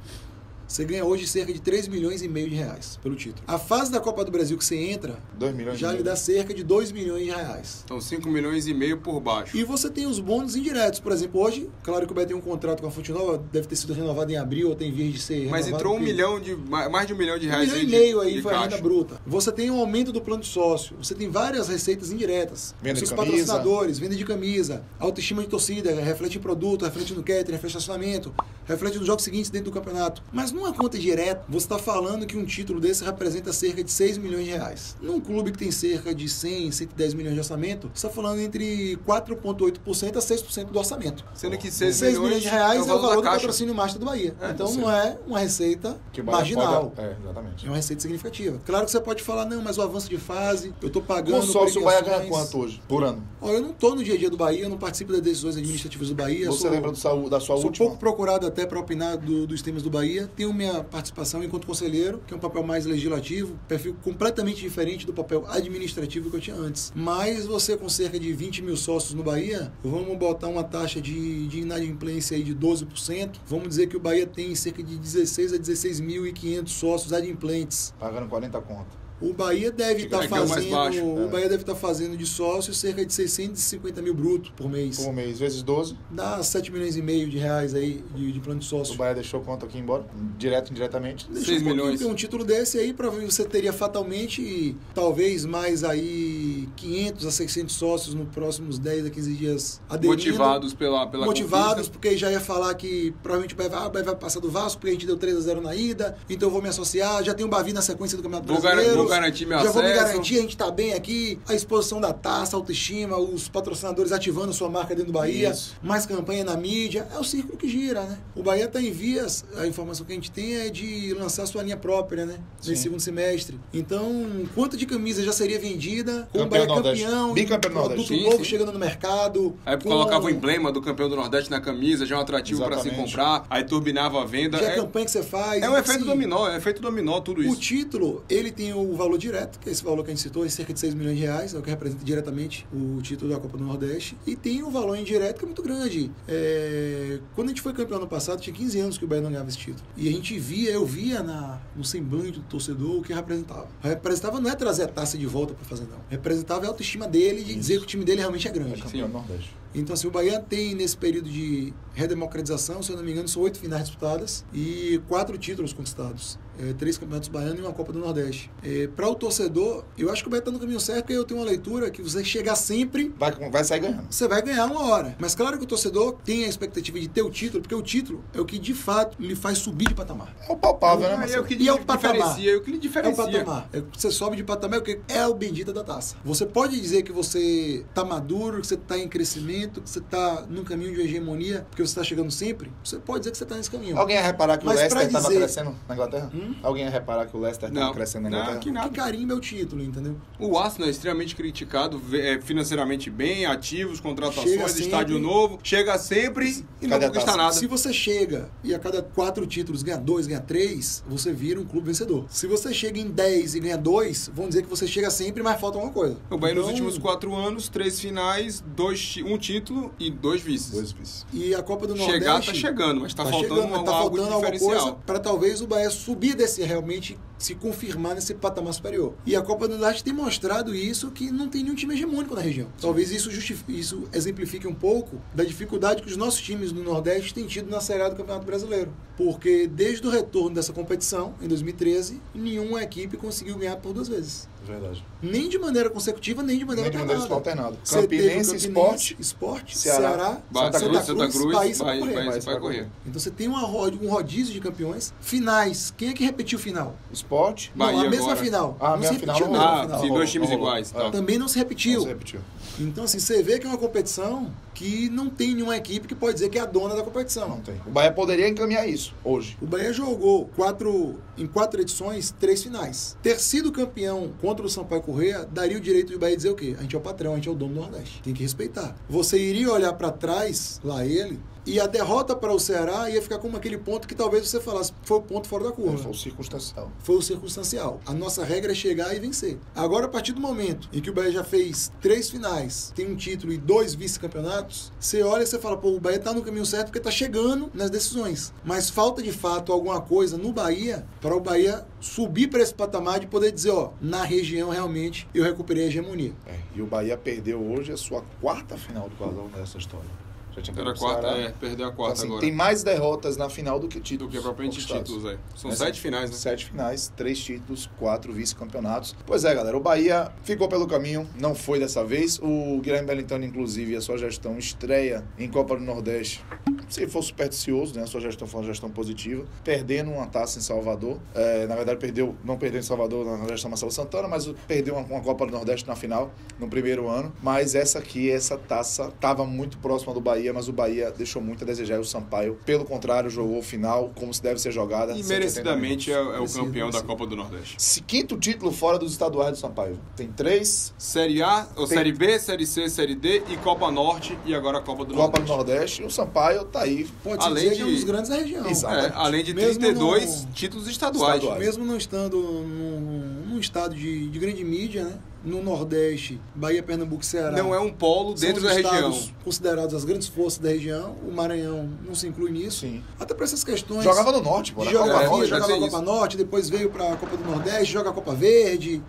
você 0.72 0.86
ganha 0.86 1.04
hoje 1.06 1.28
cerca 1.28 1.52
de 1.54 1.60
3 1.62 1.88
milhões 1.88 2.22
e 2.22 2.28
meio 2.28 2.50
de 2.50 2.56
reais 2.56 2.98
pelo 3.04 3.16
título. 3.16 3.44
A 3.48 3.60
fase 3.60 3.92
da 3.92 4.00
Copa 4.00 4.24
do 4.24 4.32
Brasil 4.32 4.58
que 4.58 4.64
você 4.66 4.76
entra 4.76 5.18
2 5.38 5.54
milhões 5.56 5.78
já 5.80 5.92
lhe 5.92 6.02
dá 6.04 6.16
cerca 6.16 6.54
de 6.54 6.64
2 6.64 6.92
milhões 6.92 7.26
de 7.26 7.32
reais. 7.32 7.82
Então 7.86 8.00
5 8.00 8.30
milhões 8.30 8.68
e 8.68 8.74
meio 8.74 8.98
por 8.98 9.20
baixo. 9.20 9.56
E 9.58 9.64
você 9.64 9.90
tem 9.90 10.06
os 10.08 10.20
bônus 10.20 10.56
indiretos. 10.56 11.00
Por 11.00 11.12
exemplo, 11.12 11.42
hoje, 11.42 11.70
claro 11.84 12.06
que 12.06 12.12
o 12.12 12.16
Bahia 12.16 12.28
tem 12.28 12.38
um 12.38 12.42
contrato 12.42 12.82
com 12.82 12.88
a 12.88 12.92
Fonte 12.92 13.12
Nova, 13.12 13.44
deve 13.52 13.68
ter 13.68 13.76
sido 13.76 13.94
renovado 13.94 14.32
em 14.32 14.38
abril 14.38 14.70
ou 14.70 14.76
tem 14.76 14.92
vias 14.92 15.14
de 15.14 15.20
ser 15.20 15.50
Mas 15.50 15.68
entrou 15.68 15.94
um 15.94 15.98
porque- 15.98 16.12
milhão 16.12 16.40
de. 16.40 16.56
ma- 16.56 16.90
mais 16.90 17.08
de 17.08 17.14
um 17.14 17.18
milhão 17.18 17.38
de 17.38 17.48
Um 17.48 17.50
reais 17.50 17.66
milhão 17.74 17.78
aí 17.80 17.84
e 17.84 17.86
de- 17.86 17.92
meio 17.98 18.20
aí 18.22 18.34
de 18.36 18.42
foi 18.42 18.54
a 18.54 18.62
renda 18.62 18.78
bruta. 18.78 19.20
Você 19.26 19.52
tem 19.52 19.70
um 19.70 19.80
aumento 19.80 20.12
do 20.12 20.22
plano 20.22 20.42
de 20.42 20.48
sócio. 20.48 20.96
Você 21.02 21.14
tem 21.14 21.30
várias 21.30 21.68
receitas 21.68 22.12
indiretas. 22.12 22.74
Venda 22.82 22.94
de 22.94 23.00
Seus 23.08 23.10
camisa. 23.12 23.32
patrocinadores, 23.54 24.00
venda 24.00 24.16
de 24.16 24.24
camisa, 24.26 24.84
autoestima 25.00 25.42
de 25.42 25.48
torcida, 25.50 25.94
reflete 26.02 26.38
em 26.38 26.42
produto, 26.42 26.86
reflete 26.86 27.14
no 27.14 27.22
catering, 27.24 27.52
reflete 27.54 27.74
no 27.74 27.80
estacionamento, 27.80 28.34
reflete 28.72 28.98
nos 28.98 29.08
jogos 29.08 29.24
seguintes 29.24 29.50
dentro 29.50 29.72
do 29.72 29.74
campeonato. 29.74 30.22
Mas 30.32 30.52
numa 30.52 30.74
conta 30.74 30.98
direta, 30.98 31.44
você 31.48 31.66
está 31.66 31.78
falando 31.78 32.26
que 32.26 32.38
um 32.38 32.46
título 32.46 32.80
desse 32.80 33.04
representa 33.04 33.52
cerca 33.54 33.84
de 33.84 33.92
6 33.92 34.18
milhões 34.18 34.46
de 34.46 34.52
reais. 34.52 34.96
Num 35.02 35.20
clube 35.20 35.52
que 35.52 35.58
tem 35.58 35.72
cerca 35.72 36.14
de 36.14 36.28
100, 36.28 36.72
110 36.72 37.14
milhões 37.14 37.34
de 37.34 37.40
orçamento, 37.40 37.90
você 37.94 38.08
está 38.08 38.10
falando 38.10 38.40
entre 38.40 38.98
4,8% 39.08 40.18
a 40.18 40.20
6% 40.20 40.66
do 40.72 40.80
orçamento. 40.80 41.24
Sendo 41.34 41.58
que 41.58 41.72
6, 41.72 41.96
6 41.96 42.18
milhões, 42.18 42.42
de 42.42 42.48
reais 42.50 42.80
é 42.80 42.82
o 42.82 42.86
valor 42.86 43.16
do 43.18 43.24
patrocínio 43.24 43.74
master 43.76 44.00
do 44.00 44.06
Bahia. 44.06 44.36
É, 44.42 44.52
então 44.52 44.72
não 44.74 44.90
é 44.92 45.18
uma 45.28 45.40
receita 45.40 46.00
marginal. 46.24 46.92
pode- 46.92 47.08
É, 47.08 47.16
exatamente. 47.22 47.66
É 47.66 47.70
uma 47.70 47.76
receita 47.76 48.02
significativa. 48.02 48.60
Claro 48.66 48.86
que 48.86 48.92
você 48.92 49.00
pode 49.00 49.24
falar, 49.24 49.46
não, 49.46 49.62
mas 49.62 49.78
o 49.78 49.82
avanço 49.82 50.10
de 50.10 50.18
fase, 50.18 50.74
eu 50.82 50.90
tô 50.90 51.02
pagando. 51.02 51.42
O 51.42 51.84
Bahia 51.84 52.02
ganha 52.02 52.28
quanto 52.28 52.60
hoje? 52.60 52.82
Por 52.88 53.04
ano? 53.04 53.24
Olha, 53.42 53.54
eu 53.56 53.62
não 53.62 53.74
tô 53.74 53.96
no 53.96 54.04
dia 54.04 54.14
a 54.16 54.18
dia 54.18 54.30
do 54.30 54.38
Bahia, 54.38 54.64
eu 54.64 54.70
não 54.70 54.78
participo 54.78 55.12
das 55.12 55.22
decisões 55.22 55.58
administrativas 55.58 56.10
do 56.10 56.16
Bahia. 56.16 56.46
Você 56.48 56.60
sou, 56.60 56.72
lembra 56.72 56.92
do 56.92 57.30
da 57.30 57.40
sua 57.40 57.56
Sou 57.58 57.66
última? 57.66 57.88
pouco 57.88 58.00
procurado 58.00 58.46
até 58.48 58.61
para 58.66 58.80
opinar 58.80 59.18
do- 59.18 59.46
dos 59.48 59.62
temas 59.62 59.82
do 59.84 59.90
Bahia. 59.90 60.30
Tenho 60.36 60.54
minha 60.54 60.84
participação 60.84 61.44
enquanto 61.44 61.66
conselheiro, 61.68 62.22
que 62.28 62.34
é 62.34 62.38
um 62.38 62.40
papel 62.40 62.64
mais 62.64 62.86
legislativo, 62.86 63.58
perfil 63.68 63.96
completamente 64.04 64.62
diferente 64.62 65.06
do 65.06 65.14
papel 65.14 65.46
administrativo 65.48 66.30
que 66.30 66.36
eu 66.38 66.42
tinha 66.42 66.56
antes. 66.56 66.92
Mas 66.96 67.46
você 67.46 67.76
com 67.78 67.88
cerca 67.90 68.20
de 68.20 68.32
20 68.34 68.62
mil 68.62 68.78
sócios 68.78 69.14
no 69.14 69.24
Bahia, 69.24 69.72
vamos 69.84 70.18
botar 70.18 70.48
uma 70.48 70.64
taxa 70.64 71.02
de, 71.02 71.48
de 71.48 71.60
inadimplência 71.62 72.36
aí 72.38 72.44
de 72.44 72.56
12%. 72.56 73.36
Vamos 73.48 73.70
dizer 73.70 73.88
que 73.88 73.98
o 73.98 74.00
Bahia 74.00 74.26
tem 74.28 74.54
cerca 74.56 74.82
de 74.84 74.98
16 74.98 75.54
a 75.54 75.58
16.500 75.58 76.68
sócios 76.70 77.14
adimplentes. 77.14 77.94
Pagando 78.00 78.28
40 78.28 78.60
conto. 78.62 79.02
O 79.22 79.34
Bahia 79.34 79.72
deve 79.72 80.02
Fica 80.04 80.16
estar 80.16 80.26
aqui 80.26 80.34
é 80.34 80.42
o 80.44 80.48
fazendo, 80.48 80.72
baixo, 80.72 81.04
o 81.04 81.24
é. 81.26 81.28
Bahia 81.28 81.50
deve 81.50 81.62
estar 81.64 81.76
fazendo 81.76 82.18
de 82.18 82.26
sócios 82.26 82.78
cerca 82.80 83.06
de 83.06 83.14
650 83.14 84.02
mil 84.02 84.14
bruto 84.14 84.52
por 84.54 84.70
mês. 84.70 84.98
Por 84.98 85.14
mês, 85.14 85.38
vezes 85.40 85.62
12. 85.62 85.96
Dá 86.10 86.42
7 86.42 86.72
milhões 86.72 86.96
e 86.96 87.02
meio 87.02 87.30
de 87.30 87.38
reais 87.38 87.76
aí 87.76 88.04
de, 88.16 88.32
de 88.32 88.40
plano 88.40 88.60
de 88.60 88.66
O 88.66 88.70
sócio. 88.70 88.96
Bahia 88.96 89.14
deixou 89.16 89.42
quanto 89.42 89.66
aqui 89.66 89.78
embora? 89.78 90.06
Direto, 90.38 90.72
indiretamente. 90.72 91.28
Deixa 91.30 91.46
Seis 91.48 91.62
um 91.62 91.66
pouquinho, 91.66 91.86
milhões. 91.86 92.02
um 92.02 92.16
título 92.16 92.44
desse 92.44 92.80
aí, 92.80 92.94
provavelmente 92.94 93.34
você 93.34 93.46
teria 93.46 93.72
fatalmente 93.72 94.76
talvez 94.94 95.46
mais 95.46 95.84
aí 95.84 96.68
500 96.76 97.26
a 97.26 97.32
600 97.32 97.76
sócios 97.76 98.14
nos 98.16 98.28
próximos 98.30 98.80
10 98.80 99.06
a 99.06 99.10
15 99.10 99.34
dias 99.34 99.82
aderindo. 99.90 100.12
Motivados 100.18 100.74
pela, 100.74 101.06
pela 101.08 101.26
motivados, 101.26 101.74
conquista. 101.88 101.92
porque 101.94 102.18
já 102.18 102.32
ia 102.32 102.40
falar 102.40 102.74
que 102.74 103.14
provavelmente 103.22 103.54
o 103.54 103.58
Bahia 103.58 103.70
vai, 103.70 103.84
ah, 103.84 103.88
o 103.88 103.92
Bahia 103.92 104.06
vai 104.06 104.16
passar 104.16 104.40
do 104.40 104.50
Vasco, 104.50 104.80
porque 104.80 104.90
a 104.90 104.94
gente 104.94 105.06
deu 105.06 105.18
3 105.18 105.38
a 105.38 105.42
0 105.42 105.62
na 105.62 105.76
ida, 105.76 106.18
então 106.30 106.48
eu 106.48 106.52
vou 106.52 106.62
me 106.62 106.70
associar, 106.70 107.24
já 107.24 107.34
tem 107.34 107.46
o 107.46 107.50
Bavi 107.50 107.74
na 107.74 107.82
sequência 107.82 108.18
do 108.18 108.24
Campeonato 108.24 108.52
Vou, 108.52 108.62
gar- 108.62 108.72
Brasileiro. 108.72 108.98
vou 109.04 109.08
garantir 109.12 109.46
meu 109.46 109.60
já 109.60 109.72
vou 109.72 109.82
me 109.84 109.90
acesso. 109.92 110.06
garantir, 110.08 110.38
a 110.38 110.42
gente 110.42 110.58
tá 110.58 110.72
bem 110.72 110.94
aqui, 110.94 111.40
a 111.48 111.54
exposição 111.54 112.00
da 112.02 112.12
taça, 112.14 112.56
autoestima, 112.56 113.18
os 113.18 113.48
patrocinadores 113.50 114.12
ativando 114.12 114.54
sua 114.54 114.70
marca 114.70 114.96
dentro 114.96 115.12
do 115.12 115.18
Bahia, 115.18 115.52
Isso. 115.52 115.76
mais 115.82 116.06
campanha 116.06 116.44
na 116.44 116.56
mídia, 116.58 117.08
é 117.14 117.18
o 117.20 117.24
círculo 117.24 117.58
que 117.58 117.68
gira, 117.68 118.02
né? 118.04 118.18
O 118.36 118.42
Bahia 118.44 118.66
está 118.66 118.82
em 118.82 118.92
vias, 118.92 119.44
a 119.58 119.68
informação 119.68 120.06
que 120.06 120.12
a 120.12 120.16
gente 120.16 120.32
tem 120.32 120.56
é 120.56 120.70
de 120.70 121.14
lançar 121.14 121.46
sua 121.46 121.64
linha 121.64 121.78
própria, 121.78 122.26
né? 122.26 122.36
Nesse 122.60 122.76
Sim. 122.76 122.84
segundo 122.84 123.00
semestre. 123.00 123.60
Então, 123.74 124.46
quanto 124.56 124.78
de 124.78 124.86
camisa 124.86 125.24
já 125.24 125.32
seria 125.32 125.60
vendida? 125.60 126.28
Com 126.32 126.44
o 126.44 126.46
Bahia 126.48 126.66
do 126.68 126.74
Nordeste. 126.76 127.04
campeão, 127.04 127.34
Bicampeão 127.34 127.72
do 127.72 127.80
produto 127.80 127.98
Nordeste. 127.98 128.16
Sim, 128.16 128.24
novo 128.24 128.38
sim. 128.38 128.44
chegando 128.44 128.72
no 128.72 128.80
mercado. 128.80 129.56
Aí 129.66 129.78
com- 129.78 129.90
colocava 129.90 130.26
o 130.26 130.30
emblema 130.30 130.72
do 130.72 130.82
campeão 130.82 131.10
do 131.10 131.16
Nordeste 131.16 131.50
na 131.52 131.60
camisa, 131.60 132.06
já 132.06 132.16
é 132.16 132.18
um 132.18 132.22
atrativo 132.22 132.64
para 132.64 132.80
se 132.80 132.90
comprar, 132.92 133.46
aí 133.50 133.64
turbinava 133.64 134.22
a 134.22 134.26
venda. 134.26 134.58
Já 134.58 134.66
é 134.66 134.68
a 134.68 134.72
É, 134.72 134.76
campanha 134.76 135.06
que 135.06 135.12
você 135.12 135.24
faz. 135.24 135.62
é 135.62 135.66
um 135.68 135.72
então, 135.72 135.78
efeito 135.78 135.98
assim, 136.00 136.06
dominó, 136.10 136.48
é 136.48 136.54
um 136.54 136.56
efeito 136.58 136.82
dominó 136.82 137.20
tudo 137.20 137.42
O 137.42 137.44
isso. 137.44 137.60
título, 137.60 138.24
ele 138.30 138.52
tem 138.52 138.74
o 138.74 138.96
valor 139.02 139.18
direto, 139.18 139.60
que 139.60 139.70
é 139.70 139.72
esse 139.72 139.84
valor 139.84 140.04
que 140.04 140.12
a 140.12 140.14
gente 140.14 140.24
citou, 140.24 140.46
é 140.46 140.50
cerca 140.50 140.74
de 140.74 140.80
6 140.80 140.94
milhões 140.94 141.18
de 141.18 141.24
reais, 141.24 141.54
é 141.54 141.58
o 141.58 141.62
que 141.62 141.70
representa 141.70 142.04
diretamente 142.04 142.66
o 142.74 143.02
título 143.02 143.32
da 143.32 143.40
Copa 143.40 143.58
do 143.58 143.64
Nordeste. 143.64 144.18
E 144.26 144.36
tem 144.36 144.64
o 144.64 144.70
valor 144.70 144.96
indireto, 144.98 145.40
que 145.40 145.46
é 145.46 145.48
muito 145.48 145.64
grande. 145.64 146.12
É, 146.28 147.20
Quando 147.36 147.48
a 147.48 147.50
gente 147.50 147.62
foi 147.62 147.74
campeão 147.74 147.98
ano 147.98 148.08
passado, 148.08 148.42
tinha 148.42 148.56
15 148.56 148.80
anos 148.80 148.98
que 148.98 149.06
o 149.06 149.08
Bahia 149.08 149.22
não 149.22 149.32
ganhava 149.32 149.50
esse 149.50 149.58
título. 149.58 149.84
E 149.98 150.08
a 150.08 150.12
gente 150.12 150.38
via, 150.38 150.72
eu 150.72 150.86
via 150.86 151.24
na, 151.24 151.60
no 151.76 151.84
semblante 151.84 152.34
do 152.34 152.42
torcedor 152.42 153.00
o 153.00 153.02
que 153.02 153.14
representava. 153.14 153.68
Representava 153.82 154.40
não 154.40 154.50
é 154.50 154.56
trazer 154.56 154.84
a 154.84 154.88
taça 154.88 155.18
de 155.18 155.26
volta 155.26 155.54
para 155.54 155.66
fazer, 155.66 155.84
não. 155.84 156.00
Representava 156.10 156.66
a 156.66 156.70
autoestima 156.70 157.08
dele 157.08 157.44
de 157.44 157.56
dizer 157.56 157.78
que 157.78 157.84
o 157.84 157.88
time 157.88 158.06
dele 158.06 158.20
realmente 158.20 158.48
é 158.48 158.52
grande. 158.52 158.80
É 158.80 158.84
campeão 158.84 159.08
do 159.08 159.14
Nordeste. 159.14 159.61
Então, 159.74 159.94
assim, 159.94 160.08
o 160.08 160.12
Bahia 160.12 160.40
tem 160.40 160.76
nesse 160.76 160.98
período 160.98 161.30
de 161.30 161.74
redemocratização, 161.94 162.82
se 162.84 162.92
eu 162.92 162.98
não 162.98 163.04
me 163.04 163.12
engano, 163.12 163.28
são 163.28 163.42
oito 163.42 163.60
finais 163.60 163.84
disputadas 163.84 164.44
e 164.54 165.02
quatro 165.08 165.38
títulos 165.38 165.74
conquistados. 165.74 166.38
É, 166.60 166.74
três 166.74 166.96
campeonatos 166.98 167.30
baianos 167.30 167.58
e 167.58 167.62
uma 167.62 167.72
Copa 167.74 167.92
do 167.92 167.98
Nordeste. 168.00 168.52
É, 168.62 168.86
Para 168.88 169.08
o 169.10 169.16
torcedor, 169.16 169.84
eu 169.98 170.12
acho 170.12 170.22
que 170.22 170.28
o 170.28 170.30
Bahia 170.30 170.42
está 170.42 170.52
no 170.52 170.60
caminho 170.60 170.80
certo, 170.80 171.02
porque 171.06 171.14
eu 171.14 171.24
tenho 171.24 171.40
uma 171.40 171.46
leitura 171.46 171.90
que 171.90 172.02
você 172.04 172.24
chegar 172.24 172.56
sempre, 172.56 173.12
Vai, 173.18 173.32
vai 173.50 173.64
sair 173.64 173.80
ganhando. 173.80 174.06
você 174.12 174.28
vai 174.28 174.42
ganhar 174.44 174.66
uma 174.66 174.84
hora. 174.86 175.16
Mas 175.18 175.34
claro 175.34 175.58
que 175.58 175.64
o 175.64 175.68
torcedor 175.68 176.18
tem 176.24 176.46
a 176.46 176.48
expectativa 176.48 177.00
de 177.00 177.08
ter 177.08 177.24
o 177.24 177.32
título, 177.32 177.62
porque 177.64 177.74
o 177.74 177.82
título 177.82 178.24
é 178.34 178.40
o 178.40 178.46
que 178.46 178.60
de 178.60 178.74
fato 178.76 179.18
lhe 179.20 179.34
faz 179.36 179.58
subir 179.58 179.88
de 179.88 179.96
patamar. 179.96 180.36
É 180.48 180.52
o 180.52 180.58
palpável, 180.58 181.08
né, 181.08 181.08
Ah, 181.08 181.12
é 181.12 181.16
o 181.16 181.20
Marcelo? 181.20 181.46
que 181.46 181.54
E 181.56 181.68
é 181.68 181.74
o 181.74 181.80
diferencia, 181.80 181.86
patamar. 181.86 182.46
é 182.46 182.56
o 182.56 182.62
que 182.62 182.70
lhe 182.70 182.76
É 182.76 182.78
o 182.78 182.82
diferencia. 182.82 183.24
patamar. 183.26 183.70
É, 183.74 183.82
você 183.98 184.12
sobe 184.12 184.36
de 184.36 184.44
patamar 184.44 184.82
porque 184.82 185.00
é 185.08 185.26
o 185.26 185.34
bendito 185.34 185.74
da 185.74 185.84
taça. 185.84 186.16
Você 186.24 186.46
pode 186.46 186.80
dizer 186.80 187.02
que 187.02 187.12
você 187.12 187.84
tá 187.94 188.04
maduro, 188.06 188.62
que 188.62 188.68
você 188.68 188.78
tá 188.78 189.00
em 189.00 189.08
crescimento, 189.08 189.61
que 189.70 189.82
você 189.90 190.02
tá 190.02 190.46
num 190.50 190.64
caminho 190.64 190.94
de 190.96 191.02
hegemonia, 191.02 191.66
porque 191.70 191.86
você 191.86 191.94
tá 191.94 192.04
chegando 192.04 192.32
sempre. 192.32 192.72
Você 192.84 192.98
pode 192.98 193.20
dizer 193.20 193.32
que 193.32 193.38
você 193.38 193.46
tá 193.46 193.56
nesse 193.56 193.70
caminho. 193.70 193.98
Alguém 193.98 194.16
ia 194.16 194.22
reparar 194.24 194.58
que 194.58 194.66
Mas 194.66 194.76
o 194.76 194.80
Leicester 194.80 195.06
estava 195.06 195.28
dizer- 195.28 195.40
crescendo 195.40 195.76
na 195.88 195.94
Inglaterra? 195.96 196.32
Hum? 196.34 196.56
Alguém 196.64 196.84
ia 196.86 196.90
reparar 196.90 197.26
que 197.28 197.38
o 197.38 197.40
Leicester 197.40 197.70
estava 197.70 197.86
Não. 197.88 197.94
crescendo 197.94 198.24
na 198.24 198.30
Não, 198.30 198.38
Inglaterra? 198.38 198.60
que 198.60 198.72
nada. 198.72 198.90
Que 198.90 198.96
carimba 198.96 199.34
é 199.34 199.38
o 199.38 199.40
título, 199.40 199.84
entendeu? 199.84 200.18
O 200.40 200.58
Arsenal 200.58 200.88
é 200.88 200.92
extremamente 200.92 201.36
criticado, 201.36 202.02
é, 202.14 202.40
financeiramente 202.42 203.10
bem, 203.10 203.46
ativos, 203.46 204.00
contratações, 204.00 204.80
estádio 204.80 205.20
novo, 205.20 205.60
chega 205.64 205.98
sempre 205.98 206.66
e 206.82 206.88
não 206.88 206.92
Cadê 206.92 207.08
conquista 207.08 207.36
nada. 207.38 207.54
Se 207.54 207.68
você 207.68 207.92
chega 207.94 208.50
e 208.64 208.74
a 208.74 208.80
cada 208.80 209.02
quatro 209.02 209.46
títulos 209.46 209.84
ganha 209.84 209.98
dois, 209.98 210.28
ganha 210.28 210.40
três, 210.42 211.04
você 211.08 211.32
vira 211.34 211.60
um 211.60 211.66
clube 211.66 211.88
vencedor. 211.88 212.26
Se 212.30 212.48
você 212.48 212.74
chega 212.74 213.00
em 213.00 213.08
dez 213.10 213.56
e 213.56 213.60
ganha 213.60 213.78
dois, 213.78 214.30
vão 214.34 214.48
dizer 214.48 214.64
que 214.64 214.70
você 214.70 214.88
chega 214.88 215.10
sempre, 215.12 215.44
mas 215.44 215.60
falta 215.60 215.78
alguma 215.78 215.94
coisa. 215.94 216.18
O 216.30 216.38
Bahia 216.38 216.56
nos 216.56 216.64
Então, 216.66 216.74
últimos 216.74 216.98
quatro 216.98 217.36
anos, 217.36 217.70
três 217.70 218.00
finais, 218.00 218.64
dois, 218.66 219.16
um 219.26 219.38
título 219.38 219.51
e 220.00 220.10
dois 220.10 220.42
vices. 220.42 220.72
Dois 220.72 220.92
vices. 220.92 221.26
E 221.34 221.54
a 221.54 221.62
Copa 221.64 221.88
do 221.88 221.96
Nordeste... 221.96 222.20
Chegar 222.20 222.46
tá 222.46 222.54
chegando, 222.54 223.02
mas 223.02 223.14
tá, 223.14 223.24
faltando, 223.24 223.56
chegando, 223.56 223.70
mas 223.70 223.78
algo, 223.80 223.86
tá 223.86 223.96
algo 223.96 224.18
faltando 224.18 224.34
alguma 224.34 224.52
diferencial. 224.52 224.82
coisa 224.84 224.98
para 225.06 225.20
talvez 225.20 225.62
o 225.62 225.68
Bahia 225.68 225.90
subir 225.90 226.36
desse 226.36 226.64
realmente 226.64 227.18
se 227.42 227.56
confirmar 227.56 228.16
nesse 228.16 228.34
patamar 228.34 228.74
superior. 228.74 229.14
E 229.26 229.36
a 229.36 229.42
Copa 229.42 229.68
do 229.68 229.78
Nordeste 229.78 230.04
tem 230.04 230.14
mostrado 230.14 230.76
isso 230.76 231.10
que 231.12 231.32
não 231.32 231.48
tem 231.50 231.64
nenhum 231.64 231.76
time 231.76 231.94
hegemônico 231.94 232.36
na 232.36 232.42
região. 232.42 232.68
Talvez 232.80 233.12
isso 233.12 233.32
justifique, 233.32 233.78
isso 233.80 234.08
exemplifique 234.14 234.68
um 234.68 234.74
pouco 234.76 235.18
da 235.34 235.44
dificuldade 235.44 236.02
que 236.04 236.10
os 236.10 236.18
nossos 236.18 236.42
times 236.42 236.72
do 236.72 236.84
Nordeste 236.84 237.34
têm 237.34 237.46
tido 237.48 237.70
na 237.70 237.82
Série 237.82 238.04
A 238.04 238.10
do 238.10 238.16
Campeonato 238.16 238.46
Brasileiro. 238.46 238.92
Porque 239.18 239.68
desde 239.68 240.08
o 240.08 240.10
retorno 240.10 240.56
dessa 240.56 240.74
competição, 240.74 241.34
em 241.42 241.48
2013, 241.48 242.20
nenhuma 242.34 242.82
equipe 242.82 243.18
conseguiu 243.18 243.56
ganhar 243.58 243.76
por 243.78 243.94
duas 243.94 244.08
vezes. 244.08 244.50
Verdade. 244.66 245.04
Nem 245.22 245.50
de 245.50 245.58
maneira 245.58 245.90
consecutiva, 245.90 246.42
nem 246.44 246.58
de 246.58 246.66
maneira 246.66 246.90
Nem 246.90 247.00
de 247.00 247.06
maneira 247.06 247.34
alternada. 247.34 247.70
alternada. 247.70 247.78
Teve 248.08 248.26
o 248.26 248.30
Campinense, 248.30 248.56
Sport, 248.56 249.12
Esporte, 249.20 249.78
Ceará, 249.78 250.00
Ceará, 250.00 250.42
Santa, 250.54 250.80
Cruz, 250.80 251.06
Santa 251.06 251.28
Cruz, 251.30 251.54
Bahia 251.56 251.76
Bahia- 251.84 252.60
Corrêa. 252.60 252.90
Então 253.06 253.20
você 253.20 253.32
tem 253.32 253.48
uma, 253.48 253.66
um 253.68 254.08
rodízio 254.10 254.54
de 254.54 254.60
campeões. 254.60 255.14
Finais. 255.20 255.92
Quem 255.98 256.10
é 256.10 256.14
que 256.14 256.24
repetiu 256.24 256.60
final? 256.60 256.96
Sport. 257.32 257.70
Bahia 257.74 257.98
não, 258.00 258.06
a 258.08 258.10
mesma 258.10 258.26
agora. 258.32 258.44
final. 258.46 258.78
Ah, 258.80 258.88
a 258.88 258.92
não 258.92 258.98
mesma 259.00 259.14
se 259.14 259.20
final 259.22 259.36
repetiu 259.38 259.54
não 259.54 259.62
a 259.62 259.64
rolou. 259.64 259.80
mesma 259.80 259.96
Ah, 259.96 259.98
final. 259.98 260.02
sim, 260.10 260.14
dois 260.18 260.32
times 260.32 260.50
Não 260.50 260.58
rolou. 260.58 260.70
iguais. 260.72 260.94
É. 260.94 261.00
Tá. 261.00 261.10
Também 261.12 261.38
não 261.38 261.48
se 261.48 261.58
repetiu. 261.58 261.94
Não 261.94 262.02
se 262.02 262.08
repetiu. 262.10 262.40
Então, 262.80 263.04
assim, 263.04 263.20
você 263.20 263.42
vê 263.44 263.60
que 263.60 263.66
é 263.66 263.70
uma 263.70 263.78
competição 263.78 264.52
que 264.74 265.10
não 265.10 265.30
tem 265.30 265.54
nenhuma 265.54 265.76
equipe 265.76 266.08
que 266.08 266.16
pode 266.16 266.36
dizer 266.36 266.50
que 266.50 266.58
é 266.58 266.62
a 266.62 266.66
dona 266.66 266.96
da 266.96 267.04
competição. 267.04 267.50
Não 267.50 267.62
tem. 267.62 267.76
O 267.86 267.92
Bahia 267.92 268.12
poderia 268.12 268.48
encaminhar 268.48 268.88
isso 268.88 269.14
hoje. 269.24 269.58
O 269.62 269.66
Bahia 269.66 269.94
jogou 269.94 270.50
quatro, 270.56 271.20
em 271.38 271.46
quatro 271.46 271.82
edições, 271.82 272.34
três 272.40 272.64
finais. 272.64 273.16
Ter 273.22 273.40
sido 273.40 273.72
campeão 273.72 274.32
contra 274.42 274.66
o 274.66 274.70
Sampaio 274.70 275.02
Correia 275.02 275.48
daria 275.52 275.78
o 275.78 275.82
direito 275.82 276.12
de 276.12 276.18
Bahia 276.18 276.36
dizer 276.36 276.50
o 276.50 276.56
quê? 276.56 276.76
A 276.80 276.82
gente 276.82 276.96
é 276.96 276.98
o 276.98 277.02
patrão, 277.02 277.34
a 277.34 277.36
gente 277.36 277.50
é 277.50 277.52
o 277.52 277.56
dono 277.56 277.74
do 277.74 277.80
Nordeste. 277.82 278.22
Tem 278.24 278.34
que 278.34 278.42
respeitar. 278.42 278.96
Você 279.10 279.38
iria 279.38 279.72
olhar 279.72 279.94
pra 279.94 280.12
trás, 280.12 280.80
lá 280.84 281.06
ele, 281.06 281.40
e 281.66 281.80
a 281.80 281.86
derrota 281.86 282.36
para 282.36 282.52
o 282.52 282.60
Ceará 282.60 283.08
ia 283.10 283.22
ficar 283.22 283.38
como 283.38 283.56
aquele 283.56 283.78
ponto 283.78 284.08
que 284.08 284.16
talvez 284.16 284.50
você 284.50 284.60
falasse, 284.60 284.92
foi 285.04 285.18
o 285.18 285.22
ponto 285.22 285.48
fora 285.48 285.66
da 285.66 285.72
curva. 285.72 285.98
Foi 285.98 286.12
o 286.12 286.16
circunstancial. 286.16 286.92
foi 287.04 287.16
o 287.16 287.22
circunstancial. 287.22 288.00
A 288.06 288.14
nossa 288.14 288.44
regra 288.44 288.72
é 288.72 288.76
chegar 288.76 289.16
e 289.16 289.20
vencer. 289.20 289.60
Agora, 289.76 290.08
a 290.08 290.10
partir 290.10 290.32
do 290.34 290.42
momento 290.42 290.90
em 290.92 291.00
que 291.00 291.10
o 291.12 291.14
Bahia 291.14 291.32
já 291.32 291.44
fez 291.44 291.92
três 292.02 292.32
finais, 292.32 292.61
tem 292.96 293.08
um 293.08 293.16
título 293.16 293.54
e 293.54 293.58
dois 293.58 293.94
vice-campeonatos, 293.94 294.92
você 295.00 295.22
olha 295.24 295.44
e 295.44 295.48
você 295.48 295.60
fala, 295.60 295.78
pô, 295.78 295.90
o 295.90 296.00
Bahia 296.00 296.20
tá 296.20 296.34
no 296.34 296.42
caminho 296.42 296.66
certo 296.66 296.88
porque 296.88 297.00
tá 297.00 297.12
chegando 297.12 297.70
nas 297.74 297.90
decisões. 297.90 298.54
Mas 298.64 298.90
falta 298.90 299.22
de 299.22 299.32
fato 299.32 299.72
alguma 299.72 300.02
coisa 300.02 300.38
no 300.38 300.52
Bahia 300.52 301.06
para 301.20 301.36
o 301.36 301.40
Bahia 301.40 301.86
subir 302.00 302.48
para 302.48 302.62
esse 302.62 302.74
patamar 302.74 303.20
de 303.20 303.28
poder 303.28 303.52
dizer, 303.52 303.72
ó, 303.72 303.92
na 304.02 304.24
região 304.24 304.70
realmente 304.70 305.28
eu 305.34 305.44
recuperei 305.44 305.86
a 305.86 305.88
hegemonia. 305.88 306.34
É, 306.46 306.58
e 306.76 306.82
o 306.82 306.86
Bahia 306.86 307.18
perdeu 307.18 307.62
hoje 307.62 307.92
a 307.92 307.98
sua 307.98 308.24
quarta 308.40 308.78
final 308.78 309.10
do 309.10 309.16
quadrão 309.16 309.50
nessa 309.56 309.78
história. 309.78 310.10
Já 310.56 310.62
tinha 310.62 310.80
Era 310.82 310.94
quarta, 310.94 311.22
Ceará. 311.22 311.38
é, 311.38 311.50
perdeu 311.60 311.86
a 311.86 311.90
Então, 311.90 311.96
quarta 311.96 312.14
assim, 312.20 312.26
agora. 312.28 312.42
tem 312.42 312.52
mais 312.52 312.84
derrotas 312.84 313.38
na 313.38 313.50
final 313.50 313.80
do 313.80 313.88
que 313.88 314.00
Do 314.00 314.04
títulos. 314.04 314.34
que 314.36 314.42
propriamente 314.42 314.86
títulos, 314.86 315.26
é. 315.26 315.38
São 315.56 315.72
sete 315.72 316.00
finais, 316.02 316.30
né? 316.30 316.36
Sete 316.36 316.66
finais, 316.66 317.12
três 317.16 317.40
títulos, 317.40 317.90
quatro 317.98 318.34
vice-campeonatos. 318.34 319.16
Pois 319.26 319.46
é, 319.46 319.54
galera, 319.56 319.76
o 319.78 319.80
Bahia 319.80 320.32
ficou 320.44 320.68
pelo 320.68 320.88
caminho, 320.88 321.28
não 321.40 321.56
foi 321.56 321.80
dessa 321.80 322.04
vez. 322.04 322.40
O 322.42 322.80
Guilherme 322.82 323.08
Bellintani, 323.08 323.46
inclusive, 323.48 323.96
a 323.96 324.02
sua 324.02 324.18
gestão 324.18 324.58
estreia 324.58 325.24
em 325.40 325.50
Copa 325.50 325.76
do 325.78 325.84
Nordeste. 325.84 326.44
Se 326.90 327.08
for 327.08 327.22
supersticioso, 327.24 327.96
né? 327.96 328.04
A 328.04 328.08
sua 328.08 328.20
gestão 328.20 328.48
foi 328.48 328.60
uma 328.62 328.68
gestão 328.68 328.90
positiva. 328.90 329.46
Perdendo 329.64 330.12
uma 330.12 330.28
taça 330.28 330.60
em 330.60 330.62
Salvador. 330.62 331.18
É, 331.34 331.66
na 331.68 331.76
verdade, 331.76 331.98
perdeu, 332.00 332.36
não 332.44 332.58
perdeu 332.58 332.80
em 332.80 332.84
Salvador 332.84 333.26
na 333.38 333.48
gestão 333.48 333.70
Marcelo 333.70 333.92
Santana, 333.92 334.28
mas 334.28 334.46
perdeu 334.68 334.96
uma, 334.96 335.06
uma 335.06 335.22
Copa 335.22 335.46
do 335.46 335.52
Nordeste 335.54 335.88
na 335.88 335.96
final, 335.96 336.32
no 336.60 336.68
primeiro 336.68 337.08
ano. 337.08 337.32
Mas 337.42 337.76
essa 337.76 338.00
aqui, 338.00 338.30
essa 338.30 338.58
taça, 338.58 339.06
estava 339.08 339.46
muito 339.46 339.78
próxima 339.78 340.14
do 340.14 340.20
Bahia, 340.20 340.51
mas 340.54 340.68
o 340.68 340.74
Bahia 340.74 341.12
deixou 341.12 341.42
muito 341.42 341.64
a 341.64 341.68
desejar. 341.68 342.00
O 342.00 342.06
Sampaio, 342.06 342.58
pelo 342.66 342.86
contrário, 342.86 343.30
jogou 343.30 343.60
o 343.60 343.62
final 343.62 344.12
como 344.16 344.34
se 344.34 344.42
deve 344.42 344.60
ser 344.60 344.72
jogada. 344.72 345.12
E 345.14 345.24
180 345.24 345.34
merecidamente 345.40 346.12
é, 346.12 346.16
é 346.16 346.20
o 346.20 346.32
Merecido, 346.32 346.66
campeão 346.66 346.88
da 346.90 346.98
merecido. 347.00 347.08
Copa 347.08 347.26
do 347.28 347.36
Nordeste. 347.36 347.76
Se- 347.78 348.02
Quinto 348.02 348.38
título 348.38 348.72
fora 348.72 348.98
dos 348.98 349.12
estaduais 349.12 349.52
do 349.52 349.58
Sampaio. 349.58 350.00
Tem 350.16 350.28
três, 350.28 350.94
Série 350.98 351.42
A, 351.42 351.68
ou 351.76 351.88
Tem- 351.88 351.98
Série 351.98 352.12
B, 352.12 352.40
Série 352.40 352.66
C, 352.66 352.90
Série 352.90 353.16
D 353.16 353.44
e 353.50 353.58
Copa 353.58 353.90
Norte 353.92 354.38
e 354.46 354.54
agora 354.56 354.80
a 354.80 354.82
Copa 354.82 355.06
do 355.06 355.14
Copa 355.14 355.40
do 355.40 355.46
Nordeste. 355.48 355.52
Nordeste. 355.72 356.02
E 356.04 356.06
o 356.06 356.10
Sampaio 356.10 356.66
tá 356.66 356.82
aí. 356.82 357.08
Pode-se 357.24 357.48
Além 357.48 357.64
dizer 357.64 357.76
que 357.76 357.82
é 357.82 357.86
um 357.86 357.88
de- 357.90 357.96
dos 357.96 358.04
grandes 358.04 358.30
da 358.30 358.36
região. 358.38 358.68
Exato. 358.70 358.96
É, 358.96 359.12
além 359.16 359.44
de 359.44 359.54
Mesmo 359.54 359.80
32 359.80 360.46
no- 360.46 360.52
títulos 360.54 360.88
estaduais. 360.88 361.36
Estaduais. 361.36 361.60
Mesmo 361.66 361.86
não 361.86 361.98
estando 361.98 362.38
num 362.38 363.31
estado 363.62 363.96
de, 363.96 364.28
de 364.30 364.40
grande 364.40 364.64
mídia, 364.64 365.06
né? 365.06 365.18
No 365.44 365.64
Nordeste, 365.64 366.40
Bahia, 366.54 366.84
Pernambuco 366.84 367.24
e 367.24 367.26
Ceará. 367.26 367.58
Não 367.58 367.74
é 367.74 367.80
um 367.80 367.92
polo 367.92 368.38
são 368.38 368.48
dentro 368.48 368.62
os 368.62 368.68
da 368.70 368.74
região. 368.76 369.10
estados 369.10 369.34
considerados 369.44 369.96
as 369.96 370.06
grandes 370.06 370.28
forças 370.28 370.60
da 370.60 370.70
região. 370.70 371.16
O 371.28 371.32
Maranhão 371.32 371.90
não 372.06 372.14
se 372.14 372.28
inclui 372.28 372.52
nisso. 372.52 372.82
Sim. 372.82 373.02
Até 373.20 373.34
para 373.34 373.46
essas 373.46 373.64
questões. 373.64 374.04
Jogava 374.04 374.32
no 374.32 374.42
Norte, 374.42 374.72
pô. 374.72 374.82
de 374.86 374.94
na 374.94 375.00
Copa 375.00 375.06
geografia, 375.10 375.30
Norte. 375.32 375.50
jogava 375.50 375.74
a 375.74 375.80
Copa 375.80 375.88
isso. 375.88 376.02
Norte, 376.02 376.38
depois 376.38 376.70
veio 376.70 376.90
para 376.92 377.14
a 377.14 377.16
Copa 377.16 377.38
do 377.38 377.44
Nordeste, 377.44 377.92
joga 377.94 378.12
a 378.12 378.14
Copa 378.14 378.36
Verde. 378.36 379.02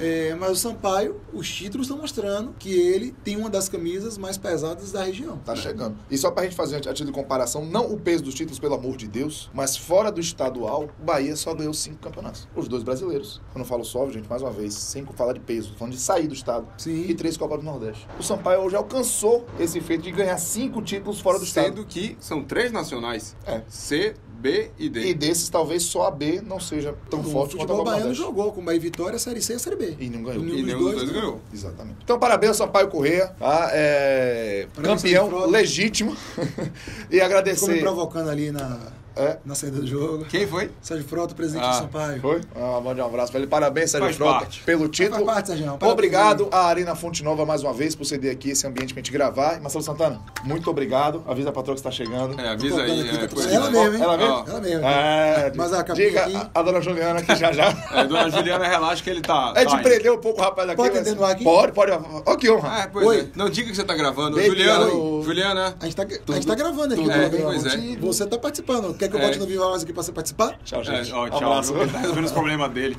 É, 0.00 0.34
mas 0.34 0.50
o 0.52 0.56
Sampaio, 0.56 1.20
os 1.32 1.48
títulos 1.50 1.86
estão 1.86 2.00
mostrando 2.00 2.54
que 2.58 2.72
ele 2.72 3.14
tem 3.24 3.36
uma 3.36 3.50
das 3.50 3.68
camisas 3.68 4.16
mais 4.18 4.36
pesadas 4.36 4.92
da 4.92 5.02
região. 5.02 5.38
Tá 5.38 5.56
chegando. 5.56 5.96
E 6.10 6.16
só 6.16 6.30
pra 6.30 6.44
gente 6.44 6.54
fazer 6.54 6.76
a 6.76 6.80
título 6.80 7.06
de 7.06 7.12
comparação, 7.12 7.64
não 7.64 7.92
o 7.92 7.98
peso 7.98 8.22
dos 8.24 8.34
títulos, 8.34 8.58
pelo 8.58 8.74
amor 8.74 8.96
de 8.96 9.08
Deus, 9.08 9.50
mas 9.52 9.76
fora 9.76 10.10
do 10.10 10.20
estadual, 10.20 10.88
o 11.00 11.04
Bahia 11.04 11.34
só 11.36 11.54
ganhou 11.54 11.74
cinco 11.74 11.98
campeonatos. 11.98 12.48
Os 12.54 12.68
dois 12.68 12.82
brasileiros. 12.82 13.40
Quando 13.52 13.64
eu 13.64 13.68
falo 13.68 13.84
só, 13.84 14.08
gente, 14.10 14.28
mais 14.28 14.42
uma 14.42 14.50
vez, 14.50 14.74
sem 14.74 15.04
falar 15.06 15.32
de 15.32 15.40
peso, 15.40 15.74
falando 15.76 15.94
de 15.94 16.00
sair 16.00 16.26
do 16.28 16.34
estado. 16.34 16.66
Sim. 16.76 17.06
E 17.08 17.14
três 17.14 17.36
Copas 17.36 17.58
do 17.58 17.64
Nordeste. 17.64 18.06
O 18.18 18.22
Sampaio 18.22 18.60
hoje 18.60 18.76
alcançou 18.76 19.46
esse 19.58 19.80
feito 19.80 20.02
de 20.02 20.12
ganhar 20.12 20.38
cinco 20.38 20.82
títulos 20.82 21.20
fora 21.20 21.38
do 21.38 21.46
Sendo 21.46 21.82
estado. 21.82 21.86
que 21.86 22.16
são 22.20 22.44
três 22.44 22.70
nacionais. 22.70 23.36
É. 23.46 23.62
C, 23.68 24.14
B 24.38 24.70
e 24.78 24.88
D. 24.88 25.08
E 25.08 25.14
desses, 25.14 25.48
talvez 25.48 25.82
só 25.82 26.06
a 26.06 26.10
B 26.10 26.40
não 26.40 26.60
seja 26.60 26.94
tão 27.10 27.20
o 27.20 27.24
forte 27.24 27.56
quanto 27.56 27.72
a 27.72 27.76
Copa 27.76 27.84
baiano 27.90 28.06
Nordeste. 28.06 28.24
jogou 28.24 28.52
com 28.52 28.64
Bahia 28.64 28.76
e 28.76 28.80
Vitória, 28.80 29.16
a 29.16 29.18
Série 29.18 29.42
C 29.42 29.54
e 29.54 29.56
a 29.56 29.58
Série 29.58 29.76
B. 29.76 29.96
E 29.98 30.08
não 30.08 30.22
ganhou. 30.22 30.42
Nenhum 30.42 30.58
E 30.58 30.62
dos 30.62 30.66
nenhum 30.66 30.78
dos 30.78 30.92
dois 30.92 30.96
dois 31.10 31.10
ganhou. 31.20 31.40
Exatamente. 31.52 31.96
Então, 32.04 32.18
parabéns 32.18 32.50
ao 32.60 32.66
Sampaio 32.66 32.88
Correia, 32.88 33.28
tá? 33.38 33.70
É, 33.72 34.66
campeão 34.82 35.46
legítimo. 35.46 36.16
e 36.38 36.44
Ficou 36.44 37.10
me 37.10 37.20
agradecer. 37.20 37.80
provocando 37.80 38.30
ali 38.30 38.52
na, 38.52 38.78
É, 39.18 39.38
na 39.44 39.54
saída 39.54 39.80
do 39.80 39.86
jogo. 39.86 40.24
Quem 40.26 40.46
foi? 40.46 40.70
Sérgio 40.80 41.06
Frota, 41.06 41.34
presidente 41.34 41.64
Ah, 41.64 41.70
do 41.70 41.76
Sampaio. 41.78 42.20
foi? 42.20 42.40
Ah, 42.54 42.80
mande 42.80 43.00
um 43.00 43.04
abraço 43.06 43.32
pra 43.32 43.40
ele. 43.40 43.48
Parabéns, 43.48 43.90
Sérgio 43.90 44.06
Faz 44.06 44.16
Frota, 44.16 44.38
parte. 44.40 44.62
pelo 44.62 44.88
título. 44.88 45.24
Faz 45.24 45.26
parte, 45.26 45.46
Sérgio. 45.48 45.64
Parabéns 45.66 45.92
Obrigado 45.92 46.48
à 46.52 46.66
Arena 46.66 46.94
Fonte 46.94 47.22
Nova 47.24 47.44
mais 47.44 47.62
uma 47.62 47.72
vez 47.72 47.94
por 47.94 48.04
ceder 48.04 48.32
aqui 48.32 48.50
esse 48.50 48.66
ambiente 48.66 48.94
pra 48.94 49.00
gente 49.02 49.10
gravar. 49.12 49.56
E 49.56 49.60
Marcelo 49.60 49.82
Santana, 49.82 50.20
muito 50.44 50.70
obrigado. 50.70 51.22
Avisa 51.26 51.48
a 51.48 51.52
patroa 51.52 51.74
que 51.74 51.80
está 51.80 51.90
chegando. 51.90 52.38
É, 52.40 52.48
avisa 52.50 52.80
aí. 52.82 52.88
tocando 52.90 53.00
aqui, 53.08 53.16
é, 53.24 53.26
tocando. 53.26 53.50
Ela 53.52 53.70
mesmo, 53.70 53.94
hein? 53.96 54.02
Ela 54.02 54.16
mesmo? 54.16 54.44
Ela 54.48 54.60
mesmo. 54.60 54.86
É, 54.86 55.52
Mas 55.56 55.72
a 55.72 55.82
diga 55.82 56.20
aqui- 56.22 56.36
a, 56.36 56.50
a 56.54 56.62
dona 56.62 56.80
Juliana 56.80 57.22
que 57.22 57.34
já 57.34 57.52
já. 57.52 57.68
É, 57.98 58.04
dona 58.04 58.30
Juliana, 58.30 58.66
relaxa 58.68 59.02
que 59.02 59.10
ele 59.10 59.20
tá. 59.22 59.52
É 59.56 59.64
tá 59.64 59.78
prender 59.78 60.12
um 60.12 60.18
pouco 60.18 60.40
o 60.40 60.42
rapaz 60.44 60.68
aqui. 60.68 60.76
Pode 60.76 60.90
atender 60.98 61.16
no 61.16 61.24
ar 61.24 61.32
aqui? 61.32 61.42
Pode, 61.44 61.72
pode. 61.72 61.90
Ó, 61.92 62.36
que 62.36 62.50
honra. 62.50 62.82
É, 62.82 62.86
pois 62.86 63.06
Oi. 63.06 63.20
é. 63.20 63.26
Não 63.34 63.48
diga 63.50 63.70
que 63.70 63.76
você 63.76 63.84
tá 63.84 63.94
gravando. 63.94 64.40
Juliana. 64.40 64.86
Juliana. 65.22 65.76
A 65.80 65.84
gente 65.84 65.96
tá, 65.96 66.02
a 66.04 66.32
gente 66.34 66.46
tá 66.46 66.54
gravando 66.54 66.94
aqui 66.94 67.10
É, 67.10 67.28
pois 67.28 67.66
é. 67.66 67.96
Você 68.00 68.26
tá 68.26 68.38
participando. 68.38 68.94
Quer 68.96 69.07
que 69.08 69.16
eu 69.16 69.20
É. 69.20 69.26
bote 69.26 69.38
no 69.38 69.46
Viva 69.46 69.64
Voz 69.66 69.82
aqui 69.82 69.92
pra 69.92 70.02
você 70.02 70.12
participar? 70.12 70.58
Tchau, 70.64 70.80
É, 70.80 70.84
gente. 70.84 71.12
ó, 71.12 71.26
Um 71.26 71.30
tchau. 71.30 71.38
abraço. 71.52 71.74
Tá 71.92 71.98
resolvendo 71.98 72.24
os 72.26 72.32
problemas 72.32 72.70
dele. 72.72 72.96